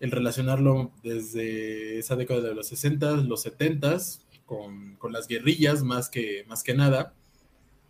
[0.00, 3.96] el relacionarlo desde esa década de los 60, los 70,
[4.44, 7.14] con, con las guerrillas más que, más que nada,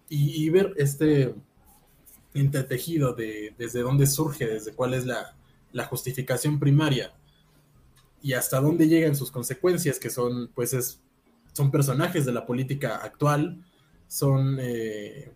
[0.09, 1.35] y, y ver este
[2.35, 5.35] entretejido de desde dónde surge, desde cuál es la,
[5.73, 7.13] la justificación primaria
[8.23, 11.01] y hasta dónde llegan sus consecuencias, que son, pues, es,
[11.53, 13.65] son personajes de la política actual,
[14.07, 15.31] son eh,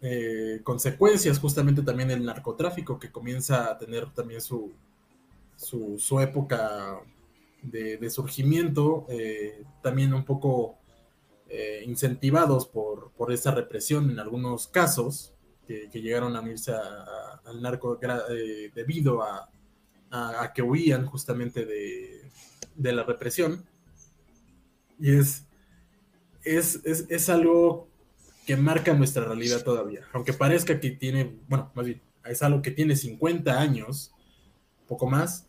[0.00, 4.72] eh, consecuencias justamente también del narcotráfico, que comienza a tener también su,
[5.56, 7.00] su, su época
[7.62, 10.78] de, surgimiento, eh, también un poco
[11.86, 15.32] incentivados por, por esa represión en algunos casos,
[15.66, 17.98] que, llegaron a unirse a- al narco
[18.74, 19.48] debido a,
[20.10, 22.30] a- a que huían justamente de,
[22.74, 23.64] de la represión.
[24.98, 25.46] Y es,
[26.44, 27.88] es, es, es algo
[28.46, 30.06] que marca nuestra realidad todavía.
[30.12, 34.12] Aunque parezca que tiene, bueno, más bien, es algo que tiene 50 años,
[34.86, 35.48] poco más,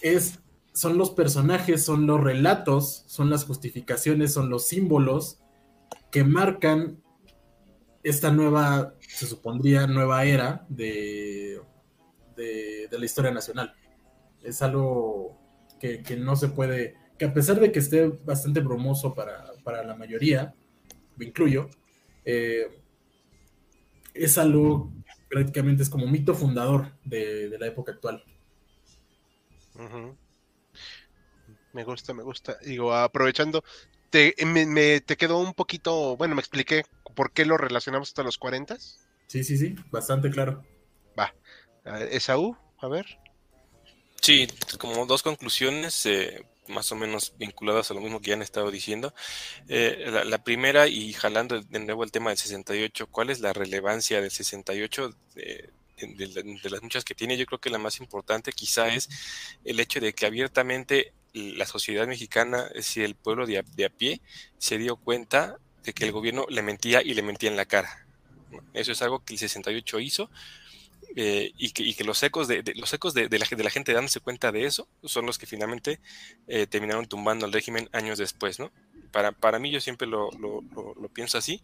[0.00, 0.38] es,
[0.72, 5.40] son los personajes, son los relatos, son las justificaciones, son los símbolos
[6.10, 7.02] que marcan
[8.02, 11.60] esta nueva, se supondría, nueva era de,
[12.36, 13.74] de, de la historia nacional.
[14.42, 15.40] Es algo
[15.80, 19.84] que, que no se puede, que a pesar de que esté bastante bromoso para, para
[19.84, 20.54] la mayoría,
[21.16, 21.68] me incluyo,
[22.24, 22.68] eh,
[24.14, 24.92] es algo
[25.28, 28.22] prácticamente es como mito fundador de, de la época actual.
[31.72, 32.56] Me gusta, me gusta.
[32.64, 33.62] Digo, aprovechando,
[34.10, 36.84] te, me, me- te quedó un poquito, bueno, me expliqué
[37.14, 38.76] por qué lo relacionamos hasta los 40.
[39.28, 40.64] Sí, sí, sí, bastante claro.
[42.10, 43.06] Esaú, a ver.
[44.20, 44.48] Sí,
[44.78, 48.70] como dos conclusiones eh, más o menos vinculadas a lo mismo que ya han estado
[48.70, 49.14] diciendo.
[49.68, 53.52] Eh, la, la primera, y jalando de nuevo el tema del 68, ¿cuál es la
[53.52, 57.36] relevancia del 68 de, de- de- de las muchas que tiene?
[57.36, 59.08] Yo creo que la más importante quizá es
[59.64, 63.84] el hecho de que abiertamente la sociedad mexicana, es decir, el pueblo de a, de
[63.84, 64.20] a pie,
[64.58, 68.06] se dio cuenta de que el gobierno le mentía y le mentía en la cara.
[68.72, 70.30] Eso es algo que el 68 hizo
[71.18, 74.86] eh, y, que, los ecos, de, los ecos de, la, gente dándose cuenta de eso
[75.02, 75.98] son los que finalmente
[76.46, 78.70] eh, terminaron tumbando al régimen años después, ¿no?
[79.12, 80.60] Para, para mí yo siempre lo, lo-
[81.14, 81.62] pienso así.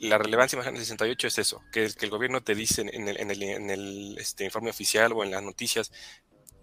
[0.00, 3.18] La relevancia más grande del 68 es eso, que, el- gobierno te dice en el,
[3.20, 5.92] en el, este, informe oficial o en las noticias,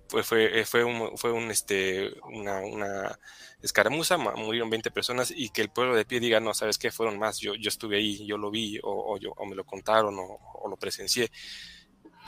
[0.10, 3.20] fue, fue, fue, un, fue un, este, una, una
[3.62, 6.92] escaramuza, murieron 20 personas y que el pueblo de pie diga, no, ¿sabes qué?
[6.92, 9.66] Fueron más, yo, yo estuve ahí, yo lo vi o, o yo, o me lo
[9.66, 11.30] contaron o lo presencié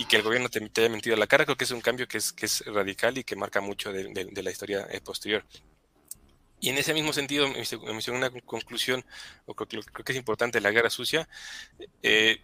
[0.01, 2.07] y que el gobierno te, haya mentido a la cara, creo que es un cambio
[2.07, 5.45] que es, que es radical y que marca mucho de, la historia eh, posterior.
[6.59, 9.05] Y en ese mismo sentido, me hice una conclusión,
[9.45, 11.29] o creo, creo que es importante la guerra sucia.
[12.01, 12.41] eh,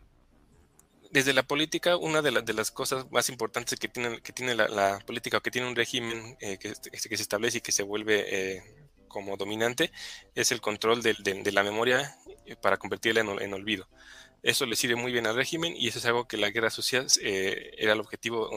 [1.09, 4.53] desde la política, una de, la- de las cosas más importantes que tiene, que tiene
[4.53, 7.81] la, política o que tiene un régimen eh, que, que se establece y que se
[7.81, 8.61] vuelve
[9.07, 9.91] como dominante
[10.35, 11.15] es el control de,
[11.51, 12.15] la memoria
[12.61, 13.87] para convertirla en olvido.
[14.47, 17.05] Eso le sirve muy bien al régimen y eso es algo que la guerra social
[17.21, 18.49] eh, era el objetivo,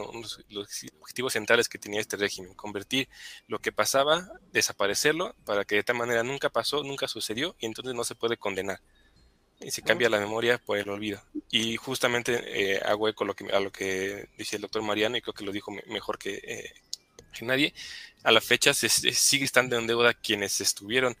[0.47, 3.09] los objetivos centrales que tenía este régimen, convertir
[3.47, 7.93] lo que pasaba, desaparecerlo, para que de tal manera nunca pasó, nunca sucedió y entonces
[7.93, 8.79] no se puede condenar.
[9.59, 11.21] Y se cambia la memoria por el olvido.
[11.49, 15.21] Y justamente eh, hago eco lo, que, a lo que dice el doctor Mariano y
[15.21, 16.71] creo que lo dijo me- mejor que, eh,
[17.37, 17.73] que nadie.
[18.23, 21.17] A la fecha sigue estando en deuda quienes estuvieron,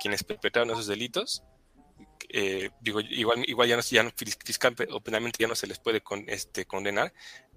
[0.00, 1.42] quienes perpetraron esos delitos
[2.28, 5.78] eh, digo, igual, igual ya no, ya no fiscal o penalmente ya no se les
[5.78, 7.12] puede con, este, condenar,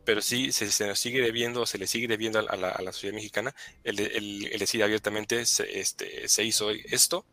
[0.05, 2.91] pero sí se, se nos sigue debiendo, se le sigue debiendo a la, a la
[2.91, 3.53] sociedad mexicana
[3.83, 7.25] el, el, el decir abiertamente se, este, se hizo esto.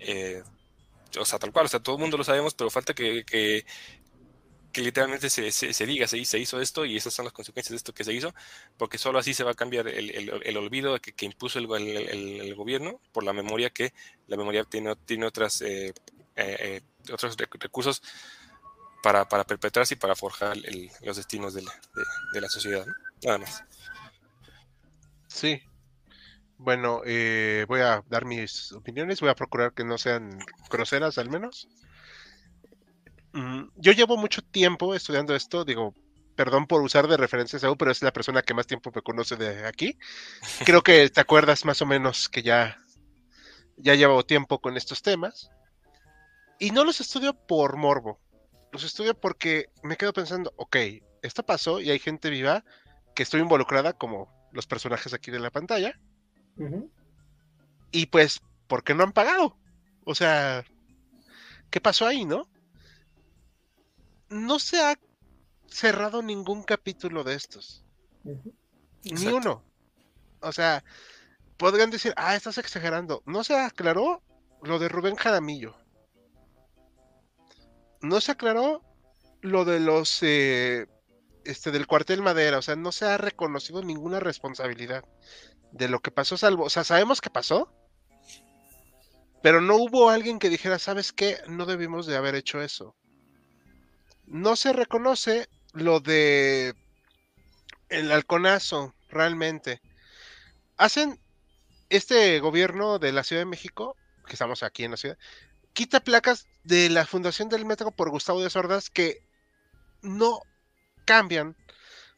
[0.00, 0.42] eh,
[1.18, 3.64] o sea, tal cual, o sea, todo el mundo lo sabemos, pero falta que, que,
[4.72, 7.70] que literalmente se, se, se diga, se, se, hizo esto y esas son las consecuencias
[7.70, 8.34] de esto que se hizo,
[8.76, 11.66] porque solo así se va a cambiar el, el, el olvido que, que impuso el,
[11.72, 13.94] el, gobierno por la memoria que
[14.26, 15.94] la memoria tiene, tiene otras, eh,
[16.36, 16.80] eh,
[17.12, 18.02] otros recursos
[19.02, 20.56] para, para, perpetrarse y para forjar
[21.02, 22.86] los destinos de la, sociedad,
[23.24, 23.64] nada más.
[25.28, 25.62] Sí,
[26.58, 30.38] bueno, eh, voy a dar mis opiniones, voy a procurar que no sean
[30.70, 31.68] groseras al menos.
[33.32, 35.94] Mm, yo llevo mucho tiempo estudiando esto, digo,
[36.34, 39.02] perdón por usar de referencias a U, pero es la persona que más tiempo me
[39.02, 39.98] conoce de aquí.
[40.64, 42.78] Creo que te acuerdas más o menos que ya
[43.76, 45.50] ya llevo tiempo con estos temas.
[46.58, 48.18] Y no los estudio por morbo.
[48.72, 50.76] Los estudio porque me quedo pensando, ok,
[51.22, 52.64] esto pasó y hay gente viva
[53.14, 55.98] que estoy involucrada como los personajes aquí de la pantalla.
[57.90, 59.56] Y pues, ¿por qué no han pagado?
[60.04, 60.64] O sea,
[61.70, 62.48] ¿qué pasó ahí, no?
[64.28, 64.98] No se ha
[65.68, 67.84] cerrado ningún capítulo de estos.
[69.02, 69.62] Ni uno.
[70.40, 70.84] O sea,
[71.56, 73.22] podrían decir, ah, estás exagerando.
[73.26, 74.22] No se aclaró
[74.62, 75.76] lo de Rubén Jaramillo.
[78.06, 78.82] No se aclaró
[79.40, 80.86] lo de los eh,
[81.44, 85.04] este del cuartel madera, o sea, no se ha reconocido ninguna responsabilidad
[85.72, 87.68] de lo que pasó, salvo, o sea, sabemos que pasó,
[89.42, 91.38] pero no hubo alguien que dijera, ¿sabes qué?
[91.48, 92.94] No debimos de haber hecho eso.
[94.24, 96.74] No se reconoce lo de
[97.88, 99.80] el halconazo, realmente.
[100.76, 101.18] Hacen
[101.88, 103.96] este gobierno de la Ciudad de México,
[104.26, 105.18] que estamos aquí en la ciudad,
[105.76, 109.22] quita placas de la fundación del metro por Gustavo de Sordas que
[110.00, 110.40] no
[111.04, 111.54] cambian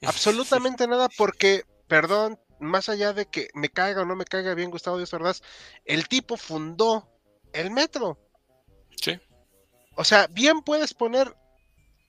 [0.06, 4.70] absolutamente nada porque, perdón, más allá de que me caiga o no me caiga bien
[4.70, 5.42] Gustavo Díaz Ordaz,
[5.84, 7.10] el tipo fundó
[7.52, 8.16] el metro.
[8.96, 9.18] Sí.
[9.96, 11.36] O sea, bien puedes poner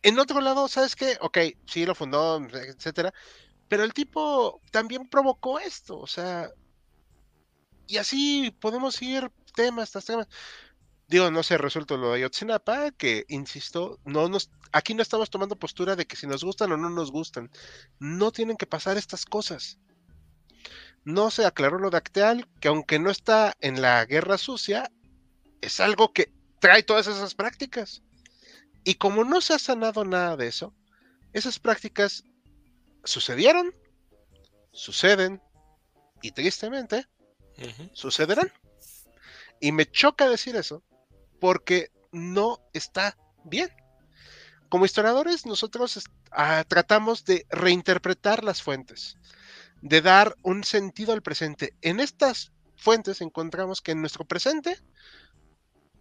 [0.04, 1.18] en otro lado, ¿sabes qué?
[1.20, 3.12] Ok, sí lo fundó, etcétera,
[3.68, 6.52] pero el tipo también provocó esto, o sea,
[7.88, 10.28] y así podemos ir temas tras temas.
[11.10, 15.32] Digo, no se ha resuelto lo de Ayotzinapa, que insisto, no nos, aquí no estamos
[15.32, 17.50] tomando postura de que si nos gustan o no nos gustan.
[17.98, 19.80] No tienen que pasar estas cosas.
[21.04, 24.92] No se aclaró lo de Acteal, que aunque no está en la guerra sucia,
[25.62, 28.04] es algo que trae todas esas prácticas.
[28.84, 30.76] Y como no se ha sanado nada de eso,
[31.34, 32.24] esas prácticas
[33.04, 33.74] sucedieron,
[34.74, 35.42] suceden
[36.22, 37.08] y tristemente
[37.94, 38.54] sucederán.
[39.60, 40.84] Y me choca decir eso
[41.40, 43.70] porque no está bien.
[44.70, 46.00] Como historiadores, nosotros
[46.32, 49.18] ah, tratamos de reinterpretar las fuentes,
[49.82, 51.74] de dar un sentido al presente.
[51.82, 54.80] En estas fuentes encontramos que en nuestro presente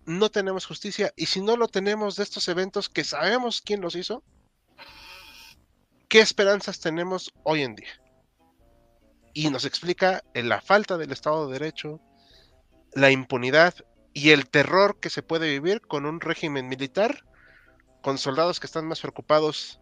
[0.04, 3.94] no tenemos justicia y si no lo tenemos de estos eventos que sabemos quién los
[3.94, 4.22] hizo,
[6.08, 8.02] ¿qué esperanzas tenemos hoy en día?
[9.34, 12.00] Y nos explica en la falta del Estado de Derecho,
[12.92, 13.74] la impunidad
[14.18, 17.24] y el terror que se puede vivir con un régimen militar,
[18.02, 19.80] con soldados que están más preocupados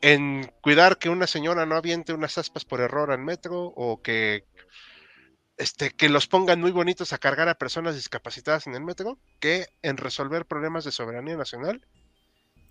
[0.00, 4.44] en cuidar que una señora no aviente unas aspas por error al metro o que
[5.56, 9.66] este, que los pongan muy bonitos a cargar a personas discapacitadas en el metro, que
[9.82, 11.84] en resolver problemas de soberanía nacional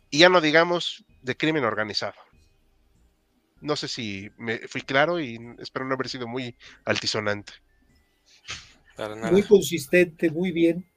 [0.10, 2.16] y ya no digamos de crimen organizado.
[3.60, 7.54] No sé si me fui claro y espero no haber sido muy altisonante.
[9.10, 10.90] Muy consistente, muy bien.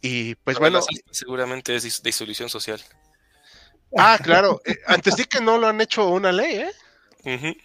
[0.00, 0.80] Y pues bueno.
[1.10, 2.80] Seguramente es disolución social.
[3.96, 4.60] Ah, claro.
[4.64, 6.64] Eh, antes sí que no lo han hecho una ley,
[7.24, 7.56] ¿eh?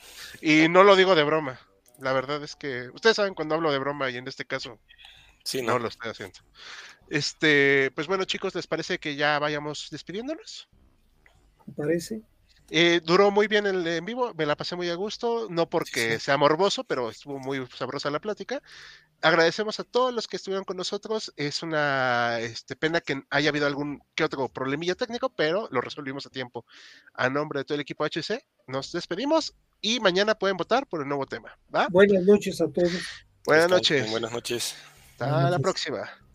[0.42, 1.60] Y no lo digo de broma.
[2.00, 4.80] La verdad es que ustedes saben cuando hablo de broma y en este caso
[5.44, 5.74] sí, no.
[5.74, 6.40] no lo estoy haciendo.
[7.10, 10.70] Este, pues bueno, chicos, ¿les parece que ya vayamos despidiéndonos?
[11.66, 12.22] ¿Me parece?
[12.70, 16.20] Eh, duró muy bien el en vivo, me la pasé muy a gusto, no porque
[16.20, 18.62] sea morboso, pero estuvo muy sabrosa la plática.
[19.22, 21.32] Agradecemos a todos los que estuvieron con nosotros.
[21.38, 26.26] Es una este, pena que haya habido algún que otro problemilla técnico, pero lo resolvimos
[26.26, 26.66] a tiempo.
[27.14, 31.08] A nombre de todo el equipo HC, nos despedimos y mañana pueden votar por el
[31.08, 31.58] nuevo tema.
[31.90, 32.92] Buenas noches a todos.
[33.46, 34.12] Buenas noches.
[34.12, 34.76] Buenas noches.
[35.14, 36.27] Hasta la próxima.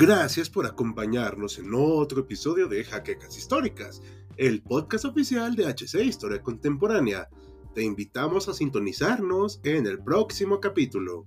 [0.00, 4.00] Gracias por acompañarnos en otro episodio de Jaquecas Históricas,
[4.38, 7.28] el podcast oficial de HC Historia Contemporánea.
[7.74, 11.26] Te invitamos a sintonizarnos en el próximo capítulo.